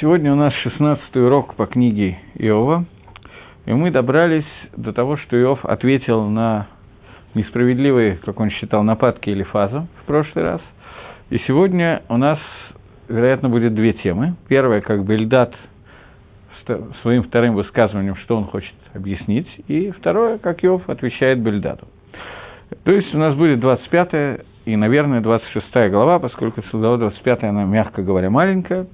Сегодня 0.00 0.32
у 0.32 0.34
нас 0.34 0.54
16 0.54 1.14
урок 1.16 1.56
по 1.56 1.66
книге 1.66 2.16
Иова, 2.36 2.86
и 3.66 3.72
мы 3.74 3.90
добрались 3.90 4.46
до 4.74 4.94
того, 4.94 5.18
что 5.18 5.38
Иов 5.38 5.62
ответил 5.62 6.24
на 6.24 6.68
несправедливые, 7.34 8.16
как 8.24 8.40
он 8.40 8.48
считал, 8.48 8.82
нападки 8.82 9.28
или 9.28 9.42
фазу 9.42 9.88
в 10.02 10.06
прошлый 10.06 10.42
раз. 10.42 10.62
И 11.28 11.36
сегодня 11.46 12.02
у 12.08 12.16
нас, 12.16 12.38
вероятно, 13.10 13.50
будет 13.50 13.74
две 13.74 13.92
темы. 13.92 14.36
Первая, 14.48 14.80
как 14.80 15.04
бы 15.04 15.16
Эльдат 15.16 15.52
своим 17.02 17.22
вторым 17.24 17.54
высказыванием, 17.54 18.16
что 18.16 18.38
он 18.38 18.46
хочет 18.46 18.74
объяснить, 18.94 19.48
и 19.68 19.90
второе, 19.90 20.38
как 20.38 20.64
Иов 20.64 20.88
отвечает 20.88 21.40
Бельдаду. 21.40 21.88
То 22.84 22.92
есть 22.92 23.14
у 23.14 23.18
нас 23.18 23.34
будет 23.34 23.60
25 23.60 24.40
и, 24.64 24.76
наверное, 24.76 25.20
26 25.20 25.90
глава, 25.90 26.18
поскольку 26.20 26.62
глава 26.72 26.96
25 26.96 27.44
она, 27.44 27.64
мягко 27.64 28.02
говоря, 28.02 28.30
маленькая, 28.30 28.86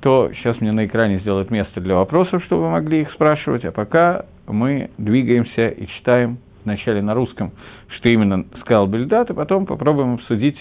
то 0.00 0.30
сейчас 0.34 0.60
мне 0.60 0.72
на 0.72 0.86
экране 0.86 1.18
сделают 1.20 1.50
место 1.50 1.80
для 1.80 1.94
вопросов, 1.94 2.42
чтобы 2.44 2.62
вы 2.62 2.70
могли 2.70 3.02
их 3.02 3.12
спрашивать, 3.12 3.64
а 3.64 3.72
пока 3.72 4.24
мы 4.46 4.90
двигаемся 4.98 5.68
и 5.68 5.86
читаем 5.86 6.38
вначале 6.64 7.02
на 7.02 7.14
русском, 7.14 7.52
что 7.96 8.08
именно 8.08 8.44
сказал 8.60 8.86
Бельдат, 8.86 9.30
и 9.30 9.34
потом 9.34 9.66
попробуем 9.66 10.14
обсудить 10.14 10.58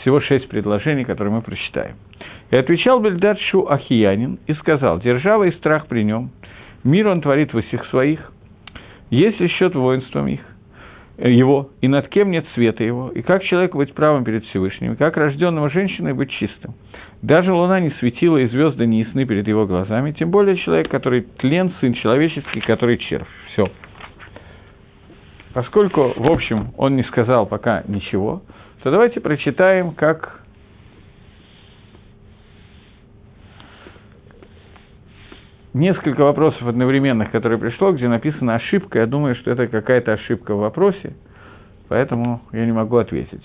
всего 0.00 0.20
шесть 0.20 0.48
предложений, 0.48 1.04
которые 1.04 1.34
мы 1.34 1.42
прочитаем. 1.42 1.96
И 2.50 2.56
отвечал 2.56 3.00
Бельдат 3.00 3.38
Шу 3.40 3.66
Ахиянин 3.68 4.38
и 4.46 4.54
сказал, 4.54 4.98
«Держава 5.00 5.44
и 5.44 5.52
страх 5.52 5.86
при 5.86 6.02
нем, 6.02 6.30
мир 6.84 7.08
он 7.08 7.20
творит 7.20 7.52
во 7.52 7.62
всех 7.62 7.84
своих, 7.86 8.32
есть 9.10 9.40
ли 9.40 9.48
счет 9.48 9.74
воинством 9.74 10.26
их, 10.28 10.40
его, 11.18 11.70
и 11.80 11.88
над 11.88 12.08
кем 12.08 12.30
нет 12.30 12.46
света 12.54 12.82
его, 12.82 13.10
и 13.10 13.22
как 13.22 13.44
человеку 13.44 13.78
быть 13.78 13.92
правым 13.92 14.24
перед 14.24 14.44
Всевышним, 14.46 14.92
и 14.92 14.96
как 14.96 15.16
рожденного 15.16 15.68
женщиной 15.70 16.14
быть 16.14 16.30
чистым. 16.30 16.74
Даже 17.22 17.52
луна 17.52 17.80
не 17.80 17.90
светила, 17.98 18.38
и 18.38 18.48
звезды 18.48 18.86
не 18.86 19.00
ясны 19.00 19.26
перед 19.26 19.46
его 19.46 19.66
глазами, 19.66 20.12
тем 20.12 20.30
более 20.30 20.56
человек, 20.56 20.90
который 20.90 21.20
тлен, 21.20 21.72
сын 21.80 21.92
человеческий, 21.94 22.60
который 22.60 22.96
червь. 22.96 23.28
Все. 23.52 23.70
Поскольку, 25.52 26.14
в 26.16 26.30
общем, 26.30 26.72
он 26.78 26.96
не 26.96 27.02
сказал 27.04 27.44
пока 27.44 27.82
ничего, 27.86 28.42
то 28.82 28.90
давайте 28.90 29.20
прочитаем, 29.20 29.92
как 29.92 30.40
несколько 35.74 36.22
вопросов 36.22 36.62
одновременных, 36.62 37.30
которые 37.30 37.58
пришло, 37.58 37.92
где 37.92 38.08
написана 38.08 38.54
ошибка. 38.54 39.00
Я 39.00 39.06
думаю, 39.06 39.34
что 39.34 39.50
это 39.50 39.66
какая-то 39.66 40.14
ошибка 40.14 40.54
в 40.54 40.60
вопросе, 40.60 41.14
поэтому 41.88 42.40
я 42.52 42.64
не 42.64 42.72
могу 42.72 42.96
ответить. 42.96 43.44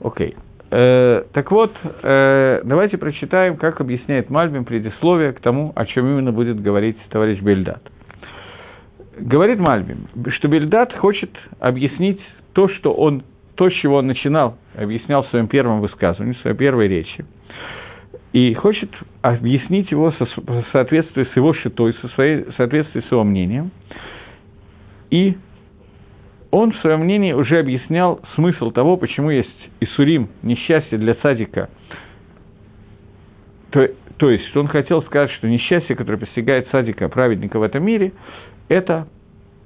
Окей. 0.00 0.36
Э, 0.74 1.24
так 1.34 1.50
вот, 1.50 1.70
э, 2.02 2.62
давайте 2.64 2.96
прочитаем, 2.96 3.58
как 3.58 3.82
объясняет 3.82 4.30
Мальбим 4.30 4.64
предисловие 4.64 5.34
к 5.34 5.40
тому, 5.40 5.70
о 5.76 5.84
чем 5.84 6.06
именно 6.06 6.32
будет 6.32 6.62
говорить 6.62 6.96
товарищ 7.10 7.40
Бельдат. 7.40 7.82
Говорит 9.18 9.58
Мальбим, 9.58 10.06
что 10.30 10.48
Бельдат 10.48 10.96
хочет 10.96 11.28
объяснить 11.60 12.20
то, 12.54 12.68
что 12.70 12.94
он, 12.94 13.22
то, 13.54 13.68
с 13.68 13.74
чего 13.74 13.96
он 13.96 14.06
начинал, 14.06 14.56
объяснял 14.74 15.24
в 15.24 15.28
своем 15.28 15.46
первом 15.46 15.82
высказывании, 15.82 16.32
в 16.32 16.38
своей 16.38 16.56
первой 16.56 16.88
речи, 16.88 17.26
и 18.32 18.54
хочет 18.54 18.88
объяснить 19.20 19.90
его 19.90 20.12
со, 20.12 20.24
в 20.24 20.64
соответствии 20.72 21.24
с 21.24 21.36
его 21.36 21.52
шитой, 21.52 21.92
со 22.00 22.08
своей, 22.08 22.44
в 22.44 22.54
соответствии 22.56 23.02
с 23.02 23.12
его 23.12 23.24
мнением. 23.24 23.72
И 25.10 25.36
он 26.52 26.72
в 26.72 26.76
своем 26.76 27.00
мнении 27.00 27.32
уже 27.32 27.58
объяснял 27.58 28.20
смысл 28.34 28.70
того, 28.70 28.98
почему 28.98 29.30
есть 29.30 29.48
Исурим, 29.80 30.28
несчастье 30.42 30.98
для 30.98 31.14
садика. 31.16 31.70
То, 33.70 33.88
то 34.18 34.30
есть, 34.30 34.46
что 34.48 34.60
он 34.60 34.68
хотел 34.68 35.02
сказать, 35.02 35.30
что 35.32 35.48
несчастье, 35.48 35.96
которое 35.96 36.18
постигает 36.18 36.68
садика, 36.70 37.08
праведника 37.08 37.58
в 37.58 37.62
этом 37.62 37.82
мире, 37.82 38.12
это 38.68 39.08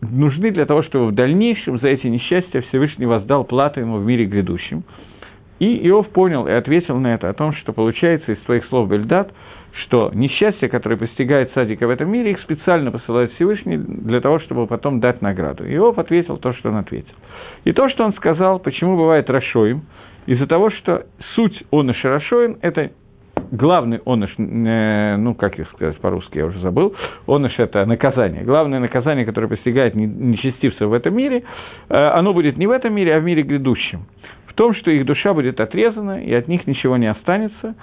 нужны 0.00 0.52
для 0.52 0.64
того, 0.64 0.84
чтобы 0.84 1.08
в 1.08 1.12
дальнейшем 1.12 1.80
за 1.80 1.88
эти 1.88 2.06
несчастья 2.06 2.60
Всевышний 2.62 3.06
воздал 3.06 3.42
плату 3.42 3.80
ему 3.80 3.98
в 3.98 4.06
мире 4.06 4.24
грядущем. 4.24 4.84
И 5.58 5.88
Иов 5.88 6.08
понял 6.10 6.46
и 6.46 6.52
ответил 6.52 6.98
на 6.98 7.14
это 7.14 7.28
о 7.28 7.34
том, 7.34 7.52
что 7.54 7.72
получается 7.72 8.30
из 8.30 8.42
своих 8.44 8.64
слов 8.66 8.88
Бельдат, 8.88 9.32
что 9.82 10.10
несчастье, 10.14 10.68
которое 10.68 10.96
постигает 10.96 11.52
садика 11.52 11.86
в 11.86 11.90
этом 11.90 12.10
мире, 12.10 12.32
их 12.32 12.40
специально 12.40 12.90
посылает 12.90 13.32
Всевышний 13.32 13.76
для 13.76 14.20
того, 14.20 14.38
чтобы 14.40 14.66
потом 14.66 15.00
дать 15.00 15.22
награду. 15.22 15.64
Иов 15.64 15.98
ответил 15.98 16.38
то, 16.38 16.52
что 16.54 16.70
он 16.70 16.76
ответил. 16.76 17.14
И 17.64 17.72
то, 17.72 17.88
что 17.88 18.04
он 18.04 18.14
сказал, 18.14 18.58
почему 18.58 18.96
бывает 18.96 19.28
Рашоим, 19.28 19.82
из-за 20.26 20.46
того, 20.46 20.70
что 20.70 21.04
суть 21.34 21.62
он 21.70 21.90
и 21.90 21.94
Шарашоин– 21.94 22.58
это 22.62 22.90
главный 23.52 24.00
оныш, 24.04 24.34
э, 24.38 25.16
ну, 25.18 25.34
как 25.34 25.58
их 25.58 25.68
сказать 25.70 25.98
по-русски, 25.98 26.38
я 26.38 26.46
уже 26.46 26.58
забыл, 26.60 26.96
оныш– 27.26 27.54
это 27.58 27.84
наказание. 27.86 28.42
Главное 28.42 28.80
наказание, 28.80 29.24
которое 29.24 29.46
постигает 29.46 29.94
нечестивцев 29.94 30.88
в 30.88 30.92
этом 30.92 31.14
мире, 31.14 31.44
э, 31.88 31.94
оно 31.94 32.32
будет 32.32 32.56
не 32.56 32.66
в 32.66 32.70
этом 32.72 32.94
мире, 32.94 33.14
а 33.14 33.20
в 33.20 33.24
мире 33.24 33.42
грядущем 33.42 34.06
том, 34.56 34.74
что 34.74 34.90
их 34.90 35.04
душа 35.06 35.32
будет 35.32 35.60
отрезана, 35.60 36.22
и 36.22 36.32
от 36.32 36.48
них 36.48 36.66
ничего 36.66 36.96
не 36.96 37.06
останется. 37.06 37.76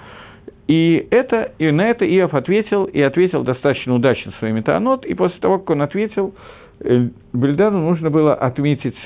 И, 0.66 1.06
это, 1.10 1.52
и 1.58 1.70
на 1.70 1.90
это 1.90 2.06
Иов 2.06 2.34
ответил, 2.34 2.84
и 2.84 3.00
ответил 3.00 3.42
достаточно 3.42 3.94
удачно 3.94 4.32
своими 4.38 4.60
таанот, 4.60 5.04
и 5.04 5.14
после 5.14 5.38
того, 5.40 5.58
как 5.58 5.70
он 5.70 5.82
ответил, 5.82 6.34
э, 6.80 7.08
Бельдану 7.32 7.80
нужно 7.80 8.10
было 8.10 8.34
отметить 8.34 8.96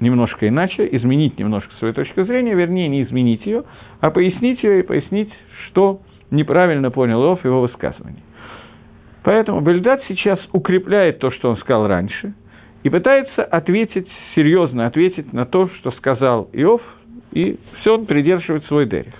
немножко 0.00 0.48
иначе, 0.48 0.88
изменить 0.92 1.38
немножко 1.38 1.72
свою 1.76 1.94
точку 1.94 2.24
зрения, 2.24 2.54
вернее, 2.54 2.88
не 2.88 3.02
изменить 3.02 3.44
ее, 3.44 3.64
а 4.00 4.10
пояснить 4.10 4.62
ее 4.62 4.80
и 4.80 4.82
пояснить, 4.82 5.30
что 5.66 6.00
неправильно 6.30 6.90
понял 6.90 7.22
Иов 7.22 7.44
его 7.44 7.60
высказывание. 7.60 8.22
Поэтому 9.24 9.60
Бельдат 9.60 10.02
сейчас 10.08 10.40
укрепляет 10.52 11.18
то, 11.18 11.30
что 11.30 11.50
он 11.50 11.56
сказал 11.58 11.86
раньше– 11.86 12.34
и 12.82 12.90
пытается 12.90 13.44
ответить, 13.44 14.08
серьезно 14.34 14.86
ответить 14.86 15.32
на 15.32 15.46
то, 15.46 15.68
что 15.78 15.92
сказал 15.92 16.48
Иов, 16.52 16.82
и 17.32 17.58
все 17.80 17.94
он 17.94 18.06
придерживает 18.06 18.64
свой 18.66 18.86
дерих. 18.86 19.14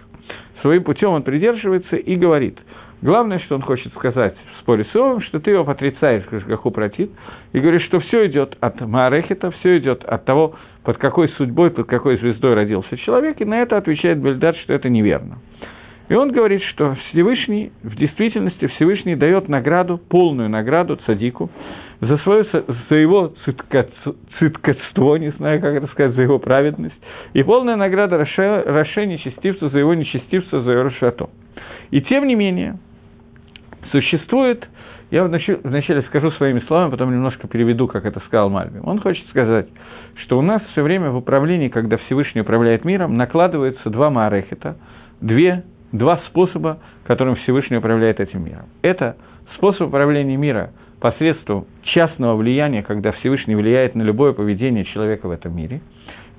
Своим 0.63 0.85
путем 0.85 1.11
он 1.11 1.25
придерживается 1.25 1.97
и 1.97 2.15
говорит, 2.15 2.57
главное, 3.03 3.41
что 3.41 3.57
он 3.57 3.63
хочет 3.63 3.93
сказать 3.95 4.35
в 4.57 4.61
споре 4.61 4.85
с 4.85 4.95
Иовом, 4.95 5.21
что 5.21 5.41
ты 5.41 5.51
его 5.51 5.69
отрицаешь, 5.69 6.23
как 6.25 6.73
Протит, 6.73 7.11
и 7.53 7.59
говоришь, 7.59 7.85
что 7.87 7.99
все 7.99 8.27
идет 8.29 8.57
от 8.61 8.81
Маарехета, 8.81 9.51
все 9.51 9.79
идет 9.79 10.05
от 10.05 10.25
того, 10.25 10.55
под 10.85 10.99
какой 10.99 11.29
судьбой, 11.31 11.71
под 11.71 11.89
какой 11.89 12.17
звездой 12.17 12.55
родился 12.55 12.97
человек, 12.99 13.41
и 13.41 13.45
на 13.45 13.61
это 13.61 13.77
отвечает 13.77 14.19
Бельдат, 14.19 14.57
что 14.59 14.73
это 14.73 14.89
неверно. 14.89 15.39
И 16.09 16.15
он 16.15 16.31
говорит, 16.31 16.63
что 16.63 16.97
Всевышний, 17.09 17.73
в 17.83 17.97
действительности 17.97 18.67
Всевышний 18.69 19.17
дает 19.17 19.49
награду, 19.49 19.99
полную 19.99 20.49
награду 20.49 20.97
цадику, 21.07 21.51
за, 22.03 22.19
свое, 22.19 22.45
за 22.91 22.97
его 22.97 23.33
циткотство, 23.45 25.17
не 25.17 25.31
знаю, 25.31 25.61
как 25.61 25.77
это 25.77 25.87
сказать, 25.87 26.17
за 26.17 26.23
его 26.23 26.41
праведность, 26.41 26.97
и 27.33 27.45
полная 27.45 27.77
награда 27.77 28.19
Роше 28.19 29.07
нечестивцу 29.07 29.71
за 29.71 29.79
его 29.79 29.95
нечестивство, 29.95 30.63
за 30.63 30.73
его 30.73 30.83
Рошато. 30.83 31.31
И 31.93 32.03
тем 32.03 32.27
не 32.27 32.35
менее, 32.35 32.81
существует, 33.93 34.69
я 35.13 35.23
вначале 35.23 36.03
скажу 36.09 36.33
своими 36.33 36.59
словами, 36.67 36.91
потом 36.91 37.13
немножко 37.13 37.47
переведу, 37.47 37.87
как 37.87 38.05
это 38.05 38.19
сказал 38.27 38.51
Мальбим. 38.51 38.83
Он 38.85 38.99
хочет 39.01 39.25
сказать, 39.29 39.69
что 40.25 40.41
у 40.41 40.43
нас 40.43 40.61
все 40.73 40.83
время 40.83 41.11
в 41.11 41.17
управлении, 41.19 41.69
когда 41.69 41.99
Всевышний 41.99 42.41
управляет 42.41 42.85
миром, 42.85 43.17
накладывается 43.17 43.91
два 43.91 44.11
маарехета, 44.11 44.77
две, 45.21 45.63
два 45.93 46.21
способа, 46.27 46.81
которым 47.07 47.37
Всевышний 47.37 47.77
управляет 47.77 48.19
этим 48.19 48.45
миром. 48.45 48.65
Это 48.83 49.17
способ 49.55 49.87
управления 49.87 50.37
мира– 50.37 50.73
посредством 51.03 51.67
частного 51.83 52.37
влияния, 52.37 52.85
когда 52.85 53.11
Всевышний 53.11 53.57
влияет 53.57 53.97
на 53.97 54.03
любое 54.03 54.33
поведение 54.33 54.85
человека 54.85 55.27
в 55.27 55.33
этом 55.33 55.55
мире, 55.55 55.81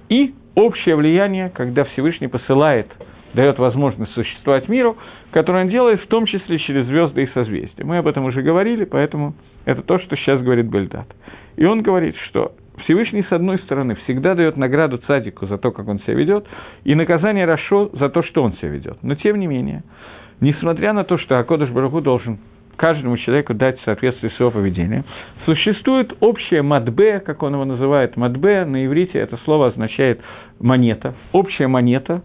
и 0.08 0.34
общее 0.56 0.96
влияние, 0.96 1.50
когда 1.50 1.84
Всевышний 1.84 2.30
посылает, 2.30 2.88
дает 3.34 3.60
возможность 3.60 4.14
существовать 4.14 4.70
миру, 4.70 4.96
которое 5.32 5.66
он 5.66 5.70
делает 5.70 6.02
в 6.02 6.08
том 6.08 6.26
числе 6.26 6.60
через 6.60 6.86
звезды 6.86 7.24
и 7.24 7.28
созвездия. 7.34 7.84
Мы 7.84 7.98
об 7.98 8.08
этом 8.08 8.24
уже 8.24 8.42
говорили, 8.42 8.86
поэтому 8.86 9.34
это 9.66 9.82
то, 9.82 10.00
что 10.00 10.16
сейчас 10.16 10.42
говорит 10.42 10.68
Бельдат. 10.68 11.08
И 11.58 11.66
он 11.66 11.82
говорит, 11.82 12.16
что 12.30 12.54
Всевышний, 12.86 13.24
с 13.24 13.32
одной 13.34 13.60
стороны, 13.60 13.96
всегда 14.06 14.34
дает 14.34 14.56
награду 14.56 14.98
цадику 15.00 15.46
за 15.46 15.58
то, 15.58 15.72
как 15.72 15.90
он 15.90 16.00
себя 16.00 16.14
ведет, 16.14 16.46
и 16.86 16.96
наказание 16.96 17.46
Рашо 17.46 17.90
за 17.94 18.08
то, 18.08 18.24
что 18.24 18.44
он 18.44 18.54
себя 18.54 18.70
ведет. 18.70 18.98
Но 19.02 19.16
тем 19.16 19.40
не 19.40 19.48
менее, 19.48 19.84
несмотря 20.40 20.94
на 20.94 21.04
то, 21.04 21.18
что 21.18 21.38
Акодыш 21.38 21.70
Барагу 21.70 22.00
должен 22.00 22.40
каждому 22.76 23.18
человеку 23.18 23.54
дать 23.54 23.80
в 23.80 23.84
соответствии 23.84 24.30
с 24.30 24.40
его 24.40 24.52
поведением. 24.52 25.06
Существует 25.46 26.14
общее 26.20 26.62
мадбе, 26.62 27.20
как 27.20 27.44
он 27.44 27.54
его 27.54 27.66
называет, 27.66 28.18
мадбе, 28.18 28.66
на 28.66 28.86
иврите 28.86 29.20
это 29.20 29.38
слово 29.46 29.68
означает 29.68 30.22
монета, 30.60 31.16
общая 31.32 31.68
монета. 31.68 32.24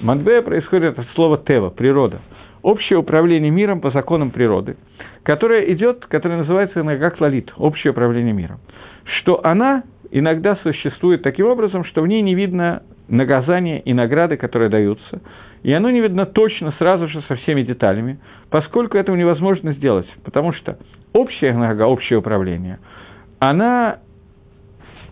Мадбе 0.00 0.42
происходит 0.42 0.98
от 0.98 1.06
слова 1.14 1.38
тева, 1.38 1.70
природа. 1.70 2.20
Общее 2.62 2.98
управление 2.98 3.50
миром 3.50 3.80
по 3.80 3.90
законам 3.90 4.30
природы, 4.30 4.76
которое 5.22 5.72
идет, 5.72 6.04
которое 6.06 6.38
называется 6.38 6.82
как 6.82 7.52
общее 7.56 7.92
управление 7.92 8.34
миром. 8.34 8.60
Что 9.04 9.44
она 9.44 9.82
иногда 10.10 10.56
существует 10.56 11.22
таким 11.22 11.46
образом, 11.46 11.84
что 11.84 12.02
в 12.02 12.06
ней 12.06 12.20
не 12.20 12.34
видно 12.34 12.82
наказания 13.08 13.80
и 13.80 13.92
награды, 13.92 14.36
которые 14.36 14.68
даются. 14.68 15.20
И 15.62 15.72
оно 15.72 15.90
не 15.90 16.00
видно 16.00 16.26
точно 16.26 16.72
сразу 16.78 17.08
же 17.08 17.22
со 17.22 17.36
всеми 17.36 17.62
деталями, 17.62 18.18
поскольку 18.50 18.96
этого 18.96 19.16
невозможно 19.16 19.72
сделать, 19.74 20.06
потому 20.24 20.52
что 20.52 20.78
общая 21.12 21.52
нога, 21.52 21.86
общее 21.86 22.18
управление, 22.18 22.78
она 23.38 23.98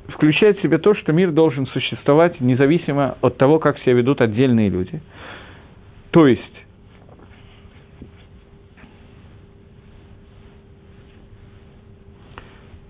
включает 0.09 0.59
в 0.59 0.63
себя 0.63 0.79
то, 0.79 0.95
что 0.95 1.13
мир 1.13 1.33
должен 1.33 1.67
существовать 1.67 2.41
независимо 2.41 3.19
от 3.21 3.37
того, 3.37 3.59
как 3.59 3.79
себя 3.81 3.95
ведут 3.95 4.21
отдельные 4.21 4.71
люди. 4.71 5.03
То 6.11 6.27
есть, 6.27 6.43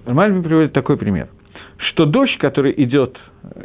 Мальбин 0.07 0.43
приводит 0.43 0.73
такой 0.73 0.97
пример, 0.97 1.29
что 1.77 2.07
дождь, 2.07 2.39
который 2.39 2.73
идет, 2.85 3.19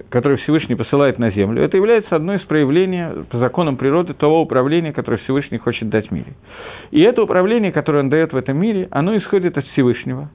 который 0.10 0.38
Всевышний 0.38 0.76
посылает 0.76 1.20
на 1.20 1.32
землю, 1.32 1.62
это 1.62 1.78
является 1.78 2.16
одной 2.16 2.38
из 2.38 2.42
проявлений 2.42 3.26
по 3.30 3.38
законам 3.38 3.78
природы 3.78 4.14
того 4.14 4.42
управления, 4.42 4.94
которое 4.94 5.18
Всевышний 5.18 5.58
хочет 5.58 5.90
дать 5.90 6.12
мире. 6.12 6.34
И 6.92 7.02
это 7.02 7.24
управление, 7.24 7.72
которое 7.72 8.00
он 8.00 8.10
дает 8.10 8.34
в 8.34 8.38
этом 8.38 8.58
мире, 8.58 8.88
оно 8.92 9.18
исходит 9.18 9.58
от 9.58 9.66
Всевышнего, 9.68 10.30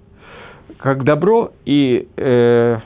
как 0.78 1.04
добро 1.04 1.52
и 1.64 2.08
э, 2.16 2.78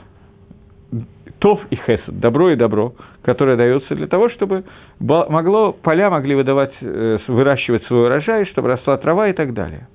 тов 1.39 1.59
и 1.69 1.75
хесед, 1.75 2.19
добро 2.19 2.51
и 2.51 2.55
добро, 2.55 2.93
которое 3.23 3.57
дается 3.57 3.95
для 3.95 4.07
того, 4.07 4.29
чтобы 4.29 4.63
могло, 4.99 5.73
поля 5.73 6.09
могли 6.09 6.35
выдавать, 6.35 6.73
э, 6.81 7.19
выращивать 7.27 7.83
свой 7.85 8.05
урожай, 8.05 8.45
чтобы 8.45 8.69
росла 8.69 8.97
трава 8.97 9.27
и 9.29 9.33
так 9.33 9.53
далее. 9.53 9.87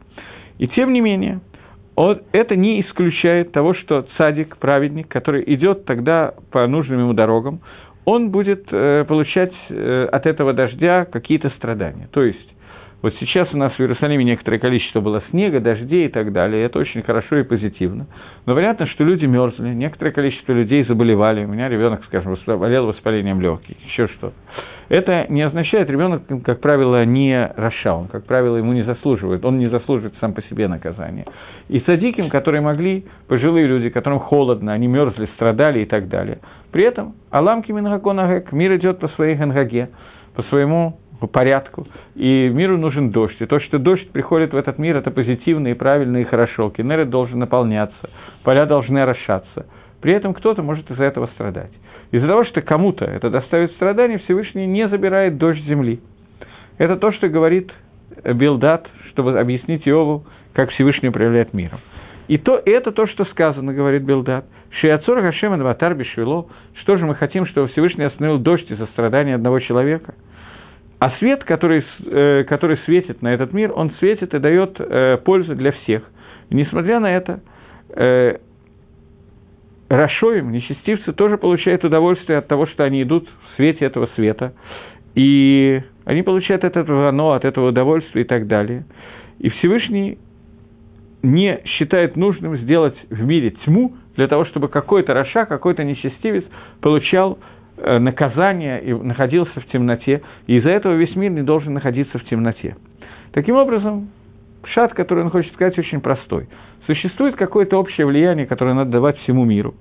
И 0.59 0.67
тем 0.69 0.93
не 0.93 1.01
менее, 1.01 1.41
это 2.33 2.55
не 2.55 2.81
исключает 2.83 3.51
того, 3.51 3.75
что 3.75 4.07
цадик, 4.17 4.57
праведник, 4.59 5.09
который 5.09 5.43
идет 5.55 5.85
тогда 5.85 6.35
по 6.53 6.67
нужным 6.67 7.01
ему 7.01 7.13
дорогам, 7.13 7.61
он 8.05 8.31
будет 8.31 8.69
э, 8.71 9.05
получать 9.07 9.53
э, 9.69 10.09
от 10.11 10.27
этого 10.27 10.53
дождя 10.53 11.05
какие-то 11.05 11.51
страдания. 11.51 12.09
То 12.13 12.23
есть 12.23 12.49
вот 13.03 13.15
сейчас 13.21 13.53
у 13.53 13.57
нас 13.57 13.73
в 13.75 13.81
Иерусалиме 13.81 14.25
некоторое 14.25 14.59
количество 14.59 15.01
было 15.01 15.23
снега, 15.31 15.61
дождей 15.61 16.07
и 16.07 16.09
так 16.09 16.33
далее, 16.33 16.63
и 16.63 16.67
это 16.67 16.79
очень 16.79 17.03
хорошо 17.03 17.37
и 17.37 17.45
позитивно. 17.45 18.07
Но 18.47 18.55
понятно, 18.55 18.87
что 18.87 19.05
люди 19.05 19.25
мерзли, 19.25 19.69
некоторое 19.69 20.11
количество 20.11 20.53
людей 20.53 20.85
заболевали. 20.85 21.45
У 21.45 21.49
меня 21.49 21.69
ребенок, 21.69 22.05
скажем, 22.07 22.37
болел 22.47 22.87
воспалением 22.87 23.41
легких, 23.41 23.77
еще 23.87 24.09
что-то. 24.09 24.35
Это 24.89 25.27
не 25.29 25.43
означает, 25.43 25.91
ребенок, 25.91 26.23
как 26.45 26.61
правило, 26.61 27.05
не 27.05 27.53
Раша, 27.57 27.93
он, 27.93 28.09
как 28.09 28.25
правило, 28.25 28.57
ему 28.57 28.73
не 28.73 28.83
заслуживает, 28.83 29.45
он 29.45 29.59
не 29.59 29.69
заслуживает 29.69 30.15
сам 30.21 30.33
по 30.33 30.43
себе 30.43 30.67
наказания. 30.67 31.27
И 31.69 31.81
садиким, 31.81 32.31
которые 32.31 32.63
могли, 32.63 33.05
пожилые 33.27 33.67
люди, 33.67 33.91
которым 33.91 34.19
холодно, 34.19 34.73
они 34.73 34.87
мерзли, 34.87 35.27
страдали 35.35 35.81
и 35.81 35.85
так 35.85 36.09
далее. 36.09 36.39
При 36.73 36.85
этом 36.85 37.15
Аламки 37.31 37.71
Мингаконагек, 37.71 38.53
мир 38.53 38.77
идет 38.77 38.99
по 38.99 39.09
своей 39.09 39.37
гангаге, 39.37 39.91
по 40.35 40.43
своему 40.45 40.99
по 41.21 41.27
порядку, 41.27 41.87
и 42.15 42.49
миру 42.49 42.79
нужен 42.79 43.11
дождь. 43.11 43.37
И 43.41 43.47
то, 43.47 43.59
что 43.61 43.79
дождь 43.79 44.09
приходит 44.11 44.53
в 44.53 44.57
этот 44.57 44.79
мир, 44.79 44.97
это 44.97 45.11
позитивно 45.11 45.69
и 45.69 45.75
правильно 45.75 46.19
и 46.19 46.25
хорошо. 46.25 46.71
Кенерет 46.71 47.11
должен 47.11 47.41
наполняться, 47.41 48.11
поля 48.45 48.67
должны 48.67 48.99
орошаться. 48.99 49.67
При 50.01 50.13
этом 50.13 50.35
кто-то 50.35 50.63
может 50.63 50.91
из-за 50.91 51.05
этого 51.05 51.27
страдать. 51.35 51.73
Из-за 52.11 52.27
того, 52.27 52.45
что 52.45 52.63
кому-то 52.63 53.05
это 53.05 53.31
доставит 53.31 53.73
страдания, 53.73 54.19
Всевышний 54.19 54.67
не 54.67 54.89
забирает 54.89 55.37
дождь 55.37 55.63
земли. 55.65 56.01
Это 56.79 56.97
то, 56.97 57.13
что 57.13 57.29
говорит 57.29 57.73
Билдат, 58.25 58.89
чтобы 59.11 59.39
объяснить 59.39 59.87
Иову, 59.87 60.25
как 60.55 60.71
Всевышний 60.71 61.09
управляет 61.09 61.53
миром. 61.53 61.81
И 62.29 62.37
то, 62.37 62.61
это 62.65 62.93
то, 62.93 63.07
что 63.07 63.25
сказано, 63.27 63.73
говорит 63.73 64.03
Билдат. 64.03 64.45
Шиацур 64.71 65.21
Хашем 65.21 65.55
Адватар 65.55 65.95
Бешвило. 65.95 66.47
Что 66.75 66.97
же 66.99 67.07
мы 67.07 67.15
хотим, 67.15 67.47
чтобы 67.47 67.69
Всевышний 67.69 68.05
остановил 68.05 68.39
дождь 68.39 68.71
из-за 68.71 68.87
страдания 68.87 69.35
одного 69.35 69.61
человека? 69.61 70.15
А 70.99 71.11
свет, 71.19 71.45
который, 71.45 71.85
э, 72.05 72.45
который 72.45 72.79
светит 72.85 73.23
на 73.23 73.33
этот 73.33 73.53
мир, 73.53 73.73
он 73.75 73.93
светит 73.99 74.35
и 74.35 74.39
дает 74.39 74.77
э, 74.79 75.19
пользу 75.25 75.55
для 75.55 75.73
всех. 75.73 76.03
И 76.51 76.55
несмотря 76.55 77.01
на 77.01 77.17
это, 77.17 77.41
э, 77.91 78.39
Рашоим, 79.89 80.53
нечестивцы, 80.53 81.13
тоже 81.13 81.39
получают 81.39 81.85
удовольствие 81.85 82.39
от 82.39 82.49
того, 82.49 82.67
что 82.67 82.85
они 82.85 83.03
идут 83.03 83.27
в 83.29 83.57
свете 83.57 83.87
этого 83.87 84.09
света. 84.15 84.53
И 85.15 85.83
они 86.05 86.23
получают 86.23 86.65
от 86.65 86.77
этого 86.77 87.09
оно, 87.09 87.33
от 87.33 87.45
этого 87.45 87.69
удовольствия 87.69 88.23
и 88.23 88.25
так 88.25 88.47
далее. 88.47 88.85
И 89.39 89.49
Всевышний 89.49 90.19
не 91.23 91.61
считает 91.65 92.17
нужным 92.17 92.59
сделать 92.59 92.97
в 93.09 93.25
мире 93.25 93.51
тьму 93.65 93.95
для 94.15 94.29
того, 94.29 94.45
чтобы 94.45 94.69
какой-то 94.69 95.15
Раша, 95.15 95.47
какой-то 95.47 95.85
нечестивец 95.85 96.45
получал 96.81 97.39
э, 97.79 97.99
наказание 97.99 98.83
и 98.83 98.93
находился 98.93 99.59
в 99.61 99.67
темноте, 99.67 100.23
и 100.47 100.59
из-за 100.59 100.71
этого 100.71 100.95
весь 100.95 101.17
мир 101.17 101.31
не 101.31 101.43
должен 101.43 101.73
находиться 101.73 102.19
в 102.19 102.25
темноте. 102.25 102.77
Таким 103.33 103.57
образом, 103.57 104.11
шат, 104.65 104.93
который 104.95 105.25
он 105.25 105.31
хочет 105.31 105.53
сказать, 105.55 105.79
очень 105.79 106.01
простой– 106.01 106.47
Существует 106.89 107.37
какое-то 107.37 107.77
общее 107.77 108.07
влияние, 108.07 108.47
которое 108.47 108.73
надо 108.73 108.91
давать 108.91 109.19
всему 109.19 109.45
миру. 109.45 109.75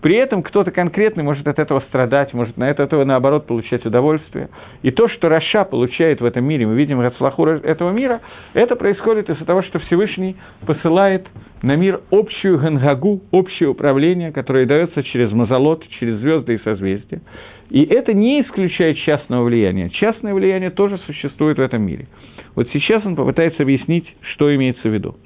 При 0.00 0.16
этом 0.16 0.42
кто-то 0.42 0.70
конкретный 0.70 1.22
может 1.22 1.46
от 1.46 1.58
этого 1.58 1.80
страдать, 1.80 2.32
может 2.32 2.56
на 2.56 2.70
это, 2.70 2.82
этого, 2.82 3.04
наоборот, 3.04 3.46
получать 3.46 3.84
удовольствие. 3.84 4.48
И 4.80 4.90
то, 4.90 5.06
что 5.08 5.28
Раша 5.28 5.64
получает 5.64 6.22
в 6.22 6.24
этом 6.24 6.44
мире, 6.46 6.66
мы 6.66 6.74
видим 6.74 6.98
Рацлаху 6.98 7.44
этого 7.46 7.90
мира, 7.90 8.22
это 8.54 8.74
происходит 8.74 9.28
из-за 9.28 9.44
того, 9.44 9.62
что 9.64 9.80
Всевышний 9.80 10.36
посылает 10.64 11.26
на 11.60 11.76
мир 11.76 12.00
общую 12.10 12.58
гангагу, 12.58 13.20
общее 13.32 13.68
управление, 13.68 14.32
которое 14.32 14.64
дается 14.64 15.02
через 15.02 15.32
мазолот, 15.32 15.86
через 16.00 16.20
звезды 16.20 16.54
и 16.54 16.58
созвездия. 16.58 17.20
И 17.68 17.84
это 17.84 18.14
не 18.14 18.40
исключает 18.40 18.96
частного 18.98 19.44
влияния. 19.44 19.90
Частное 19.90 20.32
влияние 20.32 20.70
тоже 20.70 20.96
существует 21.04 21.58
в 21.58 21.60
этом 21.60 21.82
мире. 21.82 22.06
Вот 22.54 22.68
сейчас 22.72 23.04
он 23.04 23.14
попытается 23.14 23.62
объяснить, 23.62 24.06
что 24.22 24.54
имеется 24.54 24.88
в 24.88 24.94
виду 24.94 25.16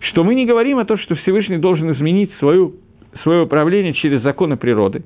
что 0.00 0.24
мы 0.24 0.34
не 0.34 0.46
говорим 0.46 0.78
о 0.78 0.84
том, 0.84 0.98
что 0.98 1.14
Всевышний 1.16 1.58
должен 1.58 1.92
изменить 1.92 2.32
свою, 2.38 2.74
свое 3.22 3.42
управление 3.42 3.92
через 3.94 4.22
законы 4.22 4.56
природы, 4.56 5.04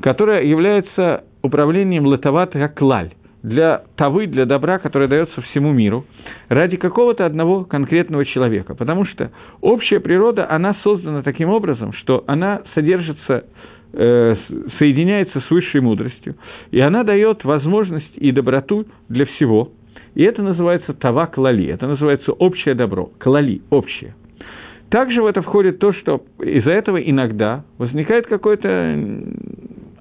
которое 0.00 0.42
является 0.42 1.24
управлением 1.42 2.06
латават 2.06 2.54
клаль, 2.74 3.12
для 3.42 3.84
тавы, 3.94 4.26
для 4.26 4.44
добра, 4.44 4.78
которое 4.78 5.06
дается 5.06 5.40
всему 5.40 5.72
миру, 5.72 6.04
ради 6.48 6.76
какого-то 6.76 7.24
одного 7.24 7.64
конкретного 7.64 8.24
человека. 8.24 8.74
Потому 8.74 9.04
что 9.04 9.30
общая 9.60 10.00
природа, 10.00 10.50
она 10.50 10.74
создана 10.82 11.22
таким 11.22 11.50
образом, 11.50 11.92
что 11.92 12.24
она 12.26 12.62
содержится 12.74 13.44
э, 13.92 14.36
соединяется 14.78 15.40
с 15.40 15.50
высшей 15.50 15.80
мудростью, 15.80 16.34
и 16.72 16.80
она 16.80 17.04
дает 17.04 17.44
возможность 17.44 18.16
и 18.16 18.32
доброту 18.32 18.86
для 19.08 19.26
всего. 19.26 19.70
И 20.16 20.24
это 20.24 20.42
называется 20.42 20.92
тава 20.94 21.26
клали, 21.26 21.66
это 21.66 21.86
называется 21.86 22.32
общее 22.32 22.74
добро, 22.74 23.10
клали, 23.18 23.60
общее– 23.70 24.16
также 24.90 25.22
в 25.22 25.26
это 25.26 25.42
входит 25.42 25.78
то, 25.78 25.92
что 25.92 26.22
из-за 26.40 26.70
этого 26.70 26.96
иногда 26.98 27.64
возникает 27.78 28.26
какое-то 28.26 28.68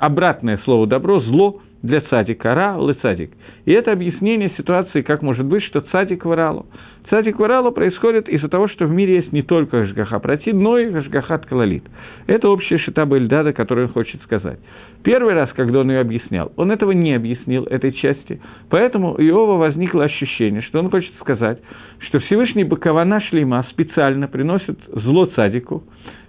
обратное 0.06 0.60
слово 0.64 0.88
«добро», 0.88 1.20
«зло» 1.22 1.62
для 1.82 2.02
цадика, 2.02 2.54
«ра»– 2.56 2.78
«цадик». 3.02 3.32
И 3.66 3.72
это 3.72 3.92
объяснение 3.92 4.52
ситуации, 4.58 5.02
как 5.02 5.22
может 5.22 5.46
быть, 5.46 5.64
что 5.64 5.82
цадик 5.82 6.26
варалу. 6.26 6.68
Цадик 7.10 7.38
варалу 7.40 7.72
происходит 7.72 8.28
из-за 8.28 8.48
того, 8.48 8.68
что 8.68 8.86
в 8.86 8.92
мире 8.92 9.18
есть 9.18 9.32
не 9.32 9.44
только 9.44 9.82
Гашгаха 9.82 10.20
Прати, 10.20 10.54
но 10.54 10.80
и 10.80 10.90
Гашгахат 10.90 11.46
Калалит. 11.46 11.84
Это 12.26 12.50
общая 12.50 12.80
шитаба 12.80 13.18
Эльдада, 13.18 13.54
которую 13.54 13.88
он 13.88 13.94
хочет 13.94 14.22
сказать. 14.24 14.60
Первый 15.04 15.36
раз, 15.36 15.52
когда 15.56 15.82
он 15.82 15.92
ее 15.92 16.00
объяснял, 16.00 16.52
он 16.56 16.72
этого 16.72 16.92
не 16.92 17.14
объяснил, 17.14 17.66
этой 17.66 17.92
части. 17.92 18.42
Поэтому 18.70 19.14
у 19.14 19.22
Иова 19.22 19.58
возникло 19.58 20.04
ощущение, 20.04 20.64
что 20.64 20.80
он 20.80 20.90
хочет 20.90 21.14
сказать, 21.20 21.60
что 22.00 22.20
Всевышний 22.20 22.64
Бакавана 22.64 23.22
Шлейма 23.22 23.66
специально 23.70 24.28
приносит 24.28 24.80
зло 24.88 25.28
цадику 25.28 25.84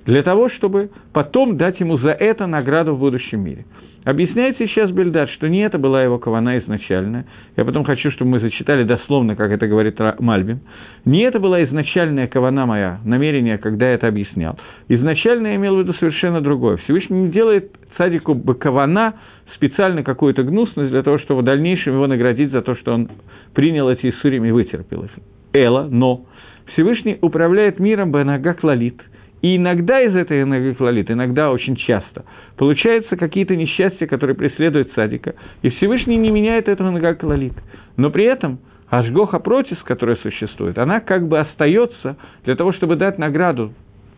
для 0.07 0.23
того, 0.23 0.49
чтобы 0.51 0.91
потом 1.13 1.57
дать 1.57 1.81
ему 1.81 1.99
за 1.99 2.11
это 2.11 2.47
награду 2.47 2.95
в 2.95 3.01
будущем 3.01 3.41
мире. 3.41 3.67
Объясняет 4.05 4.57
сейчас 4.57 4.93
Бельдад, 4.93 5.29
что 5.31 5.49
не 5.49 5.63
это 5.67 5.79
была 5.79 6.05
его 6.05 6.21
кавана 6.21 6.59
изначальная. 6.59 7.27
Я 7.57 7.65
потом 7.65 7.83
хочу, 7.83 8.13
чтобы 8.13 8.31
мы 8.31 8.41
зачитали 8.41 8.85
дословно, 8.85 9.35
как 9.35 9.51
это 9.51 9.67
говорит 9.67 9.99
Мальбим. 10.21 10.61
Не 11.05 11.23
это 11.23 11.41
была 11.41 11.65
изначальная 11.65 12.29
кавана 12.29 12.67
моя, 12.67 13.01
намерение, 13.05 13.59
когда 13.59 13.89
я 13.89 13.95
это 13.95 14.07
объяснял. 14.07 14.57
Изначально 14.89 15.49
я 15.49 15.57
имел 15.57 15.75
в 15.75 15.81
виду 15.81 15.93
совершенно 15.95 16.41
другое. 16.41 16.77
Всевышний 16.77 17.23
не 17.23 17.31
делает 17.31 17.73
цадику 17.97 18.35
бакавана 18.35 19.15
специально 19.57 20.05
какую-то 20.05 20.45
гнусность 20.45 20.93
для 20.93 21.03
того, 21.03 21.19
чтобы 21.19 21.41
в 21.41 21.45
дальнейшем 21.45 21.95
его 21.95 22.07
наградить 22.07 22.53
за 22.53 22.63
то, 22.63 22.77
что 22.77 22.95
он 22.95 23.09
принял 23.55 23.89
эти 23.89 24.11
иссурим 24.11 24.45
и 24.45 24.53
вытерпел 24.53 25.03
их. 25.03 25.11
Эла, 25.53 25.89
но 25.91 26.27
Всевышний 26.75 27.19
управляет 27.21 27.81
миром 27.81 28.13
Бенага 28.13 28.55
Клалит– 28.55 29.03
и 29.43 29.57
иногда 29.57 30.01
из 30.01 30.15
этой 30.15 30.43
энергоклалит, 30.43 31.11
иногда 31.11 31.51
очень 31.51 31.77
часто, 31.77 32.25
получаются 32.57 33.17
какие-то 33.17 33.55
несчастья, 33.55 34.07
которые 34.07 34.35
преследуют 34.37 34.93
садика, 34.95 35.35
и 35.63 35.71
Всевышний 35.71 36.17
не 36.17 36.31
меняет 36.31 36.69
этого 36.69 36.89
энергоклалит. 36.89 37.55
Но 37.97 38.11
при 38.11 38.25
этом 38.25 38.59
Ашгоха 38.89 39.39
Протис, 39.39 39.79
которая 39.83 40.17
существует, 40.17 40.79
она 40.79 41.01
как 41.01 41.29
бы 41.29 41.39
остается 41.39 42.17
для 42.45 42.57
того, 42.57 42.73
чтобы 42.73 42.97
дать 42.97 43.19
награду 43.19 43.73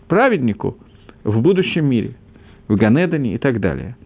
праведнику 0.08 0.78
в 1.24 1.40
будущем 1.40 1.86
мире, 1.86 2.14
в 2.68 2.76
Ганедане 2.76 3.34
и 3.34 3.38
так 3.38 3.60
далее. 3.60 3.96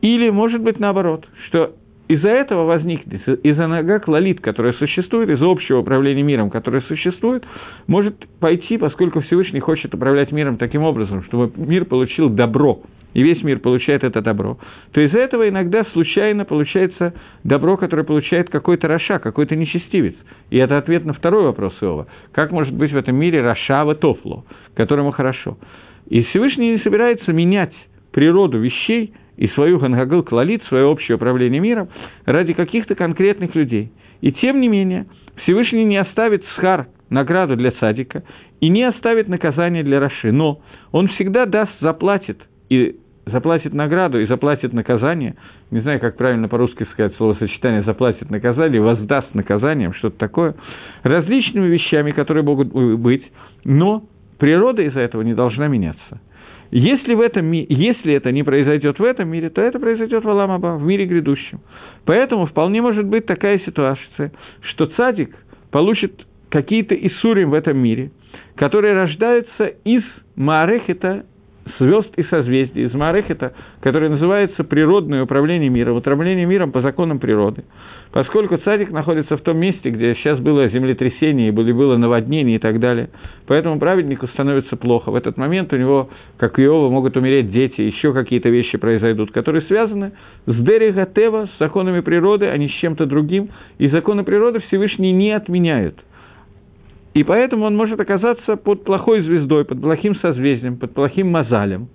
Или, 0.00 0.30
может 0.30 0.60
быть, 0.60 0.80
наоборот, 0.80 1.28
что 1.46 1.74
из-за 2.14 2.28
этого 2.28 2.64
возникнет, 2.64 3.26
из-за 3.42 3.66
нога 3.66 3.98
клалит, 3.98 4.40
которая 4.40 4.72
существует, 4.74 5.30
из-за 5.30 5.50
общего 5.50 5.78
управления 5.78 6.22
миром, 6.22 6.50
которое 6.50 6.82
существует, 6.82 7.44
может 7.86 8.26
пойти, 8.38 8.76
поскольку 8.76 9.20
Всевышний 9.22 9.60
хочет 9.60 9.94
управлять 9.94 10.30
миром 10.32 10.58
таким 10.58 10.82
образом, 10.82 11.22
чтобы 11.24 11.52
мир 11.56 11.84
получил 11.86 12.28
добро, 12.28 12.82
и 13.14 13.22
весь 13.22 13.42
мир 13.42 13.60
получает 13.60 14.04
это 14.04 14.20
добро, 14.20 14.58
то 14.92 15.00
из-за 15.00 15.18
этого 15.18 15.48
иногда 15.48 15.84
случайно 15.92 16.44
получается 16.44 17.14
добро, 17.44 17.76
которое 17.76 18.04
получает 18.04 18.50
какой-то 18.50 18.88
רשע, 18.88 19.18
какой-то 19.18 19.56
нечестивец. 19.56 20.14
И 20.50 20.58
это 20.58 20.78
ответ 20.78 21.04
на 21.04 21.12
второй 21.12 21.44
вопрос 21.44 21.74
Иова. 21.80 22.08
Как 22.32 22.50
может 22.52 22.74
быть 22.74 22.92
в 22.92 22.96
этом 22.96 23.16
мире 23.16 23.42
רשע 23.42 23.94
וטוב 23.94 24.23
לו, 24.23 24.44
которому 24.74 25.12
хорошо? 25.12 25.58
И 26.08 26.22
Всевышний 26.24 26.72
не 26.72 26.78
собирается 26.78 27.32
менять 27.32 27.74
природу 28.12 28.58
вещей 28.58 29.12
и 29.36 29.48
свою 29.48 29.78
הנהגה 29.78 30.22
כללית, 30.22 30.62
свое 30.64 30.84
общее 30.84 31.16
управление 31.16 31.60
миром 31.60 31.88
ради 32.26 32.52
каких-то 32.52 32.94
конкретных 32.94 33.54
людей. 33.54 33.92
И 34.20 34.32
тем 34.32 34.60
не 34.60 34.68
менее, 34.68 35.06
Всевышний 35.42 35.84
не 35.84 35.96
оставит 35.96 36.44
схар, 36.56 36.86
награду 37.10 37.56
для 37.56 37.72
садика, 37.72 38.22
и 38.60 38.68
не 38.68 38.84
оставит 38.84 39.28
наказание 39.28 39.82
для 39.82 40.00
Раши, 40.00 40.32
но 40.32 40.60
он 40.92 41.08
всегда 41.08 41.46
даст, 41.46 41.72
заплатит 41.80 42.38
и 42.68 42.96
заплатит 43.26 43.72
награду 43.72 44.20
и 44.20 44.26
заплатит 44.26 44.72
наказание, 44.72 45.36
не 45.70 45.80
знаю, 45.80 46.00
как 46.00 46.16
правильно 46.16 46.48
по-русски 46.48 46.86
сказать 46.92 47.14
словосочетание 47.16 47.82
«заплатит 47.82 48.30
наказание», 48.30 48.80
«воздаст 48.80 49.34
наказанием», 49.34 49.94
что-то 49.94 50.18
такое, 50.18 50.54
различными 51.02 51.66
вещами, 51.66 52.10
которые 52.10 52.42
могут 52.42 52.72
быть, 52.72 53.24
но 53.64 54.04
природа 54.38 54.82
из-за 54.82 55.00
этого 55.00 55.22
не 55.22 55.34
должна 55.34 55.68
меняться. 55.68 56.20
Если, 56.72 57.12
в 57.12 57.20
этом, 57.20 57.52
если 57.52 58.14
это 58.14 58.32
не 58.32 58.42
произойдет 58.42 58.98
в 58.98 59.04
этом 59.04 59.28
мире, 59.28 59.50
то 59.50 59.60
это 59.60 59.78
произойдет 59.78 60.24
в 60.24 60.28
Аламаба, 60.28 60.78
в 60.78 60.82
мире 60.82 61.04
грядущем. 61.04 61.60
Поэтому 62.06 62.46
вполне 62.46 62.80
может 62.80 63.04
быть 63.06 63.26
такая 63.26 63.58
ситуация, 63.58 64.32
что 64.62 64.86
цадик 64.86 65.36
получит 65.70 66.26
какие-то 66.48 66.94
Исурим 66.94 67.50
в 67.50 67.54
этом 67.54 67.76
мире, 67.76 68.10
которые 68.56 68.94
рождаются 68.94 69.66
из 69.84 70.02
Маарехета 70.34 71.26
звезд 71.78 72.10
и 72.16 72.22
созвездий, 72.24 72.84
из 72.84 72.94
Марехета, 72.94 73.52
которое 73.80 74.08
называется 74.08 74.64
природное 74.64 75.24
управление 75.24 75.70
миром, 75.70 75.96
управление 75.96 76.46
миром 76.46 76.72
по 76.72 76.80
законам 76.80 77.18
природы. 77.18 77.64
Поскольку 78.12 78.58
царик 78.58 78.90
находится 78.90 79.38
в 79.38 79.40
том 79.40 79.56
месте, 79.56 79.88
где 79.88 80.14
сейчас 80.16 80.38
было 80.38 80.68
землетрясение, 80.68 81.48
и 81.48 81.50
было 81.50 81.96
наводнение 81.96 82.56
и 82.56 82.58
так 82.58 82.78
далее, 82.78 83.08
поэтому 83.46 83.78
праведнику 83.78 84.26
становится 84.28 84.76
плохо. 84.76 85.10
В 85.10 85.14
этот 85.14 85.38
момент 85.38 85.72
у 85.72 85.76
него, 85.76 86.10
как 86.36 86.58
и 86.58 86.62
Иова, 86.62 86.90
могут 86.90 87.16
умереть 87.16 87.50
дети, 87.50 87.80
еще 87.80 88.12
какие-то 88.12 88.50
вещи 88.50 88.76
произойдут, 88.76 89.32
которые 89.32 89.62
связаны 89.62 90.12
с 90.46 90.54
Дерига 90.54 91.06
Тева, 91.06 91.48
с 91.54 91.58
законами 91.58 92.00
природы, 92.00 92.46
а 92.46 92.56
не 92.58 92.68
с 92.68 92.72
чем-то 92.72 93.06
другим, 93.06 93.48
и 93.78 93.88
законы 93.88 94.24
природы 94.24 94.60
Всевышний 94.60 95.12
не 95.12 95.32
отменяют– 95.32 95.96
и 97.14 97.24
поэтому 97.24 97.66
он 97.66 97.76
может 97.76 98.00
оказаться 98.00 98.56
под 98.56 98.84
плохой 98.84 99.22
звездой, 99.22 99.64
под 99.64 99.80
плохим 99.80 100.16
созвездием, 100.16 100.78
под 100.78 100.94
плохим 100.94 101.30
мозалем, 101.30 101.88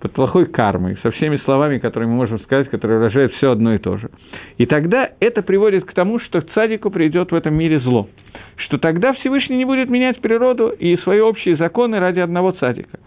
под 0.00 0.12
плохой 0.12 0.46
кармой, 0.46 0.96
со 1.02 1.10
всеми 1.10 1.38
словами, 1.38 1.78
которые 1.78 2.08
мы 2.08 2.14
можем 2.14 2.38
сказать, 2.40 2.68
которые 2.68 2.98
выражают 2.98 3.32
все 3.34 3.50
одно 3.50 3.74
и 3.74 3.78
то 3.78 3.96
же. 3.96 4.10
И 4.58 4.66
тогда 4.66 5.10
это 5.18 5.42
приводит 5.42 5.86
к 5.86 5.92
тому, 5.92 6.20
что 6.20 6.40
к 6.40 6.50
цадику 6.52 6.90
придет 6.90 7.32
в 7.32 7.34
этом 7.34 7.54
мире 7.54 7.80
зло. 7.80 8.08
Что 8.56 8.78
тогда 8.78 9.12
Всевышний 9.14 9.56
не 9.56 9.64
будет 9.64 9.88
менять 9.88 10.20
природу 10.20 10.68
и 10.68 10.96
свои 10.98 11.20
общие 11.20 11.56
законы 11.56 11.98
ради 11.98 12.20
одного 12.20 12.52
цадика. 12.52 13.00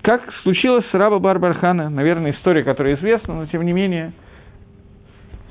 Как 0.00 0.22
случилось 0.42 0.86
с 0.90 0.94
раба 0.94 1.18
Барбархана, 1.18 1.90
наверное, 1.90 2.32
история, 2.32 2.62
которая 2.62 2.96
известна, 2.96 3.34
но 3.34 3.46
тем 3.46 3.66
не 3.66 3.72
менее, 3.72 4.12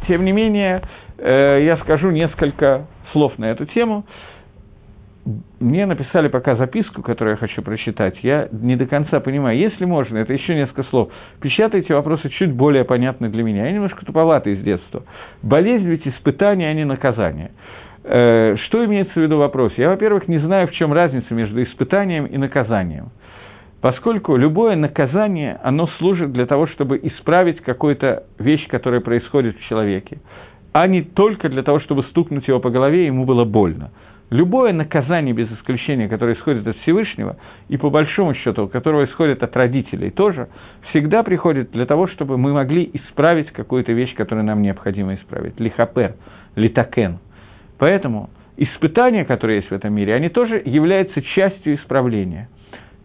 тем 0.08 0.26
не 0.26 0.32
менее, 0.32 0.82
э, 1.20 1.64
я 1.64 1.78
скажу 1.78 2.10
несколько 2.10 2.88
слов 3.12 3.38
на 3.38 3.52
эту 3.52 3.66
тему 3.66 4.06
мне 5.60 5.86
написали 5.86 6.28
пока 6.30 6.56
записку, 6.56 7.02
которую 7.02 7.34
я 7.34 7.38
хочу 7.38 7.62
прочитать. 7.62 8.18
Я 8.24 8.48
не 8.52 8.76
до 8.76 8.86
конца 8.86 9.20
понимаю. 9.20 9.58
Если 9.58 9.86
можно, 9.86 10.18
это 10.18 10.34
еще 10.34 10.56
несколько 10.56 10.84
слов. 10.84 11.12
Печатайте 11.42 11.94
вопросы 11.94 12.30
чуть 12.30 12.54
более 12.54 12.86
понятны 12.86 13.30
для 13.30 13.44
меня. 13.44 13.66
Я 13.66 13.74
немножко 13.74 14.06
туповатый 14.06 14.56
с 14.56 14.64
детства. 14.64 15.04
Болезнь 15.42 15.86
ведь 15.86 16.08
испытание, 16.08 16.70
а 16.70 16.74
не 16.74 16.86
наказание. 16.86 17.52
Э, 18.04 18.56
что 18.68 18.86
имеется 18.86 19.14
в 19.14 19.22
виду 19.22 19.38
вопрос? 19.38 19.74
Я, 19.76 19.90
во-первых, 19.90 20.28
не 20.30 20.40
знаю, 20.40 20.68
в 20.68 20.72
чем 20.72 20.94
разница 20.94 21.34
между 21.34 21.62
испытанием 21.62 22.26
и 22.26 22.38
наказанием. 22.38 23.10
Поскольку 23.82 24.36
любое 24.38 24.76
наказание, 24.76 25.60
оно 25.62 25.88
служит 26.00 26.32
для 26.32 26.46
того, 26.46 26.68
чтобы 26.68 27.00
исправить 27.04 27.62
какую-то 27.62 28.24
вещь, 28.40 28.66
которая 28.68 29.02
происходит 29.02 29.58
в 29.58 29.64
человеке, 29.68 30.20
а 30.72 30.88
не 30.88 31.02
только 31.02 31.50
для 31.50 31.64
того, 31.64 31.80
чтобы 31.82 32.04
стукнуть 32.04 32.48
его 32.48 32.60
по 32.60 32.70
голове, 32.70 33.04
и 33.04 33.06
ему 33.08 33.26
было 33.26 33.44
больно. 33.44 33.92
Любое 34.30 34.74
наказание 34.74 35.34
без 35.34 35.50
исключения, 35.54 36.10
которое 36.10 36.36
исходит 36.36 36.68
от 36.68 36.76
Всевышнего, 36.80 37.38
и 37.70 37.78
по 37.78 37.90
большому 37.90 38.34
счету, 38.34 38.68
которое 38.68 39.06
исходит 39.06 39.42
от 39.42 39.56
родителей 39.56 40.10
тоже, 40.10 40.50
всегда 40.90 41.24
приходит 41.24 41.72
для 41.72 41.86
того, 41.86 42.08
чтобы 42.08 42.38
мы 42.38 42.52
могли 42.52 42.90
исправить 42.94 43.52
какую-то 43.52 43.94
вещь, 43.94 44.14
которую 44.16 44.44
нам 44.44 44.62
необходимо 44.62 45.16
исправить. 45.16 45.58
Лихапер, 45.60 46.16
литакен. 46.56 47.20
Поэтому 47.78 48.30
испытания, 48.58 49.24
которые 49.24 49.58
есть 49.58 49.70
в 49.70 49.74
этом 49.74 49.94
мире, 49.94 50.14
они 50.14 50.28
тоже 50.28 50.62
являются 50.66 51.22
частью 51.22 51.76
исправления. 51.76 52.50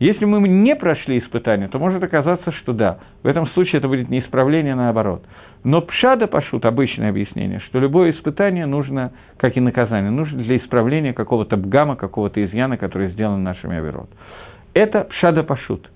Если 0.01 0.25
мы 0.25 0.49
не 0.49 0.75
прошли 0.75 1.21
испытания, 1.21 1.69
то 1.69 1.79
может 1.79 2.03
оказаться, 2.03 2.51
что 2.51 2.73
да, 2.73 2.99
в 3.23 3.29
этом 3.29 3.47
случае 3.51 3.79
это 3.79 3.87
будет 3.87 4.09
не 4.09 4.19
исправление, 4.19 4.73
а 4.73 4.77
наоборот. 4.77 5.23
Но 5.65 5.81
пшада 5.81 6.27
пашут, 6.27 6.65
обычное 6.65 7.11
объяснение, 7.11 7.61
что 7.61 7.79
любое 7.79 8.11
испытание 8.13 8.67
нужно, 8.67 9.13
как 9.37 9.57
и 9.57 9.61
наказание, 9.61 10.11
нужно 10.11 10.43
для 10.43 10.57
исправления 10.57 11.13
какого-то 11.13 11.57
бгама, 11.57 11.95
какого-то 11.95 12.45
изъяна, 12.45 12.77
который 12.77 13.11
сделан 13.11 13.45
нашими 13.45 13.77
авирот. 13.77 14.11
Это 14.75 15.05
пшада 15.05 15.45
пашут. 15.45 15.89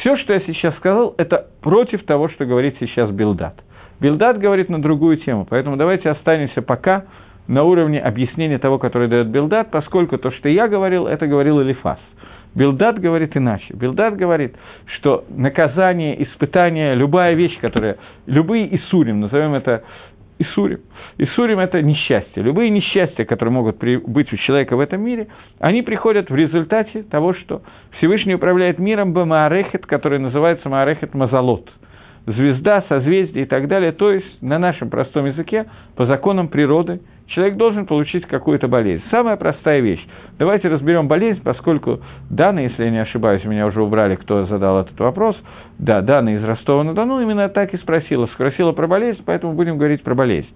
Все, 0.00 0.16
что 0.16 0.32
я 0.32 0.40
сейчас 0.40 0.74
сказал, 0.76 1.14
это 1.18 1.48
против 1.60 2.04
того, 2.04 2.28
что 2.30 2.46
говорит 2.46 2.76
сейчас 2.80 3.10
Билдат. 3.10 3.56
Билдат 4.00 4.38
говорит 4.38 4.70
на 4.70 4.80
другую 4.80 5.18
тему, 5.18 5.46
поэтому 5.48 5.76
давайте 5.76 6.08
останемся 6.08 6.62
пока 6.62 7.04
на 7.46 7.64
уровне 7.64 8.00
объяснения 8.00 8.58
того, 8.58 8.78
который 8.78 9.08
дает 9.08 9.26
Билдат, 9.26 9.70
поскольку 9.70 10.16
то, 10.16 10.30
что 10.30 10.48
я 10.48 10.68
говорил, 10.68 11.06
это 11.06 11.26
говорил 11.26 11.60
Элифас– 11.60 11.98
Билдат 12.54 13.00
говорит 13.00 13.36
иначе. 13.36 13.72
Билдат 13.74 14.16
говорит, 14.16 14.56
что 14.96 15.24
наказание, 15.28 16.22
испытание, 16.24 16.94
любая 16.94 17.34
вещь, 17.34 17.56
которая, 17.60 17.96
любые 18.26 18.74
Исурим, 18.76 19.20
назовем 19.20 19.54
это 19.54 19.84
Исурим. 20.38 20.80
Исурим– 21.18 21.58
это 21.60 21.82
несчастье. 21.82 22.42
Любые 22.42 22.70
несчастья, 22.70 23.24
которые 23.24 23.52
могут 23.52 23.78
при, 23.78 23.98
быть 23.98 24.32
у 24.32 24.36
человека 24.36 24.74
в 24.74 24.80
этом 24.80 25.02
мире, 25.02 25.28
они 25.58 25.82
приходят 25.82 26.30
в 26.30 26.34
результате 26.34 27.02
того, 27.02 27.34
что 27.34 27.62
Всевышний 27.98 28.34
управляет 28.34 28.78
миром 28.78 29.12
Бамаарехет, 29.12 29.84
который 29.84 30.18
называется 30.18 30.68
Маарехет 30.68 31.12
Мазалот. 31.12 31.70
Звезда, 32.26 32.84
созвездие 32.88 33.44
и 33.44 33.46
так 33.46 33.66
далее. 33.68 33.92
То 33.92 34.12
есть, 34.12 34.42
на 34.42 34.58
нашем 34.58 34.90
простом 34.90 35.26
языке, 35.26 35.66
по 35.96 36.06
законам 36.06 36.48
природы, 36.48 37.00
человек 37.28 37.56
должен 37.56 37.86
получить 37.86 38.26
какую-то 38.26 38.68
болезнь. 38.68 39.02
Самая 39.10 39.36
простая 39.36 39.80
вещь. 39.80 40.04
Давайте 40.38 40.68
разберем 40.68 41.08
болезнь, 41.08 41.40
поскольку 41.42 42.00
Дана, 42.28 42.60
если 42.60 42.84
я 42.84 42.90
не 42.90 43.02
ошибаюсь, 43.02 43.44
меня 43.44 43.66
уже 43.66 43.82
убрали, 43.82 44.16
кто 44.16 44.46
задал 44.46 44.80
этот 44.80 44.98
вопрос. 44.98 45.36
Да, 45.78 46.02
Дана 46.02 46.34
из 46.34 46.44
Ростова-на-Дону 46.44 47.20
именно 47.20 47.48
так 47.48 47.72
и 47.72 47.78
спросила. 47.78 48.26
Спросила 48.34 48.72
про 48.72 48.86
болезнь, 48.86 49.22
поэтому 49.24 49.54
будем 49.54 49.78
говорить 49.78 50.02
про 50.02 50.14
болезнь. 50.14 50.48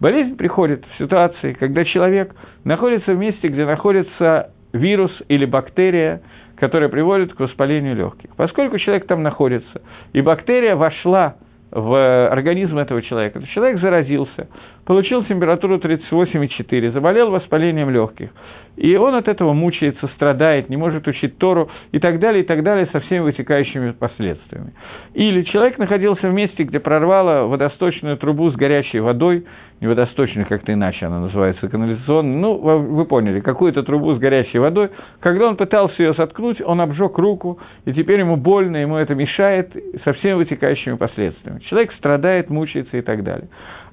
Болезнь 0.00 0.36
приходит 0.36 0.84
в 0.84 0.98
ситуации, 0.98 1.52
когда 1.52 1.84
человек 1.84 2.34
находится 2.64 3.12
в 3.12 3.18
месте, 3.18 3.48
где 3.48 3.64
находится 3.64 4.50
вирус 4.72 5.12
или 5.28 5.44
бактерия, 5.44 6.22
которая 6.62 6.88
приводит 6.88 7.34
к 7.34 7.40
воспалению 7.40 7.96
легких. 7.96 8.30
Поскольку 8.36 8.78
человек 8.78 9.08
там 9.08 9.24
находится, 9.24 9.82
и 10.12 10.20
бактерия 10.20 10.76
вошла 10.76 11.34
в 11.72 12.28
организм 12.28 12.78
этого 12.78 13.02
человека. 13.02 13.40
Этот 13.40 13.50
человек 13.50 13.80
заразился, 13.80 14.46
получил 14.84 15.24
температуру 15.24 15.76
38,4, 15.76 16.92
заболел 16.92 17.30
воспалением 17.30 17.90
легких. 17.90 18.30
И 18.76 18.96
он 18.96 19.14
от 19.14 19.28
этого 19.28 19.52
мучается, 19.52 20.08
страдает, 20.14 20.70
не 20.70 20.78
может 20.78 21.06
учить 21.06 21.36
Тору 21.36 21.68
и 21.92 21.98
так 21.98 22.18
далее, 22.18 22.42
и 22.42 22.46
так 22.46 22.62
далее, 22.62 22.88
со 22.90 23.00
всеми 23.00 23.20
вытекающими 23.20 23.92
последствиями. 23.92 24.72
Или 25.12 25.42
человек 25.42 25.76
находился 25.78 26.28
в 26.28 26.32
месте, 26.32 26.62
где 26.62 26.80
прорвало 26.80 27.48
водосточную 27.48 28.16
трубу 28.16 28.50
с 28.50 28.54
горячей 28.54 29.00
водой, 29.00 29.44
не 29.82 29.88
водосточную, 29.88 30.46
как-то 30.46 30.72
иначе 30.72 31.06
она 31.06 31.20
называется, 31.20 31.68
канализационной, 31.68 32.36
ну, 32.36 32.56
вы 32.56 33.04
поняли, 33.04 33.40
какую-то 33.40 33.82
трубу 33.82 34.14
с 34.14 34.18
горячей 34.18 34.58
водой. 34.58 34.90
Когда 35.20 35.48
он 35.48 35.56
пытался 35.56 36.02
ее 36.02 36.14
соткнуть, 36.14 36.62
он 36.62 36.80
обжег 36.80 37.18
руку, 37.18 37.58
и 37.84 37.92
теперь 37.92 38.20
ему 38.20 38.36
больно, 38.36 38.76
ему 38.78 38.96
это 38.96 39.14
мешает 39.14 39.76
со 40.04 40.12
всеми 40.14 40.34
вытекающими 40.34 40.94
последствиями. 40.94 41.58
Человек 41.68 41.92
страдает, 41.94 42.48
мучается 42.48 42.96
и 42.96 43.02
так 43.02 43.22
далее. 43.22 43.48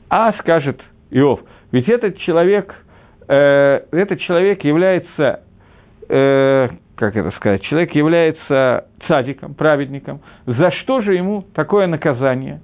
А, 0.09 0.33
скажет 0.39 0.81
Иов, 1.11 1.41
ведь 1.71 1.87
этот 1.87 2.17
человек– 2.19 2.75
э, 3.29 3.81
этот 3.91 4.19
человек 4.21 4.63
является, 4.63 5.41
э, 6.09 6.67
как 6.95 7.15
это 7.15 7.31
сказать, 7.31 7.61
человек 7.63 7.93
является 7.95 8.87
цадиком, 9.07 9.53
праведником, 9.53 10.21
за 10.45 10.71
что 10.71 11.01
же 11.01 11.13
ему 11.13 11.45
такое 11.53 11.87
наказание? 11.87 12.59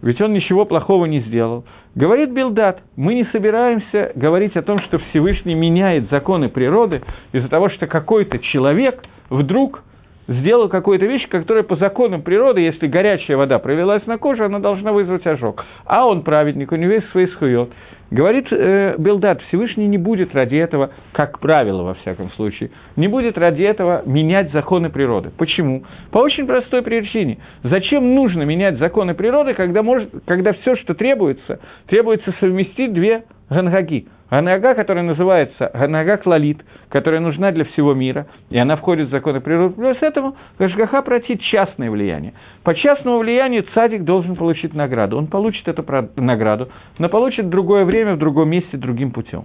ведь 0.00 0.20
он 0.20 0.32
ничего 0.32 0.64
плохого 0.64 1.06
не 1.06 1.20
сделал. 1.22 1.64
Говорит 1.96 2.30
Билдат, 2.30 2.80
мы 2.94 3.14
не 3.14 3.24
собираемся 3.32 4.12
говорить 4.14 4.56
о 4.56 4.62
том, 4.62 4.80
что 4.82 4.98
Всевышний 4.98 5.56
меняет 5.56 6.08
законы 6.08 6.48
природы 6.48 7.02
из-за 7.32 7.48
того, 7.48 7.68
что 7.70 7.88
какой-то 7.88 8.38
человек 8.38 9.02
вдруг 9.28 9.82
сделал 10.28 10.68
какую-то 10.68 11.06
вещь, 11.06 11.26
которая 11.28 11.64
по 11.64 11.76
законам 11.76 12.22
природы, 12.22 12.60
если 12.60 12.86
горячая 12.86 13.36
вода 13.36 13.58
пролилась 13.58 14.06
на 14.06 14.18
кожу, 14.18 14.44
она 14.44 14.58
должна 14.58 14.92
вызвать 14.92 15.26
ожог. 15.26 15.64
А 15.86 16.06
он 16.06 16.22
праведник, 16.22 16.70
у 16.70 16.76
него 16.76 16.92
есть 16.92 17.10
свои 17.10 17.26
схует. 17.28 17.70
Говорит 18.10 18.46
э, 18.50 18.94
Белдат, 18.98 19.42
Всевышний 19.48 19.86
не 19.86 19.98
будет 19.98 20.34
ради 20.34 20.56
этого, 20.56 20.90
как 21.12 21.40
правило, 21.40 21.82
во 21.82 21.94
всяком 21.94 22.30
случае, 22.32 22.70
не 22.96 23.06
будет 23.06 23.36
ради 23.36 23.62
этого 23.62 24.02
менять 24.06 24.50
законы 24.52 24.88
природы. 24.88 25.30
Почему? 25.36 25.84
По 26.10 26.18
очень 26.18 26.46
простой 26.46 26.82
причине. 26.82 27.38
Зачем 27.64 28.14
нужно 28.14 28.44
менять 28.44 28.78
законы 28.78 29.14
природы, 29.14 29.52
когда, 29.52 29.82
может, 29.82 30.10
когда 30.26 30.54
все, 30.54 30.76
что 30.76 30.94
требуется, 30.94 31.60
требуется 31.86 32.34
совместить 32.40 32.92
две 32.92 33.24
гангаги– 33.50 34.06
Ганага, 34.30 34.74
которая 34.74 35.04
называется 35.04 35.70
Ганага 35.72 36.18
Клалит, 36.18 36.58
которая 36.90 37.20
нужна 37.20 37.50
для 37.50 37.64
всего 37.64 37.94
мира, 37.94 38.26
и 38.50 38.58
она 38.58 38.76
входит 38.76 39.08
в 39.08 39.10
законы 39.10 39.40
природы, 39.40 39.74
плюс 39.74 39.96
этому 40.00 40.36
Гашгаха 40.58 41.02
протит 41.02 41.40
частное 41.40 41.90
влияние. 41.90 42.34
По 42.62 42.74
частному 42.74 43.18
влиянию 43.18 43.64
цадик 43.74 44.04
должен 44.04 44.36
получить 44.36 44.74
награду. 44.74 45.16
Он 45.16 45.26
получит 45.26 45.66
эту 45.68 45.84
награду, 46.16 46.68
но 46.98 47.08
получит 47.08 47.48
другое 47.48 47.84
время, 47.84 48.14
в 48.14 48.18
другом 48.18 48.50
месте, 48.50 48.76
другим 48.76 49.12
путем. 49.12 49.44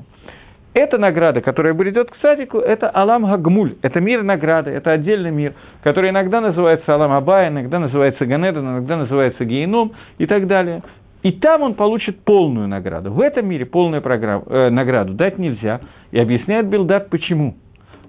Эта 0.74 0.98
награда, 0.98 1.42
которая 1.42 1.75
придет 1.75 2.10
к 2.10 2.16
садику, 2.18 2.58
это 2.58 2.90
Алам 2.90 3.25
Гагмуль, 3.25 3.75
это 3.84 4.00
мир 4.00 4.24
награды, 4.24 4.72
это 4.72 4.92
отдельный 4.92 5.30
мир, 5.30 5.54
который 5.84 6.10
иногда 6.10 6.42
называется 6.42 6.92
Алам 6.92 7.12
Абай, 7.12 7.50
иногда 7.50 7.78
называется 7.78 8.25
Ганедан, 8.25 8.66
иногда 8.66 8.98
называется 8.98 9.46
Гейном 9.46 9.94
и 10.18 10.25
так 10.25 10.48
далее. 10.48 10.82
И 11.24 11.32
там 11.32 11.62
он 11.62 11.74
получит 11.75 12.20
полную 12.24 12.68
награду. 12.68 13.12
В 13.12 13.22
этом 13.22 13.48
мире 13.48 13.65
полную 13.65 14.01
программу, 14.01 14.44
э, 14.46 14.70
награду 14.70 15.13
дать 15.13 15.38
нельзя. 15.39 15.80
И 16.12 16.20
объясняет 16.20 16.68
Билдат, 16.68 17.10
почему. 17.10 17.56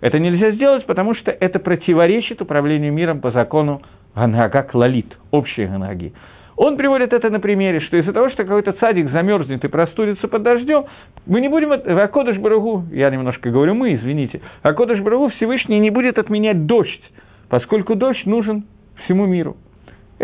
Это 0.01 0.19
нельзя 0.19 0.51
сделать, 0.51 0.85
потому 0.85 1.15
что 1.15 1.31
это 1.31 1.61
противоречит 1.61 2.43
управлению 2.43 2.93
миром 2.93 3.21
по 3.21 3.31
закону 3.31 3.83
Ганага 4.15 4.65
Клалит, 4.65 5.17
общей 5.31 5.65
Ганаги. 5.65 6.13
Он 6.57 6.77
приводит 6.77 7.13
это 7.13 7.31
на 7.31 7.41
примере, 7.41 7.81
что 7.81 7.97
из-за 7.97 8.13
того, 8.13 8.31
что 8.31 8.45
какой-то 8.45 8.73
цадик 8.73 9.11
замерзнет 9.11 9.65
и 9.65 9.69
простудится 9.69 10.29
под 10.29 10.43
дождем, 10.43 10.85
мы 11.27 11.41
не 11.41 11.49
будем, 11.49 11.73
Акодыш 11.73 12.39
Барагу, 12.39 12.85
я 12.93 13.11
немножко 13.11 13.51
говорю 13.51 13.75
мы, 13.75 13.95
извините, 13.95 14.41
Акодыш 14.63 15.01
Барагу 15.01 15.31
Всевышний 15.31 15.81
не 15.81 15.91
будет 15.91 16.19
отменять 16.19 16.67
дождь, 16.67 17.03
поскольку 17.49 17.97
дождь 17.97 18.25
нужен 18.27 18.65
всему 19.05 19.27
миру. 19.27 19.57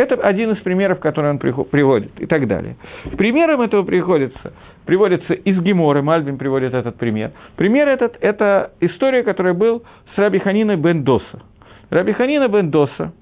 Это 0.01 0.15
один 0.15 0.53
из 0.53 0.59
примеров, 0.61 0.99
который 0.99 1.29
он 1.29 1.39
приводит, 1.39 2.19
и 2.19 2.25
так 2.25 2.47
далее. 2.47 2.77
Примером 3.19 3.61
этого 3.61 3.83
приходится, 3.83 4.55
приводится 4.87 5.35
из 5.35 5.61
Гемора, 5.61 6.01
Мальбин 6.01 6.39
приводит 6.39 6.73
этот 6.73 6.97
пример. 6.97 7.33
Пример 7.57 7.87
этот– 7.87 8.17
это 8.23 8.73
история, 8.81 9.23
которая 9.23 9.53
был 9.53 9.83
с 10.15 10.19
Раби 10.19 10.39
Ханина 10.39 10.77
бен 10.77 11.05
Доса. 11.05 11.43
Раби 11.91 12.15
Ханина 12.15 12.49
бен 12.49 12.71
Доса, 12.71 13.13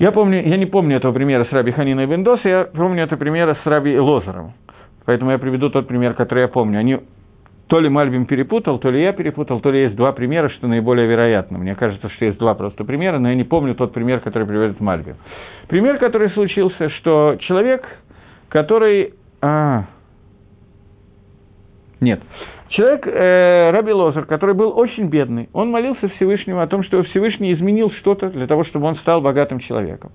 я, 0.00 0.10
помню, 0.10 0.42
я 0.42 0.56
не 0.56 0.66
помню 0.66 0.96
этого 0.96 1.12
примера 1.12 1.44
с 1.44 1.52
Раби 1.52 1.70
Ханиной 1.70 2.06
бен 2.06 2.24
Доса, 2.24 2.48
я 2.48 2.64
помню 2.64 3.04
это 3.04 3.16
примера 3.16 3.56
с 3.62 3.66
Раби 3.66 3.96
Лозером. 3.96 4.54
Поэтому 5.04 5.30
я 5.30 5.38
приведу 5.38 5.70
тот 5.70 5.86
пример, 5.86 6.14
который 6.14 6.40
я 6.40 6.48
помню. 6.48 6.80
Они 6.80 6.98
то 7.68 7.80
ли 7.80 7.88
Мальбим 7.88 8.26
перепутал, 8.26 8.78
то 8.78 8.90
ли 8.90 9.02
я 9.02 9.12
перепутал, 9.12 9.60
то 9.60 9.70
ли 9.70 9.82
есть 9.82 9.96
два 9.96 10.12
примера, 10.12 10.48
что 10.50 10.68
наиболее 10.68 11.06
вероятно. 11.08 11.58
Мне 11.58 11.74
кажется, 11.74 12.08
что 12.10 12.24
есть 12.24 12.38
два 12.38 12.54
просто 12.54 12.84
примера, 12.84 13.18
но 13.18 13.28
я 13.28 13.34
не 13.34 13.44
помню 13.44 13.74
тот 13.74 13.92
пример, 13.92 14.20
который 14.20 14.46
приводит 14.46 14.80
Мальбим. 14.80 15.16
Пример, 15.68 15.98
который 15.98 16.30
случился, 16.30 16.90
что 16.90 17.36
человек, 17.40 17.84
который... 18.48 19.14
А, 19.42 19.84
нет. 22.00 22.20
Человек, 22.68 23.06
э, 23.06 23.70
Раби 23.70 23.92
Лозер, 23.92 24.26
который 24.26 24.54
был 24.54 24.76
очень 24.76 25.08
бедный, 25.08 25.48
он 25.52 25.70
молился 25.70 26.08
Всевышнему 26.08 26.60
о 26.60 26.66
том, 26.66 26.82
что 26.82 27.02
Всевышний 27.04 27.52
изменил 27.52 27.90
что-то 27.92 28.28
для 28.28 28.46
того, 28.46 28.64
чтобы 28.64 28.86
он 28.86 28.96
стал 28.96 29.20
богатым 29.20 29.60
человеком. 29.60 30.10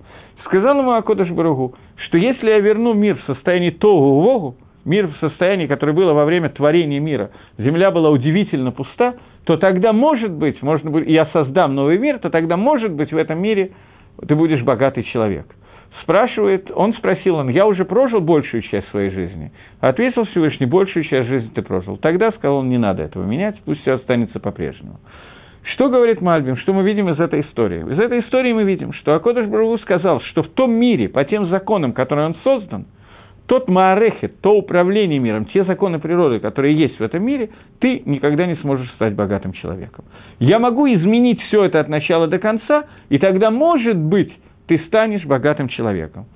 Сказал 0.46 0.80
ему 0.80 0.92
Акодыш 0.92 1.30
Баругу, 1.30 1.76
что 1.96 2.18
если 2.18 2.50
я 2.50 2.60
верну 2.60 2.94
мир 2.94 3.18
в 3.18 3.24
состоянии 3.26 3.72
Тогу-Вогу, 3.72 4.58
мир 4.86 5.08
в 5.08 5.18
состоянии, 5.18 5.68
которое 5.68 5.94
было 5.94 6.14
во 6.14 6.26
время 6.26 6.50
творения 6.50 7.00
мира, 7.00 7.32
земля 7.58 7.92
была 7.92 8.10
удивительно 8.10 8.72
пуста, 8.72 9.16
то 9.46 9.58
тогда, 9.58 9.94
может 9.94 10.32
быть, 10.32 10.62
можно 10.62 10.92
будет, 10.92 11.08
я 11.08 11.26
создам 11.28 11.76
новый 11.76 11.98
мир, 11.98 12.20
то 12.20 12.30
тогда, 12.30 12.58
может 12.58 12.92
быть, 12.92 13.12
в 13.12 13.18
этом 13.18 13.42
мире 13.42 13.72
ты 14.28 14.36
будешь 14.36 14.62
богатый 14.62 15.04
человек. 15.04 15.46
Спрашивает, 16.04 16.72
он 16.74 16.94
спросил, 16.94 17.36
он, 17.36 17.50
я 17.50 17.68
уже 17.68 17.86
прожил 17.86 18.22
большую 18.22 18.62
часть 18.64 18.88
своей 18.90 19.10
жизни. 19.12 19.52
Ответил 19.82 20.26
Всевышний, 20.26 20.66
большую 20.66 21.04
часть 21.04 21.28
жизни 21.28 21.52
ты 21.54 21.62
прожил. 21.62 21.98
Тогда 21.98 22.32
сказал 22.32 22.58
он, 22.58 22.70
не 22.70 22.78
надо 22.78 23.04
этого 23.04 23.24
менять, 23.26 23.60
пусть 23.66 23.82
все 23.82 23.94
останется 23.94 24.40
по-прежнему. 24.40 25.00
Что 25.74 25.90
говорит 25.90 26.22
Мальбим, 26.22 26.58
что 26.58 26.74
мы 26.74 26.84
видим 26.84 27.10
из 27.10 27.20
этой 27.20 27.42
истории? 27.42 27.82
Из 27.82 28.00
этой 28.00 28.22
истории 28.22 28.52
мы 28.52 28.64
видим, 28.64 28.94
что 28.94 29.14
Акодыш 29.14 29.46
Барагу 29.48 29.78
сказал, 29.80 30.22
что 30.22 30.44
в 30.44 30.48
том 30.50 30.72
мире, 30.72 31.08
по 31.08 31.24
тем 31.24 31.48
законам, 31.50 31.94
которые 31.94 32.28
он 32.28 32.36
создан– 32.44 32.86
тот 33.52 33.68
маарехет, 33.68 34.40
то 34.40 34.56
управление 34.56 35.20
миром, 35.20 35.44
те 35.44 35.66
законы 35.66 36.00
природы, 36.00 36.40
которые 36.40 36.74
есть 36.74 36.98
в 36.98 37.04
этом 37.04 37.22
мире, 37.22 37.50
ты 37.80 38.02
никогда 38.06 38.46
не 38.46 38.56
сможешь 38.56 38.90
стать 38.92 39.14
богатым 39.14 39.52
человеком. 39.52 40.06
Я 40.40 40.58
могу 40.58 40.88
изменить 40.88 41.42
все 41.42 41.66
это 41.66 41.82
от 41.82 41.90
начала 41.90 42.28
до 42.28 42.40
конца, 42.40 42.86
и 43.10 43.20
тогда, 43.20 43.52
может 43.52 43.98
быть, 43.98 44.32
ты 44.68 44.80
станешь 44.88 45.26
богатым 45.26 45.68
человеком. 45.68 46.28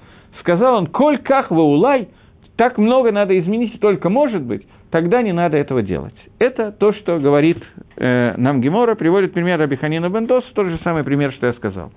Сказал 0.42 0.76
он, 0.76 0.88
коль 0.88 1.20
как 1.20 1.52
улай, 1.52 2.10
так 2.58 2.78
много 2.78 3.14
надо 3.14 3.40
изменить, 3.40 3.80
только 3.80 4.10
может 4.10 4.42
быть, 4.42 4.68
тогда 4.92 5.22
не 5.22 5.32
надо 5.32 5.56
этого 5.56 5.82
делать. 5.82 6.16
Это 6.38 6.74
то, 6.74 6.92
что 6.92 7.18
говорит 7.20 7.64
э, 7.96 8.34
нам 8.36 8.60
Гемора, 8.60 8.96
приводит 8.96 9.32
пример 9.32 9.58
Рабиханина 9.58 10.10
Бендос, 10.10 10.44
тот 10.54 10.68
же 10.68 10.80
самый 10.84 11.06
пример, 11.06 11.32
что 11.32 11.48
я 11.48 11.54
сказал. 11.54 11.94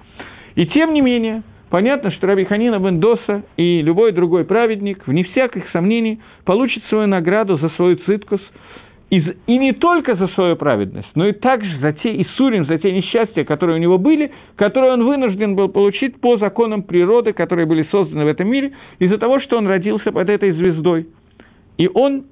И 0.55 0.65
тем 0.67 0.95
не 0.95 1.01
менее, 1.01 1.43
Понятно, 1.71 2.11
что 2.13 2.27
Раби 2.27 2.45
Ханина 2.45 2.79
бен 2.79 2.99
Доса 2.99 3.43
и 3.57 3.83
любой 3.83 4.13
другой 4.13 4.45
праведник, 4.45 5.07
вне 5.07 5.25
всяких 5.25 5.69
сомнений, 5.71 6.21
получит 6.45 6.83
свою 6.85 7.07
награду 7.07 7.59
за 7.59 7.69
свою 7.71 7.97
циткус, 7.97 8.41
и, 9.11 9.21
и 9.47 9.59
не 9.59 9.73
только 9.73 10.17
за 10.17 10.29
свою 10.29 10.57
праведность, 10.57 11.09
но 11.15 11.27
и 11.27 11.33
также 11.33 11.79
за 11.79 11.93
те 11.95 12.21
Исурим, 12.23 12.67
за 12.67 12.79
те 12.79 12.93
несчастья, 12.93 13.45
которые 13.45 13.77
у 13.77 13.81
него 13.81 13.99
были, 13.99 14.33
которые 14.57 14.93
он 14.93 15.05
вынужден 15.05 15.57
был 15.57 15.69
получить 15.69 16.21
по 16.21 16.37
законам 16.37 16.83
природы, 16.83 17.33
которые 17.33 17.67
были 17.67 17.85
созданы 17.91 18.25
в 18.25 18.29
этом 18.29 18.49
мире, 18.49 18.73
из-за 18.99 19.19
того, 19.19 19.41
что 19.41 19.57
он 19.57 19.67
родился 19.67 20.13
под 20.13 20.29
этой 20.29 20.53
звездой. 20.53 21.07
И 21.79 21.89
он 21.93 22.27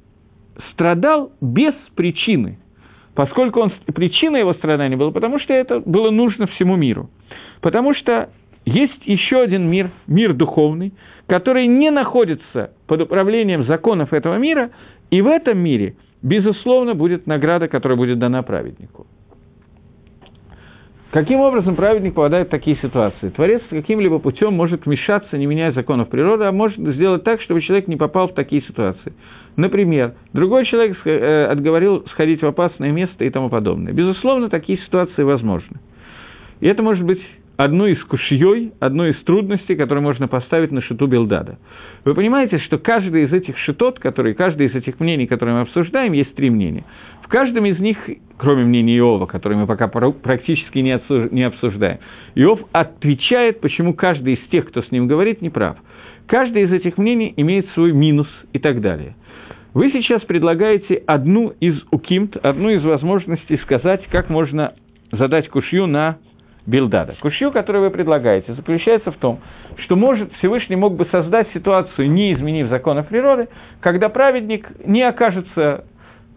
страдал 0.73 1.33
без 1.41 1.73
причины, 1.95 2.59
поскольку 3.15 3.61
он, 3.61 3.73
причина 3.95 4.37
его 4.37 4.53
страдания 4.55 4.97
была, 4.97 5.13
потому 5.13 5.39
что 5.41 5.55
это 5.55 5.81
было 5.81 6.11
нужно 6.11 6.47
всему 6.47 6.77
миру. 6.77 7.09
Потому 7.63 7.95
что 7.95 8.29
есть 8.67 9.07
еще 9.07 9.41
один 9.41 9.71
мир, 9.71 9.91
мир 10.09 10.35
духовный, 10.35 10.93
который 11.27 11.69
не 11.69 11.91
находится 11.91 12.73
под 12.87 13.03
управлением 13.03 13.65
законов 13.65 14.13
этого 14.13 14.37
мира, 14.37 14.71
и 15.11 15.23
в 15.23 15.29
этом 15.29 15.59
мире, 15.59 15.95
безусловно, 16.21 16.95
будет 16.95 17.27
награда, 17.27 17.69
которая 17.69 17.97
будет 17.97 18.19
дана 18.19 18.43
праведнику. 18.43 19.07
Каким 21.13 21.41
образом 21.41 21.77
праведник 21.77 22.15
попадает 22.15 22.49
в 22.49 22.51
такие 22.51 22.77
ситуации? 22.79 23.31
Творец 23.31 23.63
каким-либо 23.71 24.19
путем 24.19 24.53
может 24.53 24.85
вмешаться, 24.85 25.39
не 25.39 25.47
меняя 25.47 25.73
законов 25.73 26.09
природы, 26.09 26.45
а 26.45 26.53
может 26.53 26.79
сделать 26.79 27.23
так, 27.23 27.41
чтобы 27.43 27.63
человек 27.63 27.87
не 27.87 27.97
попал 27.97 28.29
в 28.29 28.35
такие 28.35 28.63
ситуации. 28.63 29.15
Например, 29.55 30.15
другой 30.33 30.67
человек 30.67 30.99
э, 31.07 31.47
отговорил 31.47 32.05
сходить 32.09 32.43
в 32.43 32.47
опасное 32.47 32.91
место 32.91 33.25
и 33.25 33.31
тому 33.31 33.49
подобное. 33.49 33.93
Безусловно, 33.93 34.51
такие 34.51 34.79
ситуации 34.79 35.23
возможны. 35.23 35.79
И 36.61 36.67
это 36.67 36.83
может 36.83 37.05
быть 37.05 37.23
одной 37.57 37.93
из 37.93 38.05
кушьей, 38.05 38.73
одной 38.81 39.11
из 39.13 39.23
трудностей, 39.25 39.77
которые 39.77 40.03
можно 40.03 40.29
поставить 40.29 40.73
на 40.73 40.83
шиту 40.83 41.07
Белдада. 41.07 41.59
Вы 42.05 42.15
понимаете, 42.15 42.59
что 42.59 42.79
каждый 42.79 43.25
из 43.25 43.33
этих 43.33 43.57
шитот, 43.59 43.99
которые, 43.99 44.35
каждый 44.35 44.67
из 44.67 44.75
этих 44.75 45.01
мнений, 45.01 45.27
которые 45.27 45.55
мы 45.55 45.61
обсуждаем, 45.63 46.13
есть 46.13 46.35
три 46.35 46.51
мнения. 46.51 46.85
В 47.23 47.29
каждом 47.29 47.67
из 47.67 47.79
них, 47.79 47.99
кроме 48.37 48.65
мнения 48.65 48.97
Иова, 48.99 49.27
который 49.27 49.57
мы 49.57 49.67
пока 49.67 49.89
практически 49.89 50.79
не 50.79 51.43
обсуждаем, 51.43 51.99
Иов 52.35 52.61
отвечает, 52.73 53.61
почему 53.61 53.95
каждый 53.95 54.35
из 54.35 54.49
тех, 54.51 54.69
кто 54.69 54.83
с 54.83 54.91
ним 54.93 55.09
говорит, 55.09 55.43
не 55.43 55.51
прав. 55.51 55.77
Каждый 56.27 56.63
из 56.63 56.73
этих 56.73 56.99
мнений 56.99 57.33
имеет 57.37 57.69
свой 57.71 57.93
минус 57.93 58.29
и 58.53 58.59
так 58.59 58.81
далее. 58.81 59.17
Вы 59.75 59.91
сейчас 59.91 60.23
предлагаете 60.23 61.03
одну 61.07 61.53
из 61.61 61.79
укимт, 61.91 62.37
одну 62.37 62.71
из 62.71 62.83
возможностей 62.83 63.59
сказать, 63.59 64.07
как 64.11 64.31
можно 64.31 64.73
задать 65.13 65.49
кушью 65.49 65.87
на 65.87 66.19
Билдада. 66.67 67.15
Кушью, 67.21 67.53
который 67.53 67.81
вы 67.81 67.91
предлагаете, 67.91 68.53
заключается 68.55 69.13
в 69.13 69.17
том, 69.17 69.41
что 69.79 69.97
может, 69.97 70.33
Всевышний 70.35 70.77
мог 70.77 70.97
бы 70.97 71.07
создать 71.07 71.49
ситуацию, 71.53 72.11
не 72.11 72.35
изменив 72.35 72.69
законов 72.69 73.09
природы, 73.09 73.49
когда 73.81 74.09
праведник 74.09 74.69
не 74.85 75.03
окажется 75.03 75.85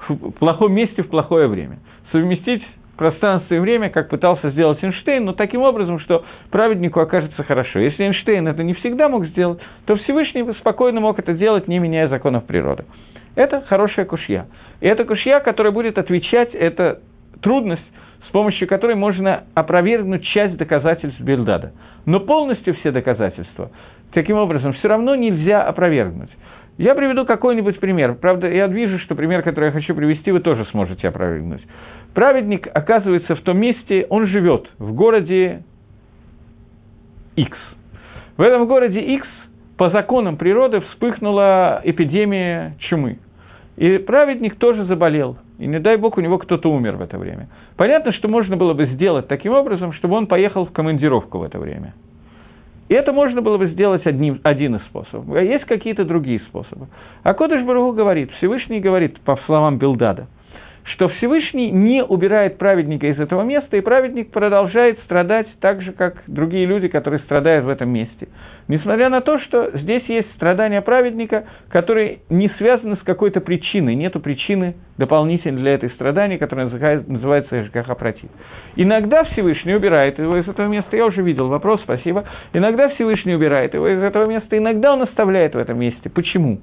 в 0.07 0.31
плохом 0.31 0.73
месте 0.73 1.03
в 1.03 1.09
плохое 1.09 1.47
время. 1.47 1.79
Совместить 2.11 2.63
пространство 2.99 3.55
и 3.55 3.59
время, 3.59 3.89
как 3.89 4.09
пытался 4.09 4.51
сделать 4.51 4.83
Эйнштейн, 4.83 5.23
но 5.23 5.33
таким 5.33 5.61
образом, 5.61 5.99
что 5.99 6.25
праведнику 6.51 6.99
окажется 6.99 7.43
хорошо. 7.43 7.79
Если 7.79 8.03
Эйнштейн 8.03 8.47
это 8.47 8.61
не 8.61 8.73
всегда 8.73 9.07
мог 9.07 9.25
сделать, 9.27 9.59
то 9.85 9.95
Всевышний 9.95 10.43
спокойно 10.59 10.99
мог 10.99 11.17
это 11.17 11.33
делать, 11.33 11.67
не 11.67 11.79
меняя 11.79 12.09
законов 12.09 12.45
природы. 12.45 12.83
Это 13.35 13.61
хорошая 13.61 14.05
кушья. 14.05 14.47
И 14.81 14.87
это 14.87 15.05
кушья, 15.05 15.39
которая 15.39 15.71
будет 15.71 15.97
отвечать, 15.97 16.53
это 16.53 16.99
трудность, 17.41 17.85
с 18.29 18.31
помощью 18.31 18.67
которой 18.67 18.95
можно 18.95 19.45
опровергнуть 19.55 20.23
часть 20.23 20.55
доказательств 20.55 21.19
Бельдада. 21.19 21.73
Но 22.05 22.19
полностью 22.19 22.75
все 22.75 22.91
доказательства, 22.91 23.71
таким 24.13 24.37
образом, 24.37 24.73
все 24.73 24.87
равно 24.87 25.15
нельзя 25.15 25.63
опровергнуть. 25.63 26.29
Я 26.77 26.93
приведу 26.93 27.25
какой-нибудь 27.25 27.79
пример. 27.79 28.15
Правда, 28.15 28.47
я 28.47 28.67
вижу, 28.67 28.99
что 28.99 29.15
пример, 29.15 29.41
который 29.41 29.65
я 29.65 29.71
хочу 29.71 29.95
привести, 29.95 30.31
вы 30.31 30.41
тоже 30.41 30.65
сможете 30.65 31.07
опровергнуть. 31.07 31.61
Праведник 32.13 32.67
оказывается 32.71 33.35
в 33.35 33.41
том 33.41 33.57
месте, 33.57 34.05
он 34.09 34.27
живет 34.27 34.69
в 34.77 34.93
городе 34.93 35.63
X. 37.35 37.57
В 38.37 38.41
этом 38.43 38.67
городе 38.67 38.99
X 38.99 39.27
по 39.75 39.89
законам 39.89 40.37
природы 40.37 40.81
вспыхнула 40.81 41.81
эпидемия 41.83 42.75
чумы. 42.77 43.17
И 43.75 43.97
праведник 43.97 44.55
тоже 44.55 44.85
заболел. 44.85 45.37
И 45.59 45.67
не 45.67 45.79
дай 45.79 45.97
бог, 45.97 46.17
у 46.17 46.21
него 46.21 46.37
кто-то 46.37 46.71
умер 46.71 46.95
в 46.95 47.01
это 47.01 47.17
время. 47.17 47.49
Понятно, 47.75 48.13
что 48.13 48.27
можно 48.27 48.57
было 48.57 48.73
бы 48.73 48.87
сделать 48.87 49.27
таким 49.27 49.53
образом, 49.53 49.93
чтобы 49.93 50.15
он 50.15 50.27
поехал 50.27 50.65
в 50.65 50.71
командировку 50.71 51.39
в 51.39 51.43
это 51.43 51.59
время. 51.59 51.93
И 52.87 52.93
это 52.93 53.13
можно 53.13 53.41
было 53.41 53.57
бы 53.57 53.67
сделать 53.67 54.05
одним, 54.07 54.39
один 54.43 54.75
из 54.77 54.81
способов. 54.83 55.35
А 55.35 55.41
есть 55.41 55.65
какие-то 55.65 56.05
другие 56.05 56.39
способы. 56.39 56.87
А 57.23 57.33
Кодыш 57.33 57.63
Барагу 57.63 57.91
говорит, 57.91 58.31
Всевышний 58.37 58.79
говорит, 58.79 59.19
по 59.21 59.37
словам 59.45 59.77
Билдада– 59.77 60.27
что 60.83 61.09
Всевышний 61.09 61.71
не 61.71 62.03
убирает 62.03 62.57
праведника 62.57 63.07
из 63.07 63.19
этого 63.19 63.43
места, 63.43 63.77
и 63.77 63.81
праведник 63.81 64.31
продолжает 64.31 64.99
страдать 65.05 65.47
так 65.59 65.81
же, 65.81 65.91
как 65.91 66.23
другие 66.27 66.65
люди, 66.65 66.87
которые 66.87 67.19
страдают 67.21 67.65
в 67.65 67.69
этом 67.69 67.89
месте. 67.89 68.27
Несмотря 68.67 69.09
на 69.09 69.21
то, 69.21 69.39
что 69.39 69.71
здесь 69.79 70.03
есть 70.07 70.31
страдания 70.35 70.81
праведника, 70.81 71.45
которые 71.69 72.19
не 72.29 72.49
связаны 72.57 72.97
с 72.97 72.99
какой-то 72.99 73.41
причиной, 73.41 73.95
нет 73.95 74.13
причины 74.21 74.75
дополнительной 74.97 75.61
для 75.61 75.73
этой 75.73 75.89
страдания, 75.91 76.37
которая 76.37 76.69
называется 76.69 77.61
Эшгахапротив. 77.61 78.29
Иногда 78.75 79.23
Всевышний 79.23 79.73
убирает 79.73 80.19
его 80.19 80.37
из 80.37 80.47
этого 80.47 80.67
места, 80.67 80.95
я 80.95 81.05
уже 81.05 81.21
видел 81.21 81.47
вопрос, 81.47 81.81
спасибо. 81.81 82.25
Иногда 82.53 82.89
Всевышний 82.89 83.35
убирает 83.35 83.73
его 83.73 83.87
из 83.87 84.01
этого 84.01 84.25
места, 84.25 84.57
иногда 84.57 84.93
он 84.93 85.01
оставляет 85.01 85.55
в 85.55 85.57
этом 85.57 85.79
месте. 85.79 86.09
Почему? 86.09 86.61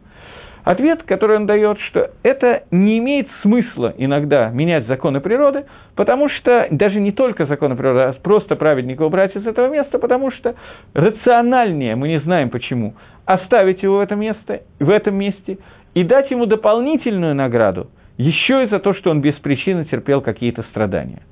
Ответ, 0.67 1.05
который 1.05 1.37
он 1.37 1.47
дает, 1.47 1.79
что 1.79 2.11
это 2.25 2.65
не 2.73 2.99
имеет 2.99 3.29
смысла 3.43 3.95
иногда 3.97 4.51
менять 4.51 4.89
законы 4.89 5.21
природы, 5.21 5.65
потому 5.95 6.29
что 6.29 6.67
даже 6.73 6.99
не 6.99 7.13
только 7.13 7.47
законы 7.47 7.77
природы, 7.77 8.01
а 8.01 8.13
просто 8.21 8.57
праведника 8.57 9.03
убрать 9.03 9.37
из 9.37 9.47
этого 9.47 9.69
места, 9.73 10.01
потому 10.01 10.33
что 10.33 10.57
рациональнее, 10.93 11.95
мы 11.95 12.09
не 12.09 12.19
знаем 12.19 12.51
почему, 12.51 12.97
оставить 13.27 13.85
его 13.85 13.99
в 13.99 14.01
этом, 14.01 14.19
месте, 14.19 14.63
в 14.81 14.91
этом 14.91 15.15
месте 15.15 15.59
и 15.95 16.03
дать 16.03 16.33
ему 16.33 16.47
дополнительную 16.47 17.37
награду, 17.37 17.87
еще 18.19 18.65
и 18.65 18.67
за 18.67 18.81
то, 18.81 18.93
что 18.93 19.13
он 19.13 19.21
без 19.21 19.35
причины 19.35 19.85
терпел 19.85 20.21
какие-то 20.21 20.65
страдания. 20.65 21.23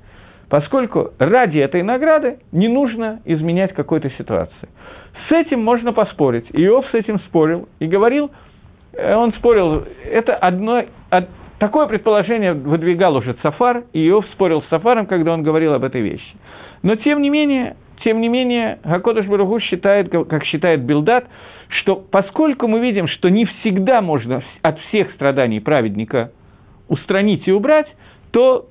Поскольку 0.47 1.09
ради 1.19 1.57
этой 1.57 1.83
награды 1.83 2.37
не 2.53 2.69
нужно 2.69 3.19
изменять 3.25 3.73
какой-то 3.73 4.09
ситуации. 4.11 4.69
С 5.27 5.31
этим 5.33 5.61
можно 5.61 5.91
поспорить. 5.91 6.45
Иов 6.53 6.85
с 6.89 6.93
этим 6.93 7.19
спорил 7.19 7.67
и 7.79 7.87
говорил– 7.87 8.31
он 8.97 9.33
спорил, 9.33 9.85
это 10.09 10.35
одно, 10.35 10.83
од, 11.11 11.29
такое 11.59 11.87
предположение 11.87 12.53
выдвигал 12.53 13.15
уже 13.15 13.33
Цафар, 13.33 13.83
и 13.93 14.07
Иов 14.07 14.25
спорил 14.33 14.61
с 14.63 14.65
Цафаром, 14.67 15.05
когда 15.05 15.33
он 15.33 15.43
говорил 15.43 15.73
об 15.73 15.83
этой 15.83 16.01
вещи. 16.01 16.35
Но 16.81 16.95
тем 16.95 17.21
не 17.21 17.29
менее, 17.29 17.75
тем 18.03 18.21
не 18.21 18.27
менее, 18.27 18.79
Гакодыш 18.83 19.25
Баругу 19.25 19.59
считает, 19.59 20.09
как 20.09 20.43
считает 20.45 20.81
Билдат, 20.81 21.25
что 21.69 21.95
поскольку 21.95 22.67
мы 22.67 22.79
видим, 22.79 23.07
что 23.07 23.29
не 23.29 23.45
всегда 23.45 24.01
можно 24.01 24.43
от 24.61 24.79
всех 24.81 25.11
страданий 25.13 25.59
праведника 25.59 26.31
устранить 26.87 27.47
и 27.47 27.51
убрать, 27.51 27.87
то, 28.31 28.67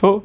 то 0.00 0.24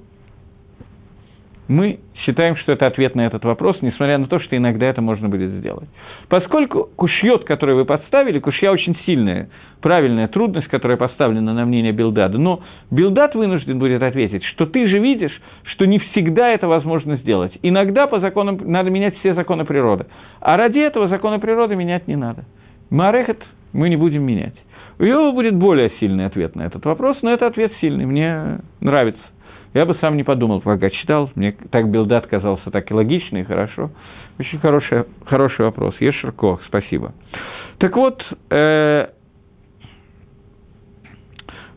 мы 1.68 2.00
считаем, 2.24 2.56
что 2.58 2.72
это 2.72 2.88
ответ 2.88 3.16
на 3.16 3.26
этот 3.26 3.44
вопрос, 3.44 3.78
несмотря 3.82 4.18
на 4.18 4.28
то, 4.28 4.40
что 4.40 4.56
иногда 4.56 4.86
это 4.86 5.02
можно 5.02 5.30
будет 5.30 5.50
сделать. 5.52 5.90
Поскольку 6.30 6.90
кушьет, 6.96 7.44
который 7.44 7.76
вы 7.76 7.86
подставили, 7.86 8.40
кушья 8.40 8.72
очень 8.72 8.98
сильная, 9.06 9.50
правильная 9.82 10.28
трудность, 10.28 10.68
которая 10.68 10.98
поставлена 10.98 11.54
на 11.54 11.66
мнение 11.66 11.92
Билдада, 11.92 12.38
но 12.38 12.62
Билдад 12.90 13.36
вынужден 13.36 13.80
будет 13.80 14.02
ответить, 14.02 14.44
что 14.46 14.66
ты 14.66 14.88
же 14.88 15.00
видишь, 15.00 15.40
что 15.64 15.86
не 15.86 16.00
всегда 16.00 16.50
это 16.50 16.68
возможно 16.68 17.18
сделать. 17.18 17.52
Иногда 17.62 18.08
по 18.08 18.20
законам 18.20 18.60
надо 18.64 18.90
менять 18.90 19.18
все 19.20 19.34
законы 19.34 19.66
природы, 19.66 20.06
а 20.40 20.58
ради 20.58 20.80
этого 20.80 21.08
законы 21.08 21.40
природы 21.40 21.76
менять 21.76 22.08
не 22.08 22.16
надо. 22.16 22.46
Марехет 22.90 23.44
мы 23.74 23.90
не 23.90 23.98
будем 23.98 24.24
менять. 24.24 24.56
У 24.98 25.04
Иова 25.04 25.34
будет 25.34 25.56
более 25.56 25.92
сильный 26.00 26.26
ответ 26.26 26.56
на 26.56 26.64
этот 26.64 26.86
вопрос, 26.86 27.18
но 27.22 27.34
это 27.34 27.48
ответ 27.48 27.74
сильный, 27.82 28.06
мне 28.06 28.60
нравится. 28.80 29.22
Я 29.76 29.86
бы 29.86 29.94
сам 29.96 30.16
не 30.16 30.24
подумал, 30.24 30.62
пока 30.62 30.90
читал. 30.90 31.30
Мне 31.36 31.52
так 31.70 31.90
Билдат 31.90 32.28
казался 32.28 32.72
так 32.72 32.90
и 32.90 32.94
логично, 32.94 33.40
и 33.40 33.44
хорошо. 33.44 33.92
Очень 34.40 34.58
хороший, 34.60 35.04
хороший 35.26 35.66
вопрос. 35.66 35.96
Ешерко, 36.00 36.60
спасибо. 36.66 37.12
Так 37.78 37.94
вот, 37.98 38.24
э, 38.52 39.08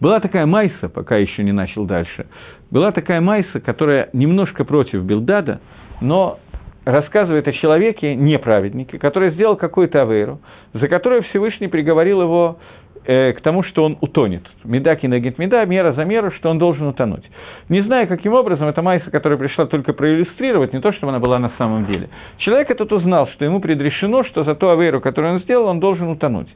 была 0.01 0.21
такая 0.21 0.47
Майса, 0.47 0.89
пока 0.89 1.17
еще 1.17 1.43
не 1.43 1.51
начал 1.51 1.87
дальше, 1.87 2.27
была 2.71 2.93
такая 2.93 3.21
Майса, 3.21 3.59
которая 3.59 4.11
немножко 4.13 4.65
против 4.65 5.03
Билдада, 5.03 5.61
но 6.01 6.39
рассказывает 6.85 7.49
о 7.49 7.53
человеке, 7.53 8.15
неправеднике, 8.15 9.01
который 9.01 9.33
сделал 9.33 9.57
какую-то 9.57 10.03
авейру, 10.03 10.41
за 10.73 10.87
которую 10.87 11.25
Всевышний 11.25 11.67
приговорил 11.67 12.23
его 12.23 12.61
э, 13.05 13.33
к 13.33 13.41
тому, 13.41 13.63
что 13.63 13.85
он 13.85 13.99
утонет. 14.01 14.43
Меда 14.65 14.97
кинагит 14.97 15.39
меда, 15.39 15.65
мера 15.65 15.93
за 15.93 16.05
меру, 16.05 16.31
что 16.33 16.51
он 16.51 16.59
должен 16.59 16.87
утонуть. 16.87 17.25
Не 17.69 17.83
знаю, 17.83 18.09
каким 18.09 18.35
образом, 18.35 18.69
эта 18.69 18.83
майса, 18.83 19.11
которая 19.11 19.39
пришла 19.39 19.67
только 19.67 19.93
проиллюстрировать, 19.93 20.73
не 20.73 20.81
то, 20.81 20.93
чтобы 20.93 21.11
она 21.11 21.19
была 21.19 21.39
на 21.39 21.51
самом 21.59 21.87
деле. 21.87 22.09
Человек 22.39 22.71
этот 22.71 22.93
узнал, 22.93 23.29
что 23.29 23.45
ему 23.45 23.61
предрешено, 23.61 24.25
что 24.25 24.45
за 24.45 24.55
ту 24.55 24.69
аверу, 24.69 25.01
которую 25.01 25.35
он 25.35 25.41
сделал, 25.41 25.67
он 25.69 25.81
должен 25.81 26.09
утонуть. 26.09 26.49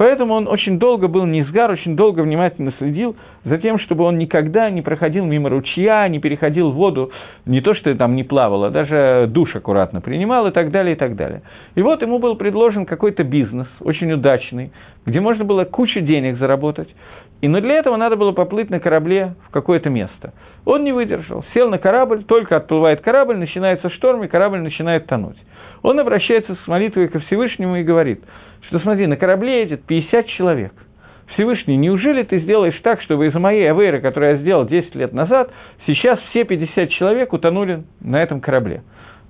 Поэтому 0.00 0.32
он 0.32 0.48
очень 0.48 0.78
долго 0.78 1.08
был 1.08 1.26
низгар, 1.26 1.70
очень 1.70 1.94
долго 1.94 2.20
внимательно 2.20 2.72
следил 2.78 3.16
за 3.44 3.58
тем, 3.58 3.78
чтобы 3.78 4.04
он 4.04 4.16
никогда 4.16 4.70
не 4.70 4.80
проходил 4.80 5.26
мимо 5.26 5.50
ручья, 5.50 6.08
не 6.08 6.20
переходил 6.20 6.70
в 6.70 6.74
воду, 6.74 7.10
не 7.44 7.60
то, 7.60 7.74
что 7.74 7.94
там 7.94 8.16
не 8.16 8.24
плавал, 8.24 8.64
а 8.64 8.70
даже 8.70 9.26
душ 9.28 9.54
аккуратно 9.54 10.00
принимал 10.00 10.46
и 10.46 10.52
так 10.52 10.70
далее, 10.70 10.94
и 10.94 10.98
так 10.98 11.16
далее. 11.16 11.42
И 11.74 11.82
вот 11.82 12.00
ему 12.00 12.18
был 12.18 12.36
предложен 12.36 12.86
какой-то 12.86 13.24
бизнес, 13.24 13.68
очень 13.80 14.10
удачный, 14.10 14.72
где 15.04 15.20
можно 15.20 15.44
было 15.44 15.64
кучу 15.64 16.00
денег 16.00 16.38
заработать. 16.38 16.88
И 17.42 17.48
но 17.48 17.60
для 17.60 17.74
этого 17.74 17.96
надо 17.98 18.16
было 18.16 18.32
поплыть 18.32 18.70
на 18.70 18.80
корабле 18.80 19.34
в 19.48 19.50
какое-то 19.50 19.90
место. 19.90 20.32
Он 20.64 20.82
не 20.82 20.92
выдержал, 20.92 21.44
сел 21.52 21.68
на 21.68 21.76
корабль, 21.76 22.24
только 22.24 22.56
отплывает 22.56 23.02
корабль, 23.02 23.36
начинается 23.36 23.90
шторм, 23.90 24.24
и 24.24 24.28
корабль 24.28 24.60
начинает 24.60 25.04
тонуть. 25.04 25.36
Он 25.82 26.00
обращается 26.00 26.56
с 26.64 26.66
молитвой 26.66 27.08
ко 27.08 27.20
Всевышнему 27.20 27.76
и 27.76 27.82
говорит– 27.82 28.22
что 28.70 28.78
смотри, 28.78 29.08
на 29.08 29.16
корабле 29.16 29.62
едет 29.62 29.82
50 29.84 30.26
человек. 30.28 30.72
Всевышний, 31.34 31.76
неужели 31.76 32.22
ты 32.22 32.38
сделаешь 32.38 32.78
так, 32.82 33.02
чтобы 33.02 33.26
из 33.26 33.34
моей 33.34 33.68
авейры, 33.68 34.00
которую 34.00 34.32
я 34.32 34.38
сделал 34.38 34.64
10 34.64 34.94
лет 34.94 35.12
назад, 35.12 35.50
сейчас 35.86 36.20
все 36.30 36.44
50 36.44 36.88
человек 36.90 37.32
утонули 37.32 37.82
на 38.00 38.22
этом 38.22 38.40
корабле? 38.40 38.82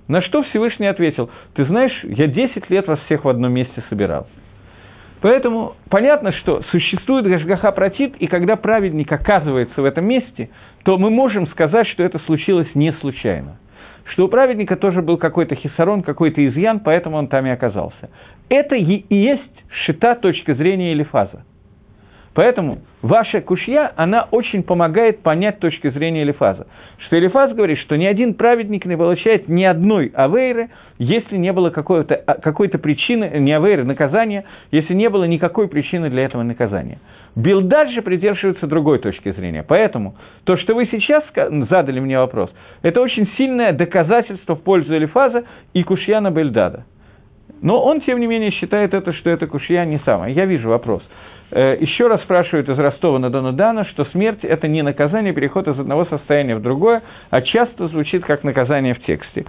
На 0.09 0.21
что 0.21 0.43
Всевышний 0.43 0.87
ответил, 0.87 1.31
ты 1.55 1.65
знаешь, 1.65 1.93
я 2.05 2.27
10 2.27 2.69
лет 2.69 2.87
вас 2.87 3.01
всех 3.07 3.25
в 3.25 3.29
одном 3.31 3.53
месте 3.53 3.83
собирал. 3.89 4.27
Поэтому 5.23 5.75
понятно, 5.89 6.33
что 6.33 6.63
существует 6.71 7.27
Гашгаха 7.27 7.73
Протит, 7.73 8.17
и 8.17 8.27
когда 8.27 8.57
праведник 8.57 9.11
оказывается 9.11 9.81
в 9.81 9.85
этом 9.87 10.05
месте, 10.05 10.51
то 10.85 10.99
мы 10.99 11.09
можем 11.09 11.47
сказать, 11.49 11.87
что 11.89 12.03
это 12.03 12.19
случилось 12.21 12.69
не 12.75 12.93
случайно 12.95 13.57
что 14.11 14.25
у 14.25 14.29
праведника 14.29 14.77
тоже 14.77 15.03
был 15.03 15.17
какой-то 15.17 15.55
хисарон, 15.55 16.03
какой-то 16.03 16.47
изъян, 16.47 16.81
поэтому 16.81 17.17
он 17.17 17.29
там 17.29 17.47
и 17.47 17.51
оказался. 17.51 18.11
Это 18.51 18.75
и 18.75 19.05
есть 19.09 19.65
шита 19.85 20.17
точка 20.17 20.55
зрения 20.55 20.93
Элифаза. 20.93 21.45
Поэтому 22.35 22.79
ваша 23.03 23.41
кушья, 23.41 23.93
она 23.97 24.27
очень 24.31 24.63
помогает 24.63 25.21
понять 25.21 25.59
точку 25.59 25.91
зрения 25.91 26.23
Элифаза. 26.23 26.67
Что 27.07 27.19
Элифаз 27.19 27.53
говорит, 27.55 27.79
что 27.79 27.97
ни 27.97 28.07
один 28.07 28.35
праведник 28.35 28.85
не 28.87 28.97
получает 28.97 29.49
ни 29.49 29.65
одной 29.65 30.13
авейры, 30.15 30.71
если 30.99 31.37
не 31.37 31.53
было 31.53 31.71
какой-то, 31.71 32.15
а, 32.15 32.35
какой-то 32.35 32.79
причины, 32.79 33.39
не 33.39 33.53
авейры, 33.53 33.85
наказания, 33.85 34.45
если 34.71 34.95
не 34.95 35.09
было 35.09 35.25
никакой 35.25 35.69
причины 35.69 36.09
для 36.09 36.25
этого 36.25 36.43
наказания. 36.43 36.99
Билдад 37.37 37.91
же 37.91 38.03
придерживается 38.03 38.67
другой 38.67 38.99
точки 38.99 39.33
зрения. 39.33 39.65
Поэтому 39.67 40.17
то, 40.45 40.57
что 40.57 40.75
вы 40.75 40.87
сейчас 40.87 41.25
задали 41.69 42.01
мне 42.01 42.19
вопрос, 42.19 42.51
это 42.83 43.01
очень 43.01 43.29
сильное 43.37 43.73
доказательство 43.73 44.55
в 44.57 44.63
пользу 44.63 44.97
Элифаза 44.97 45.45
и 45.73 45.83
Кушьяна 45.83 46.31
Бельдада. 46.31 46.85
Но 47.63 47.83
он, 47.83 48.01
тем 48.01 48.21
не 48.21 48.27
менее, 48.27 48.51
считает 48.53 48.95
это, 48.95 49.13
что 49.13 49.31
это 49.31 49.47
Кушья 49.47 49.85
не 49.85 49.99
самое. 50.01 50.35
Я 50.35 50.47
вижу 50.47 50.69
вопрос. 50.69 51.03
Э, 51.53 51.77
еще 51.81 52.07
раз 52.07 52.23
спрашивают 52.23 52.69
из 52.69 52.79
Ростова 52.79 53.19
на 53.19 53.29
Дону 53.29 53.53
Дана, 53.53 53.85
что 53.87 54.05
смерть– 54.07 54.41
это 54.43 54.69
не 54.69 54.83
наказание, 54.83 55.33
переход 55.33 55.67
из 55.69 55.79
одного 55.79 56.05
состояния 56.07 56.55
в 56.55 56.63
другое, 56.63 57.03
а 57.31 57.43
часто 57.43 57.89
звучит 57.89 58.25
как 58.25 58.45
наказание 58.45 58.95
в 58.95 59.03
тексте. 59.03 59.45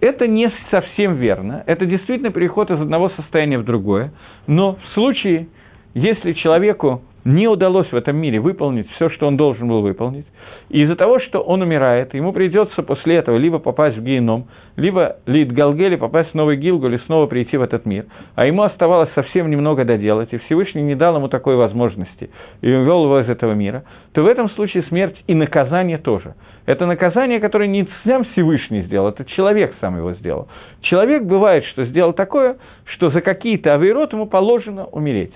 Это 0.00 0.26
не 0.26 0.50
совсем 0.70 1.14
верно. 1.16 1.62
Это 1.66 1.84
действительно 1.84 2.30
переход 2.30 2.70
из 2.70 2.80
одного 2.80 3.10
состояния 3.10 3.58
в 3.58 3.64
другое. 3.64 4.12
Но 4.46 4.76
в 4.76 4.94
случае, 4.94 5.48
если 5.94 6.32
человеку 6.32 7.02
не 7.24 7.46
удалось 7.46 7.90
в 7.92 7.96
этом 7.96 8.16
мире 8.16 8.40
выполнить 8.40 8.90
все, 8.92 9.10
что 9.10 9.26
он 9.26 9.36
должен 9.36 9.68
был 9.68 9.82
выполнить, 9.82 10.26
из-за 10.68 10.96
того, 10.96 11.18
что 11.20 11.40
он 11.40 11.62
умирает, 11.62 12.14
ему 12.14 12.32
придется 12.32 12.82
после 12.82 13.16
этого 13.16 13.36
либо 13.36 13.58
попасть 13.58 13.96
в 13.96 14.02
геном, 14.02 14.46
либо 14.76 15.16
Лид 15.26 15.52
Галгели 15.52 15.96
попасть 15.96 16.30
в 16.30 16.34
Новый 16.34 16.56
Гилгуль 16.56 16.94
и 16.94 16.98
снова 17.06 17.26
прийти 17.26 17.56
в 17.56 17.62
этот 17.62 17.84
мир. 17.84 18.06
А 18.34 18.46
ему 18.46 18.62
оставалось 18.62 19.10
совсем 19.14 19.50
немного 19.50 19.84
доделать, 19.84 20.32
и 20.32 20.38
Всевышний 20.38 20.82
не 20.82 20.94
дал 20.94 21.16
ему 21.16 21.28
такой 21.28 21.56
возможности, 21.56 22.30
и 22.60 22.72
увел 22.72 23.04
его 23.04 23.20
из 23.20 23.28
этого 23.28 23.52
мира, 23.52 23.84
то 24.12 24.22
в 24.22 24.26
этом 24.26 24.48
случае 24.50 24.84
смерть 24.84 25.16
и 25.26 25.34
наказание 25.34 25.98
тоже. 25.98 26.34
Это 26.64 26.86
наказание, 26.86 27.40
которое 27.40 27.68
не 27.68 27.88
сам 28.04 28.24
Всевышний 28.24 28.82
сделал, 28.82 29.08
это 29.08 29.24
человек 29.24 29.74
сам 29.80 29.96
его 29.96 30.12
сделал. 30.14 30.48
Человек 30.82 31.24
бывает, 31.24 31.64
что 31.66 31.84
сделал 31.86 32.12
такое, 32.12 32.56
что 32.84 33.10
за 33.10 33.20
какие-то 33.20 33.74
авейрот 33.74 34.12
ему 34.12 34.26
положено 34.26 34.86
умереть 34.86 35.32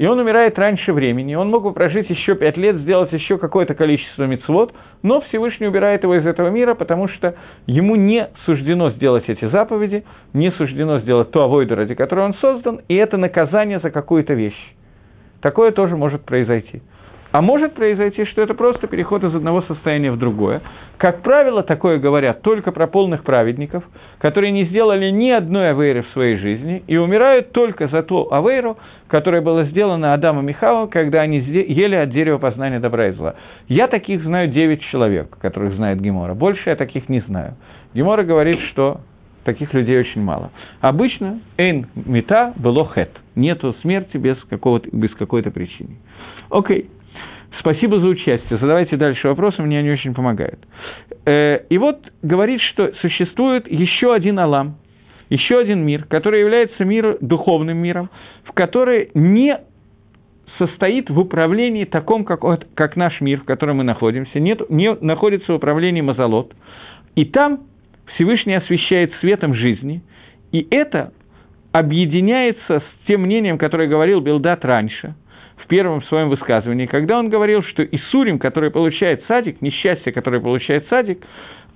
и 0.00 0.06
он 0.06 0.18
умирает 0.18 0.58
раньше 0.58 0.94
времени, 0.94 1.34
он 1.34 1.50
мог 1.50 1.62
бы 1.62 1.74
прожить 1.74 2.08
еще 2.08 2.34
пять 2.34 2.56
лет, 2.56 2.76
сделать 2.76 3.12
еще 3.12 3.36
какое-то 3.36 3.74
количество 3.74 4.22
мецвод, 4.22 4.72
но 5.02 5.20
Всевышний 5.20 5.66
убирает 5.66 6.04
его 6.04 6.14
из 6.14 6.24
этого 6.24 6.48
мира, 6.48 6.72
потому 6.72 7.06
что 7.08 7.34
ему 7.66 7.96
не 7.96 8.26
суждено 8.46 8.92
сделать 8.92 9.24
эти 9.28 9.44
заповеди, 9.50 10.04
не 10.32 10.52
суждено 10.52 11.00
сделать 11.00 11.30
ту 11.32 11.40
авойду, 11.40 11.74
ради 11.74 11.94
которой 11.94 12.24
он 12.24 12.34
создан, 12.36 12.80
и 12.88 12.94
это 12.94 13.18
наказание 13.18 13.78
за 13.80 13.90
какую-то 13.90 14.32
вещь. 14.32 14.56
Такое 15.42 15.70
тоже 15.70 15.98
может 15.98 16.24
произойти. 16.24 16.80
А 17.30 17.42
может 17.42 17.74
произойти, 17.74 18.24
что 18.24 18.40
это 18.40 18.54
просто 18.54 18.86
переход 18.86 19.22
из 19.22 19.34
одного 19.34 19.60
состояния 19.62 20.12
в 20.12 20.18
другое. 20.18 20.62
Как 21.00 21.22
правило, 21.22 21.62
такое 21.62 21.98
говорят 21.98 22.42
только 22.42 22.72
про 22.72 22.86
полных 22.86 23.24
праведников, 23.24 23.82
которые 24.18 24.50
не 24.50 24.66
сделали 24.66 25.10
ни 25.10 25.30
одной 25.30 25.70
авейры 25.70 26.02
в 26.02 26.08
своей 26.08 26.36
жизни 26.36 26.82
и 26.86 26.98
умирают 26.98 27.52
только 27.52 27.88
за 27.88 28.02
ту 28.02 28.30
авейру, 28.30 28.76
которая 29.08 29.40
была 29.40 29.64
сделана 29.64 30.12
Адамом 30.12 30.50
и 30.50 30.52
Хавом, 30.52 30.90
когда 30.90 31.22
они 31.22 31.38
ели 31.38 31.94
от 31.94 32.10
дерева 32.10 32.36
познания 32.36 32.80
добра 32.80 33.08
и 33.08 33.12
зла. 33.12 33.36
Я 33.66 33.86
таких 33.88 34.22
знаю 34.24 34.48
9 34.48 34.82
человек, 34.92 35.38
которых 35.38 35.72
знает 35.72 36.02
Гемора. 36.02 36.34
Больше 36.34 36.68
я 36.68 36.76
таких 36.76 37.08
не 37.08 37.20
знаю. 37.20 37.54
Гемора 37.94 38.22
говорит, 38.22 38.60
что 38.70 39.00
таких 39.44 39.72
людей 39.72 39.98
очень 39.98 40.20
мало. 40.22 40.50
Обычно 40.82 41.40
эйн 41.56 41.86
мета 41.94 42.52
было 42.56 42.86
хет. 42.94 43.10
Нету 43.34 43.74
смерти 43.80 44.18
без, 44.18 44.36
какого 44.50 44.82
без 44.92 45.14
какой-то 45.14 45.50
причины. 45.50 45.96
Окей. 46.50 46.82
Okay. 46.82 46.99
Спасибо 47.58 48.00
за 48.00 48.06
участие. 48.06 48.58
Задавайте 48.58 48.96
дальше 48.96 49.28
вопросы, 49.28 49.60
мне 49.62 49.78
они 49.78 49.90
очень 49.90 50.14
помогают. 50.14 50.60
Э, 51.26 51.58
и 51.68 51.78
вот 51.78 51.98
говорит, 52.22 52.60
что 52.60 52.92
существует 53.00 53.70
еще 53.70 54.14
один 54.14 54.38
Алам, 54.38 54.76
еще 55.30 55.58
один 55.58 55.84
мир, 55.84 56.04
который 56.04 56.40
является 56.40 56.84
миром, 56.84 57.16
духовным 57.20 57.76
миром, 57.78 58.08
в 58.44 58.52
который 58.52 59.10
не 59.14 59.58
состоит 60.58 61.10
в 61.10 61.18
управлении 61.18 61.84
таком, 61.84 62.24
как, 62.24 62.42
как 62.74 62.96
наш 62.96 63.20
мир, 63.20 63.40
в 63.40 63.44
котором 63.44 63.78
мы 63.78 63.84
находимся, 63.84 64.38
нет, 64.38 64.68
не 64.70 64.94
находится 64.94 65.52
в 65.52 65.56
управлении 65.56 66.00
Мазалот. 66.00 66.52
И 67.16 67.24
там 67.24 67.60
Всевышний 68.14 68.54
освещает 68.54 69.12
светом 69.20 69.54
жизни, 69.54 70.02
и 70.52 70.66
это 70.70 71.12
объединяется 71.72 72.80
с 72.80 73.06
тем 73.06 73.22
мнением, 73.22 73.58
которое 73.58 73.88
говорил 73.88 74.20
Билдат 74.20 74.64
раньше– 74.64 75.14
первом 75.70 76.02
своем 76.02 76.28
высказывании, 76.28 76.86
когда 76.86 77.18
он 77.18 77.30
говорил, 77.30 77.62
что 77.62 77.82
Исурим, 77.84 78.38
который 78.38 78.70
получает 78.70 79.24
садик, 79.28 79.62
несчастье, 79.62 80.12
которое 80.12 80.40
получает 80.40 80.86
садик, 80.88 81.24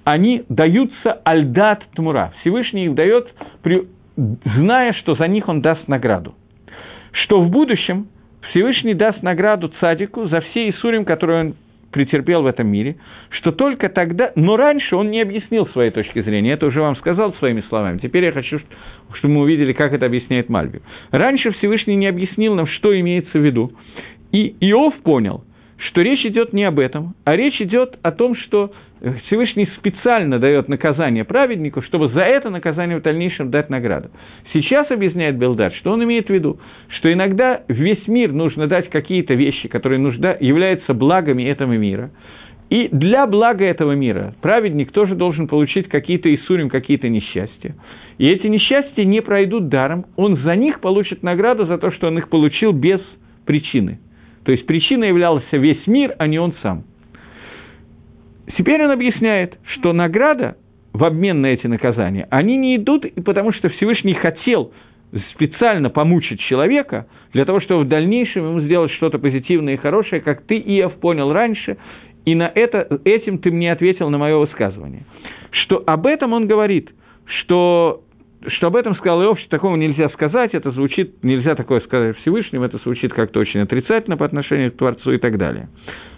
они 0.03 0.45
даются 0.49 1.13
альдат 1.25 1.85
тмура. 1.95 2.35
Всевышний 2.41 2.87
их 2.87 2.95
дает, 2.95 3.29
зная, 4.17 4.93
что 4.95 5.15
за 5.15 5.29
них 5.29 5.49
он 5.49 5.63
даст 5.63 5.87
награду. 5.89 6.35
Что 7.13 7.41
в 7.41 7.49
будущем 7.51 8.09
Всевышний 8.51 8.95
даст 8.95 9.23
награду 9.23 9.73
цадику 9.81 10.27
за 10.27 10.41
все 10.41 10.69
Исурим, 10.71 11.05
которые 11.05 11.41
он 11.41 11.55
претерпел 11.95 12.43
в 12.43 12.47
этом 12.47 12.67
мире, 12.67 12.97
что 13.31 13.53
только 13.53 13.89
тогда... 13.89 14.33
Но 14.35 14.57
раньше 14.57 14.97
он 14.97 15.11
не 15.11 15.23
объяснил 15.23 15.67
своей 15.69 15.93
точки 15.93 16.21
зрения, 16.23 16.53
это 16.53 16.67
уже 16.67 16.81
вам 16.81 16.97
сказал 16.97 17.33
своими 17.35 17.63
словами. 17.69 17.99
Теперь 17.99 18.25
я 18.25 18.33
хочу, 18.33 18.59
чтобы 19.15 19.35
мы 19.35 19.41
увидели, 19.43 19.73
как 19.73 19.93
это 19.93 20.05
объясняет 20.05 20.49
Мальби. 20.49 20.83
Раньше 21.13 21.53
Всевышний 21.53 21.95
не 21.95 22.09
объяснил 22.09 22.57
нам, 22.57 22.67
что 22.67 22.99
имеется 22.99 23.39
в 23.39 23.45
виду. 23.45 23.73
И 24.33 24.57
Иов 24.61 24.95
понял, 25.05 25.45
что 25.79 26.03
речь 26.03 26.25
идет 26.25 26.53
не 26.53 26.65
об 26.65 26.79
этом, 26.79 27.15
а 27.25 27.37
речь 27.37 27.61
идет 27.61 27.99
о 28.03 28.13
том, 28.13 28.37
что 28.37 28.73
Всевышний 29.27 29.69
специально 29.77 30.39
дает 30.39 30.69
наказание 30.69 31.25
праведнику, 31.25 31.83
чтобы 31.83 32.09
за 32.09 32.21
это 32.21 32.49
наказание 32.49 32.99
в 32.99 33.03
дальнейшем 33.03 33.51
дать 33.51 33.69
награду. 33.69 34.09
Сейчас 34.53 34.91
объясняет 34.91 35.37
Белдат, 35.37 35.75
что 35.75 35.93
он 35.93 36.03
имеет 36.05 36.29
в 36.29 36.31
виду, 36.31 36.59
что 36.89 37.13
иногда 37.13 37.63
весь 37.69 38.07
мир 38.07 38.33
нужно 38.33 38.67
дать 38.67 38.89
какие-то 38.89 39.35
вещи, 39.35 39.69
которые 39.69 39.99
нужда, 39.99 40.37
являются 40.41 40.95
благами 40.95 41.43
этого 41.43 41.73
мира. 41.73 42.11
И 42.71 42.89
для 42.89 43.27
блага 43.27 43.65
этого 43.65 43.93
мира 43.93 44.35
праведник 44.41 44.91
тоже 44.91 45.15
должен 45.15 45.49
получить 45.49 45.89
какие-то 45.89 46.35
Исурим, 46.35 46.71
какие-то 46.71 47.09
несчастья. 47.09 47.75
И 48.17 48.27
эти 48.27 48.47
несчастья 48.47 49.05
не 49.05 49.21
пройдут 49.21 49.69
даром, 49.69 50.07
он 50.17 50.39
за 50.39 50.57
них 50.57 50.81
получит 50.81 51.23
награду 51.23 51.67
за 51.67 51.79
то, 51.79 51.91
что 51.91 52.07
он 52.07 52.19
их 52.19 52.31
получил 52.31 52.73
без 52.73 53.01
причины. 53.45 53.99
То 54.45 54.53
есть 54.53 54.67
причиной 54.67 55.09
являлся 55.09 55.57
весь 55.57 55.87
мир, 55.87 56.15
а 56.19 56.27
не 56.27 56.39
он 56.39 56.55
сам– 56.63 56.85
Теперь 58.57 58.85
он 58.85 58.91
объясняет, 58.91 59.59
что 59.75 59.93
награда 59.93 60.57
в 60.93 61.03
обмен 61.05 61.41
на 61.41 61.47
эти 61.47 61.67
наказания, 61.67 62.27
они 62.31 62.57
не 62.57 62.77
идут, 62.77 63.05
потому 63.25 63.53
что 63.53 63.69
Всевышний 63.71 64.15
хотел 64.15 64.73
специально 65.33 65.91
помучить 65.91 66.41
человека, 66.41 67.07
для 67.33 67.45
того, 67.45 67.61
чтобы 67.61 67.85
в 67.85 67.89
дальнейшем 67.89 68.49
ему 68.49 68.61
сделать 68.61 68.93
что-то 68.93 69.19
позитивное 69.19 69.75
и 69.75 69.77
хорошее, 69.77 70.21
как 70.21 70.43
ты, 70.43 70.57
Иов, 70.59 70.95
понял 70.95 71.33
раньше, 71.33 71.79
и 72.25 72.35
на 72.35 72.51
это, 72.53 73.01
этим 73.05 73.39
ты 73.39 73.51
мне 73.51 73.73
ответил 73.73 74.11
на 74.11 74.19
мое 74.19 74.37
высказывание. 74.37 75.03
Что 75.51 75.83
об 75.87 76.07
этом 76.07 76.33
он 76.33 76.47
говорит, 76.47 76.91
что, 77.27 78.03
что 78.49 78.69
об 78.69 78.77
этом 78.77 78.95
сказал 78.97 79.23
Иов, 79.23 79.39
что 79.41 79.49
такого 79.49 79.77
нельзя 79.77 80.09
сказать, 80.11 80.55
это 80.55 80.71
звучит, 80.71 81.23
нельзя 81.23 81.55
такое 81.55 81.81
сказать 81.81 82.17
Всевышнему, 82.19 82.65
это 82.65 82.79
звучит 82.79 83.13
как-то 83.13 83.41
очень 83.41 83.61
отрицательно 83.61 84.17
по 84.17 84.25
отношению 84.25 84.73
к 84.73 84.77
Творцу 84.77 85.13
и 85.13 85.19
так 85.19 85.39
далее. 85.39 85.69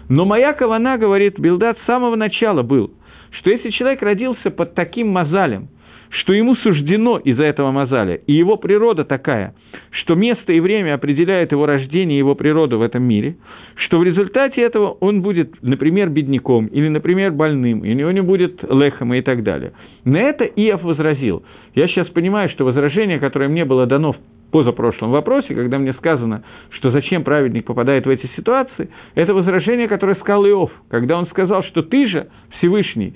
Но 0.09 0.25
моя 0.25 0.53
кавана, 0.53 0.97
говорит 0.97 1.39
Билдат, 1.39 1.77
с 1.79 1.85
самого 1.85 2.15
начала 2.15 2.63
был, 2.63 2.91
что 3.31 3.49
если 3.49 3.69
человек 3.69 4.01
родился 4.01 4.51
под 4.51 4.73
таким 4.73 5.09
мозалем, 5.09 5.69
что 6.09 6.33
ему 6.33 6.55
суждено 6.55 7.17
из-за 7.17 7.43
этого 7.43 7.71
мозаля, 7.71 8.15
и 8.15 8.33
его 8.33 8.57
природа 8.57 9.03
такая, 9.03 9.53
что 9.91 10.15
место 10.15 10.53
и 10.53 10.59
время 10.59 10.93
определяет 10.93 11.51
его 11.51 11.65
рождение 11.65 12.17
и 12.17 12.19
его 12.19 12.35
природу 12.35 12.79
в 12.79 12.81
этом 12.81 13.03
мире, 13.03 13.37
что 13.75 13.99
в 13.99 14.03
результате 14.03 14.61
этого 14.61 14.91
он 14.99 15.21
будет, 15.21 15.61
например, 15.61 16.09
бедняком, 16.09 16.67
или, 16.67 16.87
например, 16.87 17.31
больным, 17.31 17.83
и 17.83 17.91
у 17.91 17.95
него 17.95 18.11
не 18.11 18.21
будет 18.21 18.63
лехом 18.69 19.13
и 19.13 19.21
так 19.21 19.43
далее. 19.43 19.73
На 20.05 20.17
это 20.17 20.45
Иов 20.45 20.83
возразил. 20.83 21.43
Я 21.75 21.87
сейчас 21.87 22.07
понимаю, 22.07 22.49
что 22.49 22.65
возражение, 22.65 23.19
которое 23.19 23.49
мне 23.49 23.65
было 23.65 23.85
дано 23.85 24.13
в 24.13 24.17
позапрошлом 24.51 25.11
вопросе, 25.11 25.53
когда 25.53 25.77
мне 25.77 25.93
сказано, 25.93 26.43
что 26.71 26.91
зачем 26.91 27.23
праведник 27.23 27.65
попадает 27.65 28.05
в 28.05 28.09
эти 28.09 28.29
ситуации, 28.35 28.89
это 29.15 29.33
возражение, 29.33 29.87
которое 29.87 30.15
сказал 30.15 30.45
Иов, 30.47 30.71
когда 30.89 31.17
он 31.17 31.27
сказал, 31.27 31.63
что 31.63 31.83
ты 31.83 32.07
же, 32.07 32.27
Всевышний, 32.57 33.13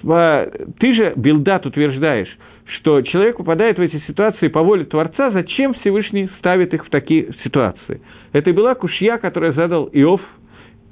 ты 0.00 0.94
же, 0.94 1.12
Билдат, 1.16 1.66
утверждаешь, 1.66 2.28
что 2.76 3.02
человек 3.02 3.36
попадает 3.36 3.78
в 3.78 3.80
эти 3.82 4.02
ситуации 4.06 4.48
по 4.48 4.62
воле 4.62 4.84
Творца, 4.84 5.30
зачем 5.30 5.74
Всевышний 5.74 6.28
ставит 6.38 6.74
их 6.74 6.86
в 6.86 6.90
такие 6.90 7.32
ситуации. 7.44 8.00
Это 8.32 8.52
была 8.52 8.74
кушья, 8.74 9.18
которую 9.18 9.52
задал 9.52 9.88
Иов 9.92 10.20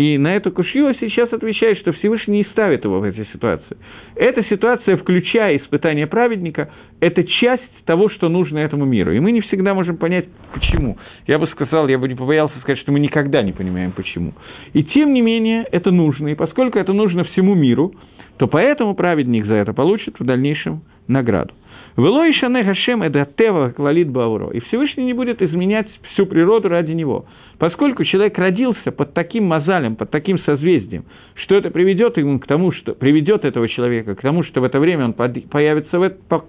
и 0.00 0.16
на 0.16 0.34
эту 0.34 0.50
кушью 0.50 0.94
сейчас 0.98 1.30
отвечает, 1.30 1.76
что 1.80 1.92
Всевышний 1.92 2.38
не 2.38 2.44
ставит 2.44 2.84
его 2.84 3.00
в 3.00 3.02
эти 3.02 3.28
ситуации. 3.34 3.76
Эта 4.16 4.42
ситуация, 4.44 4.96
включая 4.96 5.58
испытание 5.58 6.06
праведника, 6.06 6.70
это 7.00 7.22
часть 7.22 7.84
того, 7.84 8.08
что 8.08 8.30
нужно 8.30 8.60
этому 8.60 8.86
миру. 8.86 9.12
И 9.12 9.20
мы 9.20 9.30
не 9.30 9.42
всегда 9.42 9.74
можем 9.74 9.98
понять, 9.98 10.24
почему. 10.54 10.96
Я 11.26 11.38
бы 11.38 11.48
сказал, 11.48 11.86
я 11.88 11.98
бы 11.98 12.08
не 12.08 12.14
побоялся 12.14 12.58
сказать, 12.60 12.78
что 12.78 12.92
мы 12.92 12.98
никогда 12.98 13.42
не 13.42 13.52
понимаем, 13.52 13.92
почему. 13.92 14.32
И 14.72 14.84
тем 14.84 15.12
не 15.12 15.20
менее, 15.20 15.66
это 15.70 15.90
нужно. 15.90 16.28
И 16.28 16.34
поскольку 16.34 16.78
это 16.78 16.94
нужно 16.94 17.24
всему 17.24 17.54
миру, 17.54 17.92
то 18.40 18.48
поэтому 18.48 18.94
праведник 18.94 19.44
за 19.44 19.53
это 19.57 19.74
получит 19.74 20.18
в 20.18 20.24
дальнейшем 20.24 20.81
награду. 21.07 21.53
Вело 21.98 22.24
и 22.24 22.33
шане 22.33 22.62
Гашем 22.62 23.03
это 23.03 23.29
тева 23.37 23.68
клалит 23.76 24.09
бауро. 24.09 24.48
И 24.53 24.61
Всевышний 24.61 25.05
не 25.05 25.12
будет 25.12 25.42
изменять 25.42 25.87
всю 26.12 26.24
природу 26.24 26.70
ради 26.70 26.92
него. 26.92 27.26
Поскольку 27.59 28.03
человек 28.05 28.38
родился 28.38 28.92
под 28.92 29.12
таким 29.12 29.44
мозалем, 29.44 29.94
под 29.94 30.11
таким 30.11 30.38
созвездием, 30.38 31.05
что 31.35 31.55
это 31.55 31.70
приведет 31.70 32.16
ему 32.16 32.38
к 32.38 32.46
тому, 32.46 32.72
что 32.72 32.94
приведет 32.94 33.44
этого 33.44 33.68
человека 33.68 34.14
к 34.14 34.22
тому, 34.22 34.42
что 34.44 34.62
в 34.62 34.64
это 34.64 34.81
время 34.81 35.05
он 35.05 35.12
появится, 35.12 35.98
в 35.98 36.03
это, 36.03 36.44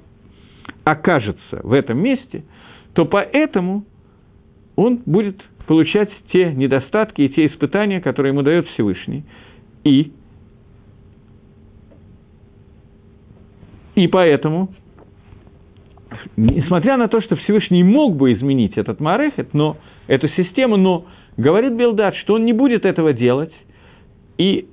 окажется 0.85 1.59
в 1.61 1.73
этом 1.73 2.01
месте, 2.01 2.45
то 2.93 3.03
поэтому 3.03 3.83
он 4.77 5.01
будет 5.05 5.41
получать 5.67 6.09
те 6.31 6.53
недостатки 6.53 7.23
и 7.23 7.27
те 7.27 7.47
испытания, 7.47 7.99
которые 7.99 8.31
ему 8.31 8.43
дает 8.43 8.65
Всевышний. 8.69 9.25
И, 9.83 10.13
и 13.95 14.07
поэтому, 14.07 14.69
несмотря 16.37 16.97
на 16.97 17.07
то, 17.07 17.21
что 17.21 17.35
Всевышний 17.37 17.83
мог 17.83 18.15
бы 18.15 18.33
изменить 18.33 18.77
этот 18.77 18.99
Марехет, 18.99 19.53
но 19.53 19.77
эту 20.07 20.27
систему, 20.29 20.77
но 20.77 21.05
говорит 21.37 21.73
Белдат, 21.73 22.15
что 22.15 22.35
он 22.35 22.45
не 22.45 22.53
будет 22.53 22.85
этого 22.85 23.13
делать, 23.13 23.53
и 24.37 24.67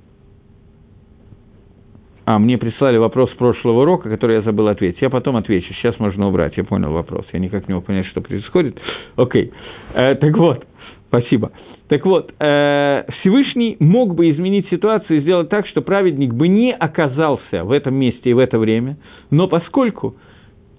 а, 2.29 2.37
мне 2.37 2.59
прислали 2.59 2.97
вопрос 2.97 3.31
прошлого 3.31 3.81
урока, 3.81 4.07
который 4.07 4.35
я 4.35 4.41
забыл 4.43 4.67
ответить. 4.67 5.01
Я 5.01 5.09
потом 5.09 5.35
отвечу. 5.35 5.73
Сейчас 5.73 5.97
можно 5.97 6.27
убрать. 6.27 6.57
Я 6.57 6.63
понял 6.63 6.91
вопрос. 6.91 7.25
Я 7.33 7.39
никак 7.39 7.67
не 7.67 7.73
мог 7.73 7.85
понять, 7.85 8.05
что 8.05 8.21
происходит. 8.21 8.79
Окей. 9.15 9.51
Э, 9.95 10.13
так 10.13 10.37
вот, 10.37 10.63
спасибо. 11.07 11.51
Так 11.89 12.05
вот, 12.05 12.31
э, 12.39 13.03
Всевышний 13.19 13.75
мог 13.79 14.15
бы 14.15 14.29
изменить 14.29 14.69
ситуацию 14.69 15.17
и 15.17 15.21
сделать 15.21 15.49
так, 15.49 15.67
что 15.67 15.81
праведник 15.81 16.33
бы 16.33 16.47
не 16.47 16.71
оказался 16.71 17.63
в 17.63 17.71
этом 17.71 17.95
месте 17.95 18.29
и 18.29 18.33
в 18.33 18.39
это 18.39 18.59
время, 18.59 18.97
но 19.31 19.47
поскольку 19.47 20.15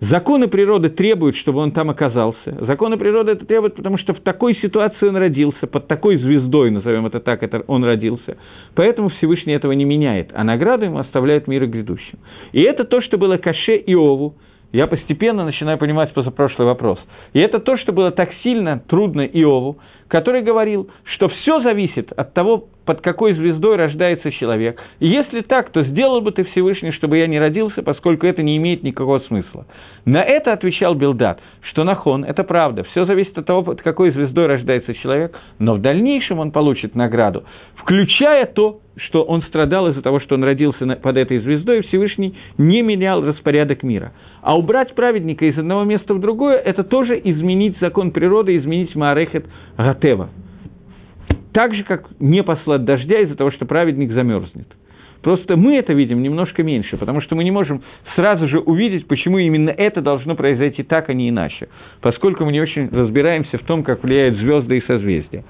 Законы 0.01 0.49
природы 0.49 0.89
требуют, 0.89 1.37
чтобы 1.37 1.59
он 1.59 1.73
там 1.73 1.91
оказался. 1.91 2.65
Законы 2.65 2.97
природы 2.97 3.33
это 3.33 3.45
требуют, 3.45 3.75
потому 3.75 3.99
что 3.99 4.15
в 4.15 4.21
такой 4.21 4.57
ситуации 4.57 5.07
он 5.07 5.17
родился, 5.17 5.67
под 5.67 5.89
такой 5.89 6.17
звездой, 6.17 6.71
назовем 6.71 7.05
это 7.05 7.21
так, 7.21 7.43
это 7.43 7.65
он 7.67 7.85
родился. 7.85 8.39
Поэтому 8.75 9.11
Всевышний 9.11 9.53
этого 9.53 9.73
не 9.73 9.85
меняет, 9.85 10.31
а 10.33 10.43
награду 10.43 10.87
ему 10.87 11.01
оставляет 11.01 11.49
мир 11.49 11.67
грядущим. 11.67 12.19
И 12.53 12.63
это 12.63 12.85
то, 12.85 13.03
что 13.03 13.19
было 13.19 13.37
Каше 13.37 13.77
Иову, 13.77 14.37
я 14.73 14.87
постепенно 14.87 15.45
начинаю 15.45 15.77
понимать 15.77 16.15
позапрошлый 16.15 16.67
вопрос. 16.67 16.99
И 17.35 17.39
это 17.39 17.59
то, 17.59 17.77
что 17.77 17.93
было 17.93 18.11
так 18.11 18.31
сильно 18.43 18.83
трудно 18.89 19.21
Иову, 19.21 19.81
который 20.11 20.43
говорил, 20.43 20.91
что 21.05 21.29
все 21.29 21.63
зависит 21.63 22.13
от 22.13 22.35
того, 22.35 22.67
под 22.85 23.01
какой 23.01 23.35
звездой 23.35 23.77
рождается 23.77 24.33
человек. 24.33 24.83
И 24.99 25.07
если 25.07 25.43
так, 25.43 25.71
то 25.71 25.85
сделал 25.85 26.21
бы 26.21 26.33
ты 26.33 26.43
Всевышний, 26.45 26.91
чтобы 26.91 27.19
я 27.19 27.29
не 27.29 27.39
родился, 27.39 27.83
поскольку 27.83 28.27
это 28.27 28.43
не 28.43 28.57
имеет 28.57 28.83
никакого 28.83 29.21
смысла. 29.21 29.67
На 30.05 30.23
это 30.23 30.53
отвечал 30.53 30.97
Билдат, 30.97 31.41
что 31.61 31.85
нахон, 31.85 32.25
это 32.25 32.43
правда, 32.43 32.83
все 32.83 33.07
зависит 33.07 33.39
от 33.39 33.47
того, 33.47 33.63
под 33.63 33.83
какой 33.83 34.11
звездой 34.11 34.47
рождается 34.47 34.95
человек, 34.95 35.39
но 35.61 35.75
в 35.75 35.81
дальнейшем 35.81 36.41
он 36.41 36.51
получит 36.51 36.97
награду, 36.97 37.45
включая 37.77 38.47
то, 38.47 38.81
что 39.07 39.23
он 39.23 39.43
страдал 39.43 39.89
из-за 39.89 40.03
того, 40.03 40.21
что 40.21 40.35
он 40.35 40.45
родился 40.45 40.87
под 40.97 41.17
этой 41.17 41.39
звездой, 41.39 41.79
и 41.79 41.83
Всевышний 41.83 42.37
не 42.59 42.83
менял 42.83 43.25
распорядок 43.25 43.83
мира. 43.83 44.13
А 44.43 44.57
убрать 44.57 44.95
праведника 44.95 45.47
из 45.47 45.59
одного 45.59 45.85
места 45.85 46.15
в 46.15 46.21
другое, 46.21 46.57
это 46.57 46.85
тоже 46.85 47.21
изменить 47.23 47.77
закон 47.81 48.11
природы, 48.11 48.57
изменить 48.57 48.95
Маарехет 48.95 49.47
Гатева. 49.77 50.31
Так 51.53 51.75
же, 51.75 51.83
как 51.85 52.09
не 52.21 52.43
послать 52.43 52.85
дождя 52.85 53.21
из-за 53.21 53.37
того, 53.37 53.51
что 53.51 53.67
праведник 53.67 54.13
замерзнет. 54.13 54.69
Просто 55.23 55.57
мы 55.57 55.77
это 55.77 55.93
видим 55.93 56.23
немножко 56.23 56.63
меньше, 56.63 56.97
потому 56.97 57.21
что 57.21 57.35
мы 57.35 57.45
не 57.45 57.51
можем 57.51 57.83
сразу 58.15 58.49
же 58.49 58.59
увидеть, 58.59 59.07
почему 59.07 59.39
именно 59.39 59.69
это 59.69 60.01
должно 60.01 60.35
произойти 60.35 60.83
так, 60.83 61.11
а 61.11 61.13
не 61.13 61.29
иначе, 61.29 61.69
поскольку 62.01 62.45
мы 62.45 62.53
не 62.53 62.61
очень 62.61 62.89
разбираемся 62.89 63.59
в 63.59 63.65
том, 63.65 63.83
как 63.83 64.03
влияют 64.03 64.37
звезды 64.37 64.79
и 64.79 64.87
созвездия. 64.87 65.45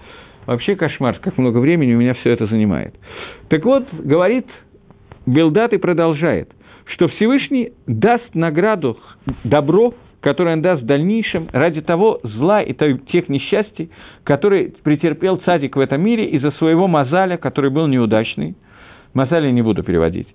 Вообще 0.46 0.74
кошмар, 0.74 1.18
как 1.20 1.38
много 1.38 1.58
времени 1.58 1.94
у 1.94 1.98
меня 1.98 2.14
все 2.14 2.30
это 2.30 2.46
занимает. 2.46 2.94
Так 3.48 3.64
вот, 3.64 3.86
говорит 3.92 4.46
Белдат 5.26 5.72
и 5.72 5.78
продолжает, 5.78 6.50
что 6.86 7.08
Всевышний 7.08 7.72
даст 7.86 8.34
награду, 8.34 8.98
добро, 9.44 9.94
которое 10.20 10.56
он 10.56 10.62
даст 10.62 10.82
в 10.82 10.86
дальнейшем 10.86 11.48
ради 11.52 11.80
того 11.80 12.20
зла 12.22 12.62
и 12.62 12.74
тех 12.74 13.28
несчастий, 13.28 13.90
которые 14.24 14.72
претерпел 14.82 15.36
цадик 15.38 15.76
в 15.76 15.80
этом 15.80 16.00
мире 16.02 16.26
из-за 16.30 16.50
своего 16.52 16.88
мазаля, 16.88 17.36
который 17.36 17.70
был 17.70 17.86
неудачный. 17.86 18.56
Мазаля 19.14 19.50
не 19.50 19.62
буду 19.62 19.82
переводить. 19.82 20.28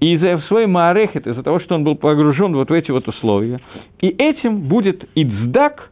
И 0.00 0.14
из-за 0.14 0.38
свой 0.48 0.66
маарехет, 0.66 1.26
из-за 1.26 1.42
того, 1.42 1.60
что 1.60 1.74
он 1.74 1.84
был 1.84 1.96
погружен 1.96 2.54
вот 2.54 2.70
в 2.70 2.72
эти 2.72 2.90
вот 2.90 3.08
условия. 3.08 3.60
И 4.00 4.08
этим 4.08 4.62
будет 4.62 5.08
ицдак, 5.14 5.90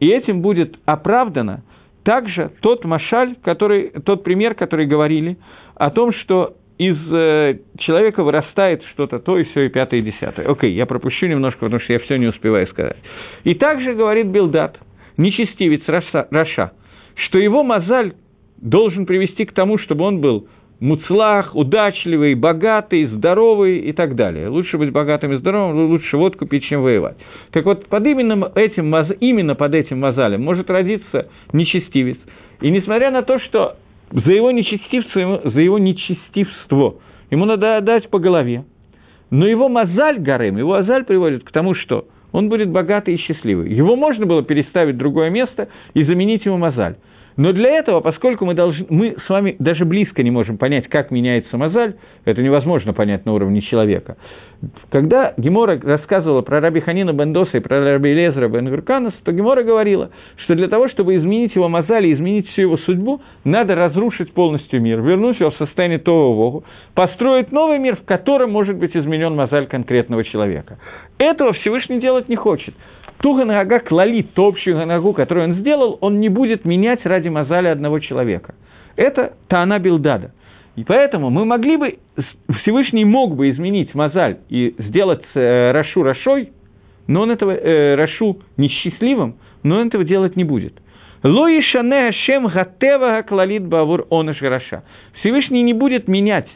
и 0.00 0.08
этим 0.08 0.42
будет 0.42 0.78
оправдано 0.84 1.62
также 2.06 2.52
тот 2.60 2.84
משל, 2.84 3.34
который, 3.42 3.90
тот 4.04 4.22
пример, 4.22 4.54
который 4.54 4.86
говорили 4.86 5.38
о 5.74 5.90
том, 5.90 6.12
что 6.12 6.54
из 6.78 6.96
э, 7.12 7.58
человека 7.78 8.22
вырастает 8.22 8.84
что-то, 8.92 9.18
то 9.18 9.36
и 9.36 9.42
все, 9.44 9.62
и 9.62 9.68
пятое, 9.68 9.98
и 9.98 10.02
десятое. 10.04 10.48
Окей, 10.48 10.72
я 10.72 10.86
пропущу 10.86 11.26
немножко, 11.26 11.60
потому 11.60 11.80
что 11.80 11.92
я 11.92 11.98
все 11.98 12.16
не 12.16 12.28
успеваю 12.28 12.68
сказать. 12.68 12.96
И 13.42 13.54
также 13.54 13.94
говорит 13.94 14.28
Билдад, 14.28 14.78
нечестивец 15.16 15.82
רשע, 15.88 16.28
רשע, 16.30 16.74
что 17.26 17.38
его 17.38 17.64
מזל 17.64 18.12
должен 18.58 19.04
привести 19.04 19.44
к 19.44 19.52
тому, 19.52 19.76
чтобы 19.78 20.04
он 20.04 20.20
был 20.20 20.46
מוצלח, 20.80 21.54
удачливый, 21.54 22.34
богатый, 22.34 23.06
здоровый 23.06 23.78
и 23.78 23.92
так 23.92 24.14
далее. 24.14 24.48
Лучше 24.48 24.76
быть 24.78 24.92
богатым 24.92 25.32
и 25.32 25.38
здоровым, 25.38 25.90
лучше 25.90 26.16
водку 26.16 26.46
пить, 26.46 26.64
чем 26.64 26.82
воевать. 26.82 27.16
Так 27.52 27.64
вот, 27.64 27.86
под 27.86 28.06
именно 28.06 28.50
этим, 28.54 28.94
именно 29.20 29.54
под 29.54 29.74
этим 29.74 30.00
мозалем 30.00 30.42
может 30.42 30.68
родиться 30.68 31.28
нечестивец. 31.52 32.18
И 32.60 32.70
несмотря 32.70 33.10
на 33.10 33.22
то, 33.22 33.38
что 33.40 33.76
за 34.10 34.30
его 34.30 34.50
нечестивство, 34.50 35.42
за 35.44 35.60
его 35.60 35.78
нечестивство 35.78 36.96
ему 37.30 37.44
надо 37.44 37.80
дать 37.80 38.08
по 38.10 38.18
голове, 38.18 38.64
но 39.30 39.46
его 39.46 39.68
мозаль 39.68 40.18
гарем, 40.18 40.58
его 40.58 40.74
азаль 40.74 41.04
приводит 41.04 41.44
к 41.44 41.50
тому, 41.50 41.74
что 41.74 42.06
он 42.32 42.48
будет 42.48 42.70
богатый 42.70 43.14
и 43.14 43.18
счастливый. 43.18 43.72
Его 43.72 43.96
можно 43.96 44.26
было 44.26 44.42
переставить 44.42 44.96
в 44.96 44.98
другое 44.98 45.30
место 45.30 45.68
и 45.94 46.04
заменить 46.04 46.44
ему 46.44 46.58
мозаль. 46.58 46.96
Но 47.36 47.52
для 47.52 47.78
этого, 47.78 48.00
поскольку 48.00 48.46
мы, 48.46 48.54
должны, 48.54 48.86
мы 48.88 49.16
с 49.26 49.28
вами 49.28 49.56
даже 49.58 49.84
близко 49.84 50.22
не 50.22 50.30
можем 50.30 50.56
понять, 50.56 50.88
как 50.88 51.10
меняется 51.10 51.56
мозаль, 51.56 51.94
это 52.24 52.42
невозможно 52.42 52.94
понять 52.94 53.26
на 53.26 53.34
уровне 53.34 53.60
человека. 53.60 54.16
Когда 54.90 55.34
Гемора 55.36 55.78
рассказывала 55.82 56.40
про 56.40 56.60
Раби 56.60 56.80
Ханина 56.80 57.12
Бендоса 57.12 57.58
и 57.58 57.60
про 57.60 57.84
Раби 57.84 58.14
Лезера 58.14 58.48
Бен 58.48 58.70
Гурканас, 58.70 59.12
то 59.22 59.32
Гемора 59.32 59.62
говорила, 59.62 60.10
что 60.44 60.54
для 60.54 60.68
того, 60.68 60.88
чтобы 60.88 61.16
изменить 61.16 61.54
его 61.54 61.68
мозаль 61.68 62.06
и 62.06 62.14
изменить 62.14 62.48
всю 62.48 62.62
его 62.62 62.78
судьбу, 62.78 63.20
надо 63.44 63.74
разрушить 63.74 64.32
полностью 64.32 64.80
мир, 64.80 65.02
вернуть 65.02 65.38
его 65.38 65.50
в 65.50 65.56
состояние 65.56 65.98
того 65.98 66.32
Вогу, 66.32 66.64
построить 66.94 67.52
новый 67.52 67.78
мир, 67.78 67.96
в 67.96 68.04
котором 68.06 68.50
может 68.50 68.76
быть 68.76 68.96
изменен 68.96 69.36
мозаль 69.36 69.66
конкретного 69.66 70.24
человека. 70.24 70.78
Этого 71.18 71.52
Всевышний 71.52 72.00
делать 72.00 72.30
не 72.30 72.36
хочет 72.36 72.74
ту 73.20 73.34
ганага 73.34 73.80
клалит, 73.80 74.32
ту 74.34 74.46
общую 74.46 74.76
ганагу, 74.76 75.12
которую 75.12 75.48
он 75.48 75.54
сделал, 75.56 75.98
он 76.00 76.20
не 76.20 76.28
будет 76.28 76.64
менять 76.64 77.04
ради 77.04 77.28
мозаля 77.28 77.72
одного 77.72 77.98
человека. 77.98 78.54
Это 78.96 79.34
Таана 79.48 79.78
Билдада. 79.78 80.32
И 80.76 80.84
поэтому 80.84 81.30
мы 81.30 81.44
могли 81.44 81.76
бы, 81.76 81.98
Всевышний 82.62 83.04
мог 83.04 83.34
бы 83.34 83.50
изменить 83.50 83.94
מזל 83.94 84.38
и 84.50 84.74
сделать 84.78 85.24
э, 85.34 85.72
Рашу 85.72 86.02
Рашой, 86.02 86.50
но 87.06 87.22
он 87.22 87.30
этого, 87.30 87.52
э, 87.52 87.94
Рашу 87.94 88.38
несчастливым, 88.58 89.36
но 89.62 89.76
он 89.76 89.88
этого 89.88 90.04
делать 90.04 90.36
не 90.36 90.44
будет. 90.44 90.74
לא 91.22 91.60
ישנה 91.62 92.08
השם 92.08 92.46
הטבע 92.46 93.22
כללית 93.26 93.66
בעבור 93.66 94.06
עונש 94.10 94.40
רשע. 94.42 94.84
Всевышний 95.20 95.62
не 95.62 95.72
будет 95.72 96.08
менять 96.08 96.48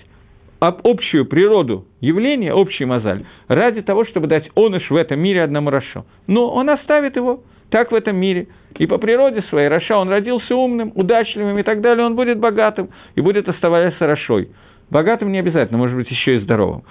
об 0.61 0.87
общую 0.87 1.25
природу 1.25 1.87
явления, 2.01 2.53
общий 2.53 2.85
מזל, 2.85 3.24
ради 3.49 3.81
того, 3.81 4.05
чтобы 4.05 4.27
дать 4.27 4.49
עונש 4.54 4.88
в 4.90 4.94
этом 4.94 5.18
мире 5.18 5.42
одному 5.42 5.70
Рашу. 5.70 6.05
Но 6.27 6.51
он 6.51 6.68
оставит 6.68 7.16
его 7.16 7.42
так 7.70 7.90
в 7.90 7.94
этом 7.94 8.16
мире. 8.16 8.49
И 8.79 8.87
по 8.87 8.99
природе 8.99 9.42
своей 9.49 9.68
רשע 9.68 9.96
он 9.96 10.11
родился 10.11 10.55
умным, 10.55 10.92
удачливым 10.94 11.59
и 11.59 11.62
так 11.62 11.81
далее, 11.81 12.05
он 12.05 12.14
будет 12.14 12.38
богатым 12.38 12.90
и 13.14 13.23
будет 13.23 13.49
оставаться 13.49 14.07
Рашой. 14.07 14.51
Богатым 14.90 15.33
не 15.33 15.38
обязательно, 15.38 15.79
может 15.79 15.96
быть, 15.96 16.11
еще 16.11 16.37
и 16.37 16.40
здоровым. 16.40 16.83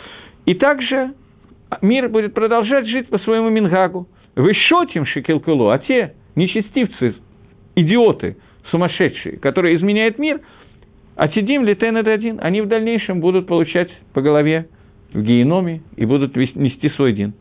И 0.45 0.55
также 0.55 1.13
мир 1.81 2.09
будет 2.09 2.33
продолжать 2.33 2.87
жить 2.87 3.09
по 3.09 3.19
своему 3.19 3.49
Мингагу. 3.49 4.07
Вы 4.35 4.53
шотим 4.55 5.05
шикелкулу, 5.05 5.69
а 5.69 5.77
те 5.77 6.15
нечестивцы, 6.35 7.15
идиоты, 7.75 8.37
сумасшедшие, 8.71 9.37
которые 9.37 9.75
изменяют 9.77 10.17
мир– 10.17 10.41
а 11.19 11.27
Тидим, 11.27 11.65
Литен 11.65 11.97
один, 11.97 12.39
они 12.41 12.61
в 12.61 12.69
дальнейшем 12.69 13.19
будут 13.19 13.45
получать 13.45 13.89
по 14.13 14.21
голове 14.21 14.69
в 15.11 15.21
геноме 15.21 15.81
и 15.97 16.05
будут 16.05 16.33
нести 16.37 16.89
свой 16.91 17.11
дин. 17.11 17.33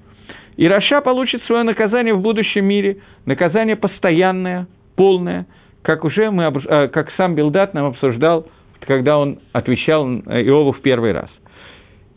И 0.56 0.66
Раша 0.66 1.00
получит 1.00 1.44
свое 1.44 1.62
наказание 1.62 2.12
в 2.12 2.20
будущем 2.20 2.64
мире, 2.64 2.96
наказание 3.24 3.76
постоянное, 3.76 4.66
полное, 4.96 5.46
как 5.82 6.04
уже 6.04 6.32
мы, 6.32 6.52
э, 6.52 6.88
как 6.88 7.12
сам 7.16 7.36
Билдат 7.36 7.72
нам 7.72 7.86
обсуждал, 7.86 8.48
когда 8.80 9.16
он 9.16 9.38
отвечал 9.52 10.08
Иову 10.08 10.72
в 10.72 10.80
первый 10.80 11.12
раз. 11.12 11.30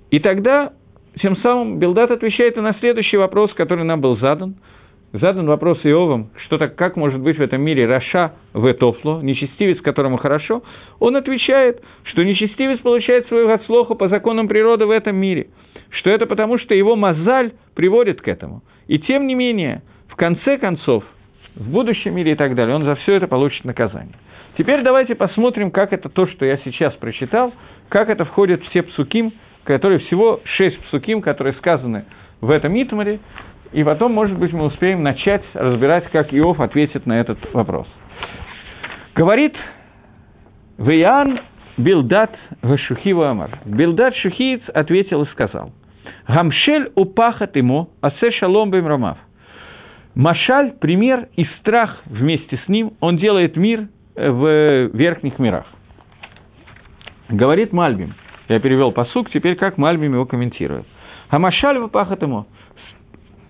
И 0.10 0.18
тогда, 0.18 0.74
тем 1.22 1.38
самым, 1.38 1.78
Билдат 1.78 2.10
отвечает 2.10 2.58
и 2.58 2.60
на 2.60 2.74
следующий 2.80 3.18
вопрос, 3.18 3.54
который 3.54 3.84
нам 3.84 4.02
был 4.02 4.18
задан– 4.18 4.56
задан 5.14 5.48
вопрос 5.48 5.80
Иовом, 5.84 6.30
что 6.46 6.58
так, 6.58 6.76
как 6.76 6.96
может 6.96 7.20
быть 7.20 7.38
в 7.38 7.42
этом 7.42 7.62
мире 7.62 7.86
Раша 7.86 8.34
в 8.54 8.70
Этофло, 8.72 9.22
нечестивец, 9.22 9.82
которому 9.82 10.18
хорошо, 10.18 10.64
он 11.00 11.16
отвечает, 11.16 11.82
что 12.04 12.24
нечестивец 12.24 12.80
получает 12.80 13.28
свою 13.28 13.48
Гацлоху 13.48 13.96
по 13.96 14.10
законам 14.10 14.48
природы 14.48 14.86
в 14.86 14.92
этом 14.92 15.16
мире, 15.16 15.48
что 15.90 16.10
это 16.10 16.26
потому, 16.26 16.58
что 16.58 16.74
его 16.74 16.96
мозаль 16.96 17.54
приводит 17.76 18.22
к 18.22 18.28
этому. 18.28 18.62
И 18.88 19.00
тем 19.00 19.28
не 19.28 19.36
менее, 19.36 19.84
в 20.08 20.16
конце 20.16 20.58
концов, 20.58 21.04
в 21.56 21.70
будущем 21.70 22.16
мире 22.16 22.34
и 22.34 22.36
так 22.36 22.56
далее. 22.56 22.76
Он 22.76 22.84
за 22.84 22.96
все 22.96 23.16
это 23.16 23.28
получит 23.28 23.66
наказание. 23.66 24.16
Теперь 24.58 24.82
давайте 24.84 25.16
посмотрим, 25.16 25.72
как 25.72 25.94
это 25.94 26.10
то, 26.10 26.28
что 26.28 26.46
я 26.46 26.58
сейчас 26.58 26.94
прочитал, 26.96 27.54
как 27.90 28.10
это 28.10 28.26
входит 28.26 28.64
в 28.64 28.70
все 28.70 28.84
псуким, 28.84 29.34
которые 29.64 30.00
всего 30.00 30.42
шесть 30.44 30.80
псуким, 30.86 31.22
которые 31.22 31.54
сказаны 31.54 32.06
в 32.42 32.50
этом 32.50 32.74
Итмаре, 32.82 33.20
и 33.72 33.84
потом, 33.84 34.14
может 34.14 34.38
быть, 34.38 34.54
мы 34.54 34.66
успеем 34.66 35.04
начать 35.04 35.44
разбирать, 35.54 36.06
как 36.12 36.34
Иов 36.34 36.60
ответит 36.60 37.06
на 37.06 37.20
этот 37.20 37.40
вопрос. 37.54 37.88
Говорит 39.16 39.56
Виян 40.78 41.40
Билдат 41.78 42.36
Вашухива 42.62 43.30
Амар. 43.32 43.60
Билдат 43.66 44.16
Шухиец 44.16 44.62
ответил 44.74 45.24
и 45.24 45.28
сказал, 45.28 45.72
Гамшель 46.28 46.92
упахат 46.96 47.56
ему, 47.56 47.90
асе 48.02 48.32
шалом 48.32 48.72
бем 48.72 48.88
ромав. 48.88 49.18
Машаль, 50.16 50.74
пример 50.74 51.30
и 51.38 51.46
страх 51.60 52.02
вместе 52.06 52.60
с 52.66 52.68
ним, 52.68 52.94
он 53.00 53.18
делает 53.18 53.56
мир 53.56 53.88
в 54.16 54.90
верхних 54.94 55.40
мирах. 55.40 55.66
Говорит 57.30 57.72
Мальбим, 57.72 58.14
я 58.50 58.60
перевел 58.60 58.92
посук, 58.92 59.30
теперь 59.30 59.56
как 59.56 59.78
Мальбим 59.78 60.14
его 60.14 60.26
комментирует. 60.26 60.86
А 61.30 61.40
Машаль 61.40 61.78
выпахат 61.78 62.22
ему, 62.22 62.46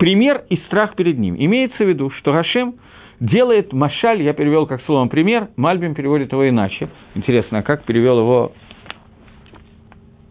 пример 0.02 0.46
и 0.50 0.58
страх 0.66 0.96
перед 0.96 1.20
ним. 1.20 1.36
Имеется 1.38 1.78
в 1.78 1.88
виду, 1.88 2.10
что 2.10 2.34
Гашем 2.34 2.74
делает 3.20 3.72
Машаль, 3.72 4.24
я 4.24 4.34
перевел 4.34 4.66
как 4.66 4.82
словом 4.86 5.10
пример, 5.10 5.50
Мальбим 5.58 5.94
переводит 5.94 6.32
его 6.32 6.50
иначе. 6.50 6.90
Интересно, 7.14 7.60
а 7.60 7.62
как 7.62 7.84
перевел 7.84 8.18
его 8.18 8.52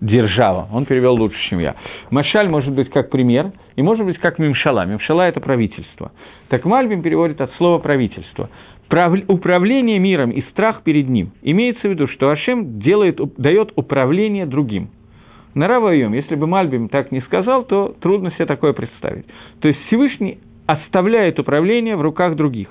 держава. 0.01 0.66
Он 0.73 0.87
перевел 0.87 1.14
лучше, 1.14 1.39
чем 1.49 1.61
я. 1.61 1.77
Машаль 2.11 2.49
может 2.49 2.75
быть 2.75 2.91
как 2.91 3.11
пример, 3.11 3.53
и 3.77 3.83
может 3.83 4.05
быть 4.05 4.18
как 4.18 4.41
мимшала. 4.41 4.85
Мимшала– 4.87 5.23
это 5.29 5.39
правительство. 5.39 6.11
Так 6.49 6.64
Мальбим 6.64 7.03
переводит 7.03 7.41
от 7.41 7.53
слова 7.53 7.79
правительство. 7.79 8.51
Прав... 8.89 9.12
Управление 9.29 10.01
миром 10.01 10.33
и 10.33 10.43
страх 10.51 10.83
перед 10.83 11.09
ним. 11.09 11.31
Имеется 11.43 11.87
в 11.87 11.91
виду, 11.93 12.09
что 12.09 12.31
Ашем 12.31 12.81
делает, 12.81 13.21
дает 13.37 13.71
управление 13.77 14.47
другим. 14.47 14.91
На 15.55 15.66
Равайом, 15.66 16.12
если 16.12 16.36
бы 16.36 16.46
Мальбим 16.46 16.88
так 16.88 17.11
не 17.11 17.20
сказал, 17.22 17.64
то 17.64 17.94
трудно 18.01 18.30
себе 18.32 18.46
такое 18.46 18.72
представить. 18.72 19.26
То 19.61 19.68
есть 19.68 19.80
Всевышний 19.86 20.38
оставляет 20.66 21.38
управление 21.38 21.96
в 21.96 22.03
руках 22.03 22.36
других. 22.36 22.68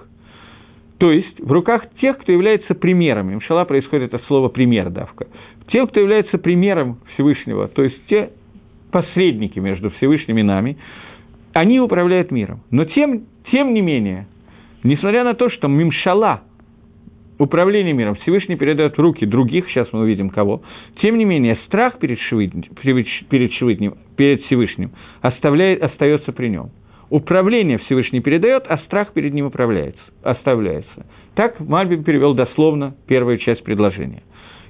То 0.98 1.12
есть 1.12 1.40
в 1.40 1.52
руках 1.52 1.84
тех, 2.02 2.18
кто 2.18 2.32
является 2.32 2.76
примером. 2.76 3.34
Имшала 3.34 3.66
происходит 3.66 4.14
от 4.14 4.24
слова 4.24 4.50
«пример» 4.50 4.90
давка. 4.90 5.28
Те, 5.68 5.86
кто 5.88 6.00
является 6.00 6.38
примером 6.38 7.00
Всевышнего, 7.14 7.68
то 7.68 7.84
есть 7.84 8.06
те 8.08 8.32
посредники 8.92 9.60
между 9.60 9.92
Всевышним 9.92 10.38
и 10.40 10.44
нами, 10.44 10.78
они 11.54 11.80
управляют 11.80 12.32
миром. 12.32 12.62
Но 12.72 12.86
тем, 12.86 13.24
тем 13.52 13.74
не 13.74 13.82
менее, 13.82 14.28
несмотря 14.84 15.24
на 15.24 15.36
то, 15.36 15.50
что 15.50 15.68
Мимшала, 15.68 16.42
управление 17.40 17.94
миром, 17.94 18.16
Всевышний 18.16 18.56
передает 18.56 18.98
в 18.98 19.02
руки 19.02 19.26
других, 19.26 19.68
сейчас 19.70 19.88
мы 19.92 20.02
увидим 20.02 20.30
кого, 20.30 20.62
тем 21.02 21.18
не 21.18 21.26
менее, 21.26 21.58
страх 21.66 21.98
перед, 21.98 22.20
Швидним, 22.20 22.64
перед, 23.30 23.54
Швидним, 23.54 23.96
перед 24.16 24.44
Всевышним 24.44 24.92
оставляет, 25.22 25.82
остается 25.82 26.32
при 26.32 26.50
нем. 26.50 26.70
Управление 27.10 27.80
Всевышний 27.80 28.20
передает, 28.20 28.66
а 28.68 28.78
страх 28.80 29.14
перед 29.14 29.34
ним 29.34 29.48
управляется, 29.48 30.02
оставляется. 30.22 31.08
Так 31.34 31.60
Мальбим 31.60 32.04
перевел 32.04 32.36
дословно 32.36 32.96
первую 33.08 33.40
часть 33.40 33.64
предложения. 33.64 34.22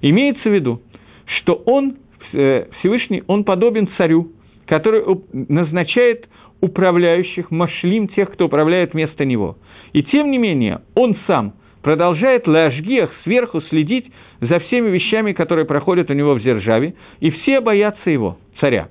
Имеется 0.01 0.47
в 0.47 0.53
виду, 0.53 0.81
что 1.25 1.55
он, 1.65 1.97
э, 2.31 2.67
Всевышний, 2.79 3.23
он 3.27 3.43
подобен 3.43 3.89
царю, 3.97 4.31
который 4.67 5.03
назначает 5.33 6.29
управляющих, 6.61 7.51
машлим 7.51 8.07
тех, 8.09 8.31
кто 8.31 8.45
управляет 8.45 8.93
вместо 8.93 9.25
него. 9.25 9.57
И 9.91 10.03
тем 10.03 10.29
не 10.31 10.37
менее, 10.37 10.81
он 10.93 11.17
сам 11.25 11.53
продолжает 11.81 12.47
лажгиях 12.47 13.11
сверху 13.23 13.61
следить 13.61 14.11
за 14.41 14.59
всеми 14.59 14.89
вещами, 14.89 15.33
которые 15.33 15.65
проходят 15.65 16.09
у 16.09 16.13
него 16.13 16.33
в 16.33 16.41
Зержаве, 16.41 16.93
и 17.19 17.29
все 17.29 17.61
боятся 17.61 18.09
его, 18.09 18.37
царя. 18.59 18.89